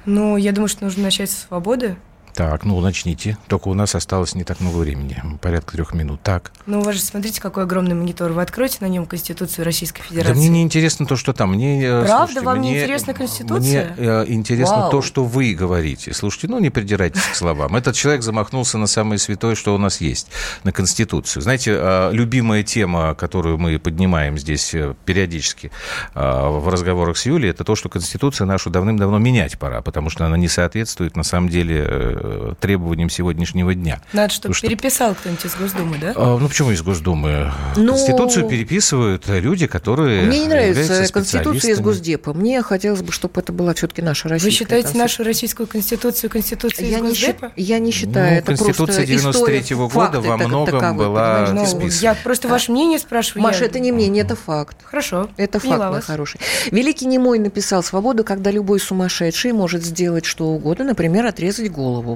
Ну, 0.05 0.37
я 0.37 0.51
думаю, 0.53 0.69
что 0.69 0.85
нужно 0.85 1.05
начать 1.05 1.31
с 1.31 1.47
свободы. 1.47 1.97
Так, 2.35 2.64
ну 2.64 2.80
начните. 2.80 3.39
Только 3.47 3.68
у 3.68 3.74
нас 3.74 3.95
осталось 3.95 4.35
не 4.35 4.43
так 4.43 4.61
много 4.61 4.78
времени, 4.78 5.22
порядка 5.41 5.72
трех 5.72 5.95
минут. 5.95 6.20
Так. 6.22 6.51
Ну, 6.66 6.80
вы 6.80 6.93
же 6.93 7.01
смотрите, 7.01 7.41
какой 7.41 7.62
огромный 7.62 7.95
монитор. 7.95 8.32
Вы 8.32 8.43
откроете 8.43 8.78
на 8.80 8.87
нем 8.87 9.07
Конституцию 9.07 9.64
Российской 9.64 10.03
Федерации. 10.03 10.32
Да 10.32 10.39
мне 10.39 10.49
не 10.49 10.62
интересно 10.62 11.07
то, 11.07 11.14
что 11.14 11.32
там. 11.32 11.53
Мне, 11.53 11.85
э, 11.85 12.05
Правда, 12.05 12.16
слушайте, 12.16 12.41
вам 12.41 12.59
мне, 12.59 12.70
не 12.70 12.82
интересна 12.82 13.14
Конституция? 13.14 13.95
Мне 13.97 14.07
э, 14.09 14.24
интересно 14.26 14.76
Вау. 14.76 14.91
то, 14.91 15.03
что 15.03 15.24
вы 15.24 15.55
говорите. 15.55 16.12
Слушайте, 16.12 16.49
ну 16.49 16.59
не 16.59 16.70
придирайтесь 16.70 17.22
к 17.22 17.37
словам. 17.37 17.76
Этот 17.76 17.95
человек 17.95 18.22
замахнулся 18.22 18.78
на 18.78 18.89
самое 18.89 19.18
святое, 19.18 19.55
что 19.55 19.72
у 19.72 19.78
нас 19.78 20.01
есть, 20.01 20.28
на 20.64 20.72
Конституцию. 20.72 21.43
Знаете, 21.43 21.76
э, 21.78 22.11
любимая 22.12 22.64
тема, 22.64 23.14
которую 23.14 23.59
мы 23.59 23.78
поднимаем 23.78 24.39
здесь 24.39 24.74
э, 24.74 24.95
периодически 25.05 25.70
э, 26.14 26.49
в 26.49 26.68
разговорах 26.68 27.16
с 27.16 27.26
Юлей, 27.26 27.51
это 27.51 27.62
то, 27.62 27.76
что 27.76 27.89
Конституцию 27.89 28.49
нашу 28.49 28.70
давным-давно 28.70 29.18
менять 29.18 29.57
пора, 29.57 29.82
потому 29.82 30.11
что 30.11 30.26
она 30.26 30.37
не 30.37 30.49
соответствует 30.49 31.16
на 31.16 31.22
самом 31.22 31.49
деле 31.49 31.85
э, 31.87 32.24
Э, 32.24 32.24
требованиям 32.61 33.11
сегодняшнего 33.11 33.75
дня. 33.75 34.01
Надо, 34.12 34.33
чтобы 34.33 34.55
что... 34.55 34.66
переписал 34.66 35.14
кто-нибудь 35.14 35.45
из 35.45 35.55
Госдумы, 35.55 35.99
да? 35.99 36.12
А, 36.16 36.39
ну, 36.39 36.49
почему 36.49 36.70
из 36.70 36.83
Госдумы? 36.83 37.53
Ну... 37.77 37.93
Конституцию 37.93 38.49
переписывают 38.49 39.29
люди, 39.29 39.66
которые 39.66 40.22
Мне 40.22 40.41
не 40.41 40.49
нравится 40.49 41.12
Конституция 41.12 41.72
из 41.72 41.81
Госдепа. 41.81 42.35
Мне 42.35 42.62
хотелось 42.62 43.03
бы, 43.03 43.12
чтобы 43.12 43.41
это 43.41 43.53
была 43.53 43.75
все-таки 43.75 44.03
наша 44.03 44.29
российская 44.29 44.64
Вы 44.64 44.81
считаете 44.81 44.99
нашу 44.99 45.25
российскую 45.25 45.66
Конституцию 45.66 46.31
Конституцией 46.31 46.91
я 46.91 46.99
из 46.99 47.03
Госдепа? 47.03 47.53
Не, 47.57 47.62
я 47.62 47.79
не 47.79 47.91
считаю. 47.91 48.31
Ну, 48.31 48.37
это 48.39 48.47
Конституция 48.47 49.07
93 49.07 49.59
-го 49.77 49.93
года 49.93 50.20
во 50.20 50.37
многом 50.37 50.81
таковы, 50.81 51.05
была 51.05 51.49
ну, 51.53 51.89
Я 52.01 52.14
просто 52.14 52.49
ваше 52.49 52.72
мнение 52.72 52.99
спрашиваю. 52.99 53.43
Маша, 53.43 53.61
я... 53.61 53.66
это 53.66 53.79
не 53.79 53.93
мнение, 53.93 54.25
это 54.25 54.37
факт. 54.37 54.77
Хорошо. 54.85 55.29
Это 55.37 55.59
факт, 55.61 55.91
мой 55.91 56.01
хороший. 56.01 56.41
Великий 56.70 57.07
Немой 57.07 57.39
написал 57.39 57.83
«Свобода, 57.83 58.22
когда 58.22 58.51
любой 58.51 58.81
сумасшедший 58.81 59.53
может 59.53 59.85
сделать 59.85 60.25
что 60.25 60.47
угодно, 60.47 60.85
например, 60.85 61.27
отрезать 61.27 61.70
голову». 61.70 62.14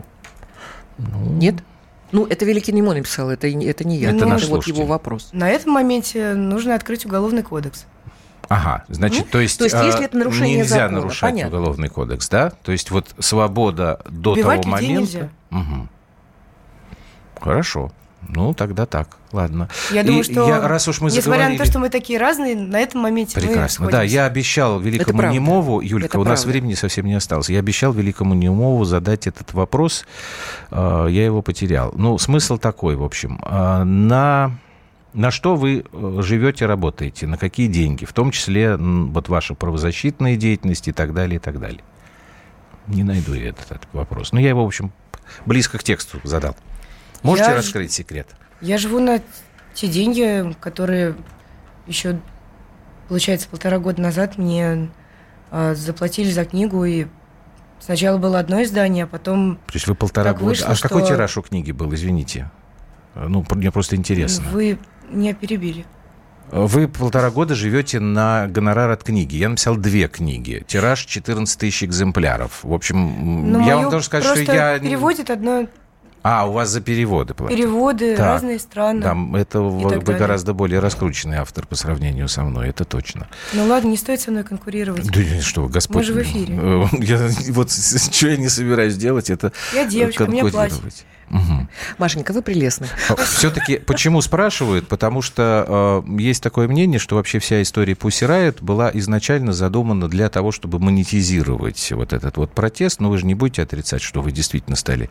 Ну, 0.99 1.33
Нет? 1.35 1.57
Ну, 2.11 2.27
это 2.27 2.45
Великий 2.47 2.73
Немо 2.73 2.95
написал, 2.95 3.29
это, 3.31 3.53
не- 3.53 3.67
это 3.67 3.87
не 3.87 3.97
я. 3.99 4.09
Это 4.09 4.17
Это, 4.19 4.27
наш 4.27 4.43
вот 4.43 4.65
слушатель. 4.65 4.75
его 4.77 4.87
вопрос. 4.87 5.29
На 5.33 5.51
этом 5.51 5.73
моменте 5.73 6.35
нужно 6.35 6.75
открыть 6.75 7.05
уголовный 7.05 7.43
кодекс. 7.43 7.85
Ага, 8.49 8.85
значит, 8.89 9.27
Ну, 9.27 9.31
то 9.33 9.41
есть, 9.41 9.59
то 9.59 9.65
есть, 9.65 9.75
а, 9.77 9.85
если 9.85 10.07
это 10.07 10.17
нарушение 10.17 10.57
нельзя 10.57 10.77
закона, 10.77 10.99
нарушать 11.01 11.21
понятно. 11.21 11.59
уголовный 11.59 11.89
кодекс, 11.91 12.29
да? 12.31 12.51
То 12.63 12.73
есть 12.73 12.91
вот 12.91 13.15
свобода 13.19 14.01
до 14.09 14.33
Убивать 14.33 14.63
того 14.63 14.77
людей 14.77 14.89
момента. 14.95 15.13
нельзя. 15.19 15.29
Мгм. 15.51 15.89
Хорошо. 17.41 17.93
Ну, 18.29 18.53
тогда 18.53 18.85
так. 18.87 19.17
Ладно. 19.33 19.69
Я 19.91 20.03
И 20.03 20.07
думаю, 20.07 20.23
что, 20.23 20.47
я- 20.47 20.69
раз 20.69 20.87
уж 20.87 21.01
мы 21.01 21.07
несмотря 21.07 21.23
заговорили... 21.31 21.59
на 21.59 21.65
то, 21.65 21.71
что 21.71 21.79
мы 21.79 21.89
такие 21.91 22.19
разные, 22.19 22.55
на 22.57 22.79
этом 22.79 23.01
моменте 23.01 23.41
Прекрасно. 23.41 23.87
мы 23.87 23.91
Да, 23.91 24.03
я 24.03 24.27
обещал 24.27 24.79
великому. 24.81 25.23
Немову, 25.31 25.81
Юлька, 25.81 26.07
Это 26.09 26.21
у 26.21 26.25
нас 26.25 26.43
правда. 26.43 26.53
времени 26.53 26.75
совсем 26.75 27.07
не 27.07 27.15
осталось. 27.15 27.49
Я 27.49 27.59
обещал 27.59 27.93
великому 27.93 28.35
Немову 28.35 28.85
задать 28.85 29.27
этот 29.27 29.53
вопрос. 29.55 30.05
э, 30.71 31.07
Я 31.11 31.25
его 31.25 31.41
потерял. 31.43 31.93
Ну, 31.97 32.19
смысл 32.19 32.59
такой, 32.59 32.97
в 32.97 33.03
общем. 33.03 33.41
э, 33.45 33.83
На, 33.85 34.53
на 35.15 35.31
что 35.31 35.57
вы 35.57 35.85
э, 35.91 36.19
живете, 36.23 36.67
работаете? 36.67 37.27
На 37.27 37.39
какие 37.39 37.67
деньги? 37.67 38.05
В 38.05 38.13
том 38.13 38.31
числе 38.31 38.77
вот 38.77 39.29
ваша 39.31 39.55
правозащитная 39.55 40.37
деятельность 40.37 40.87
и 40.89 40.93
так 40.93 41.15
далее, 41.15 41.37
и 41.37 41.41
так 41.41 41.59
далее. 41.59 41.81
Не 42.87 43.05
найду 43.05 43.33
я 43.35 43.49
этот, 43.51 43.67
этот 43.71 43.89
вопрос. 43.93 44.33
Но 44.33 44.41
я 44.41 44.51
его, 44.51 44.65
в 44.65 44.67
общем, 44.67 44.93
близко 45.47 45.79
к 45.79 45.83
тексту 45.85 46.19
задал. 46.25 46.57
Можете 47.23 47.51
Я 47.51 47.55
ж- 47.55 47.57
раскрыть 47.59 47.93
секрет? 47.93 48.29
Я 48.61 48.79
живу 48.79 49.01
на 49.01 49.21
те 49.75 49.87
деньги, 49.89 50.55
которые 50.61 51.15
еще, 51.87 52.19
получается, 53.09 53.49
полтора 53.49 53.79
года 53.79 54.01
назад 54.03 54.37
мне 54.39 54.89
а, 55.51 55.75
заплатили 55.75 56.31
за 56.31 56.45
книгу, 56.45 56.85
и 56.85 57.07
сначала 57.81 58.19
было 58.19 58.39
одно 58.39 58.63
издание, 58.63 59.05
а 59.05 59.07
потом 59.07 59.57
То 59.67 59.75
есть 59.75 59.87
вы 59.87 59.95
полтора 59.95 60.33
года... 60.33 60.45
вышло, 60.47 60.69
а 60.69 60.77
какой 60.77 61.03
что- 61.05 61.15
тираж 61.15 61.37
у 61.37 61.43
книги 61.43 61.73
был, 61.73 61.93
извините? 61.95 62.51
Ну, 63.15 63.45
мне 63.51 63.71
просто 63.73 63.97
интересно. 63.97 64.45
вы 64.51 64.79
меня 65.11 65.35
перебили. 65.35 65.85
Вы 66.51 66.89
полтора 66.89 67.31
года 67.31 67.55
живете 67.55 68.01
на 68.01 68.47
гонорар 68.47 68.91
от 68.91 69.03
книги. 69.05 69.37
Я 69.37 69.49
написал 69.51 69.77
две 69.77 70.09
книги. 70.09 70.65
Тираж 70.67 71.05
14 71.05 71.59
тысяч 71.59 71.85
экземпляров. 71.85 72.65
В 72.65 72.73
общем, 72.73 73.51
Но 73.53 73.59
я 73.61 73.65
мою 73.65 73.77
вам 73.81 73.91
должен 73.91 74.03
сказать, 74.07 74.43
что 74.45 74.53
я... 74.55 74.79
переводит 74.79 75.29
одно 75.31 75.67
А, 76.23 76.47
у 76.49 76.53
вас 76.53 76.69
за 76.71 76.81
переводы 76.81 77.35
платят. 77.35 77.57
переводы, 77.57 78.17
Так. 78.17 78.27
разные 78.27 78.59
страны. 78.59 79.03
Там 79.03 79.35
это 79.37 79.61
вы, 79.61 79.89
так 79.89 79.99
вы 80.01 80.05
далее. 80.05 80.19
гораздо 80.21 80.53
более 80.53 80.81
раскрученный 80.81 81.39
автор 81.39 81.67
по 81.67 81.75
сравнению 81.77 82.29
со 82.29 82.43
мной, 82.43 82.69
это 82.71 82.85
точно. 82.85 83.29
Ну 83.53 83.67
ладно, 83.67 83.89
не 83.89 83.97
стоит 83.97 84.21
со 84.21 84.31
мной 84.31 84.45
конкурировать. 84.45 85.07
Да 85.11 85.41
что 85.43 85.63
вы, 85.63 85.69
Господь. 85.71 85.97
Мы 85.97 86.03
же 86.05 86.13
в 86.15 86.23
эфире. 86.23 86.59
э, 86.61 86.85
Я, 86.99 87.29
вот 87.53 87.71
что 87.71 88.29
я 88.29 88.37
не 88.37 88.49
собираюсь 88.49 88.97
делать, 88.97 89.31
это 89.31 89.53
Я 89.75 89.85
девочка, 89.87 90.23
у 90.23 90.27
меня 90.27 90.43
платье. 90.43 90.71
конкурировать. 90.71 91.05
Мгм. 91.31 91.69
Машенька, 91.99 92.33
вы 92.33 92.41
прелестны. 92.41 92.87
Все-таки 93.37 93.77
почему 93.77 94.23
спрашивают? 94.23 94.89
Потому 94.89 95.21
что 95.21 96.03
э, 96.09 96.11
есть 96.21 96.43
такое 96.43 96.67
мнение, 96.69 96.99
что 96.99 97.17
вообще 97.17 97.39
вся 97.39 97.61
история 97.61 97.93
Pussy 97.93 98.27
Riot 98.27 98.65
была 98.65 98.91
изначально 98.95 99.53
задумана 99.53 100.09
для 100.09 100.31
того, 100.31 100.53
чтобы 100.53 100.79
монетизировать 100.79 101.93
вот 101.93 102.15
этот 102.15 102.39
вот 102.39 102.53
протест. 102.53 103.01
Но 103.01 103.11
вы 103.11 103.19
же 103.19 103.27
не 103.27 103.35
будете 103.35 103.61
отрицать, 103.63 104.01
что 104.01 104.23
вы 104.23 104.33
действительно 104.33 104.75
стали 104.77 105.11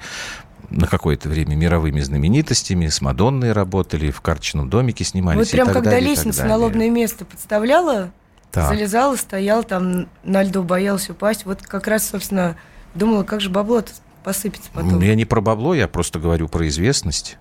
на 0.70 0.88
какое-то 0.88 1.30
время 1.30 1.56
мировыми 1.56 2.02
знаменитостями, 2.02 2.88
с 2.88 3.02
Мадонной 3.02 3.52
работали, 3.54 4.12
в 4.12 4.22
карточном 4.22 4.70
домике 4.70 5.04
снимались 5.04 5.40
Вот 5.40 5.48
и 5.48 5.52
прям 5.52 5.68
так 5.68 5.76
когда 5.76 5.92
далее, 5.92 6.12
и 6.12 6.16
так 6.16 6.26
лестницу 6.26 6.48
на 6.48 6.58
лобное 6.58 6.90
место 6.90 7.26
подставляла, 7.26 8.12
Так. 8.52 8.68
залезала, 8.68 9.16
стоял 9.16 9.64
там 9.64 10.08
на 10.24 10.44
льду, 10.44 10.64
боялся 10.64 11.14
упасть. 11.14 11.46
Вот 11.46 11.62
как 11.62 11.88
раз, 11.88 12.10
собственно, 12.10 12.58
думала, 12.96 13.24
как 13.24 13.42
же 13.42 13.50
бабло 13.50 13.84
посыпется 14.24 14.70
потом. 14.74 15.00
Я 15.02 15.16
не 15.16 15.26
про 15.26 15.40
бабло, 15.40 15.74
я 15.74 15.88
просто 15.88 16.20
говорю 16.20 16.50
про 16.50 16.68
известность. 16.68 17.38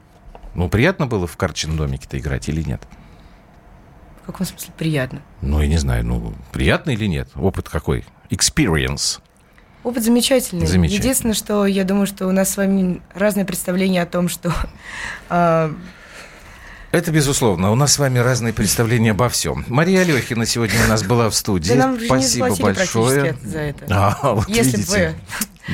Ну, 0.54 0.68
приятно 0.68 1.06
было 1.06 1.26
в 1.26 1.36
карточном 1.36 1.76
домике-то 1.76 2.18
играть 2.18 2.48
или 2.48 2.62
нет? 2.62 2.82
В 4.22 4.26
каком 4.26 4.46
смысле 4.46 4.72
приятно? 4.76 5.20
Ну, 5.40 5.60
я 5.60 5.68
не 5.68 5.76
знаю, 5.78 6.04
ну, 6.04 6.32
приятно 6.52 6.90
или 6.90 7.06
нет? 7.06 7.28
Опыт 7.34 7.68
какой? 7.68 8.04
Experience. 8.30 9.20
Опыт 9.86 10.02
замечательный. 10.02 10.66
Замечательный. 10.66 10.98
Единственное, 10.98 11.34
что 11.36 11.64
я 11.64 11.84
думаю, 11.84 12.08
что 12.08 12.26
у 12.26 12.32
нас 12.32 12.50
с 12.50 12.56
вами 12.56 13.00
разное 13.14 13.44
представление 13.44 14.02
о 14.02 14.06
том, 14.06 14.28
что 14.28 14.52
а, 15.28 15.72
Это 16.90 17.12
безусловно. 17.12 17.70
У 17.70 17.76
нас 17.76 17.92
с 17.92 17.98
вами 18.00 18.18
разные 18.18 18.52
представления 18.52 19.12
обо 19.12 19.28
всем. 19.28 19.64
Мария 19.68 20.00
Алехина 20.00 20.44
сегодня 20.44 20.84
у 20.84 20.88
нас 20.88 21.04
была 21.04 21.30
в 21.30 21.36
студии. 21.36 21.68
да 21.68 21.76
нам 21.76 22.00
Спасибо 22.00 22.56
большое. 22.56 23.36
за 23.44 23.58
это. 23.60 23.86
А, 23.88 24.34
вот 24.34 24.48
Если 24.48 24.78
видите. 24.78 25.14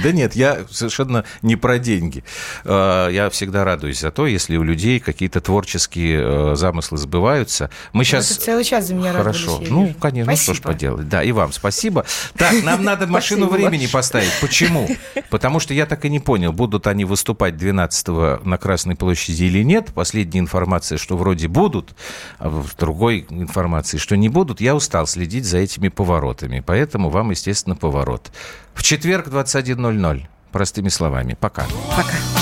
Да 0.03 0.13
нет, 0.13 0.35
я 0.35 0.61
совершенно 0.71 1.25
не 1.43 1.57
про 1.57 1.79
деньги. 1.79 2.25
Э, 2.65 3.09
Я 3.13 3.29
всегда 3.31 3.65
радуюсь 3.65 4.01
за 4.01 4.11
то, 4.11 4.27
если 4.27 4.57
у 4.57 4.63
людей 4.63 5.01
какие-то 5.01 5.41
творческие 5.41 6.53
э, 6.53 6.57
замыслы 6.57 6.99
сбываются. 6.99 7.71
Мы 7.93 8.05
сейчас... 8.05 8.29
Вы 8.31 8.37
тут 8.37 8.45
целый 8.45 8.65
час 8.65 8.87
за 8.87 8.95
меня 8.95 9.13
Хорошо. 9.13 9.61
я 9.63 9.69
Ну, 9.71 9.95
конечно, 10.01 10.33
ну 10.33 10.37
что 10.37 10.55
ж 10.55 10.59
Спасибо. 10.59 10.73
поделать. 10.73 11.09
Да, 11.09 11.23
и 11.23 11.33
вам 11.33 11.53
спасибо. 11.53 12.05
Так, 12.37 12.63
нам 12.63 12.85
надо 12.85 13.07
машину 13.07 13.47
Спасибо 13.47 13.69
времени 13.69 13.87
поставить. 13.87 14.33
Почему? 14.41 14.89
Потому 15.31 15.61
что 15.61 15.75
я 15.75 15.87
так 15.87 16.05
и 16.05 16.09
не 16.11 16.21
понял, 16.21 16.53
будут 16.53 16.87
они 16.87 17.05
выступать 17.05 17.57
12 17.57 18.09
на 18.45 18.59
Красной 18.59 18.97
площади 18.97 19.45
или 19.45 19.63
нет. 19.63 19.93
Последняя 19.95 20.41
информация, 20.41 20.99
что 20.99 21.17
вроде 21.17 21.49
будут, 21.49 21.95
а 22.39 22.49
в 22.49 22.75
другой 22.77 23.27
информации, 23.31 23.99
что 23.99 24.17
не 24.17 24.29
будут. 24.29 24.61
Я 24.61 24.75
устал 24.75 25.07
следить 25.07 25.45
за 25.45 25.59
этими 25.59 25.89
поворотами. 25.89 26.63
Поэтому 26.65 27.11
вам, 27.11 27.31
естественно, 27.31 27.77
поворот. 27.77 28.31
В 28.75 28.83
четверг 28.83 29.29
21.00. 29.91 30.27
Простыми 30.53 30.89
словами. 30.91 31.37
Пока. 31.41 31.67
Пока. 31.97 32.42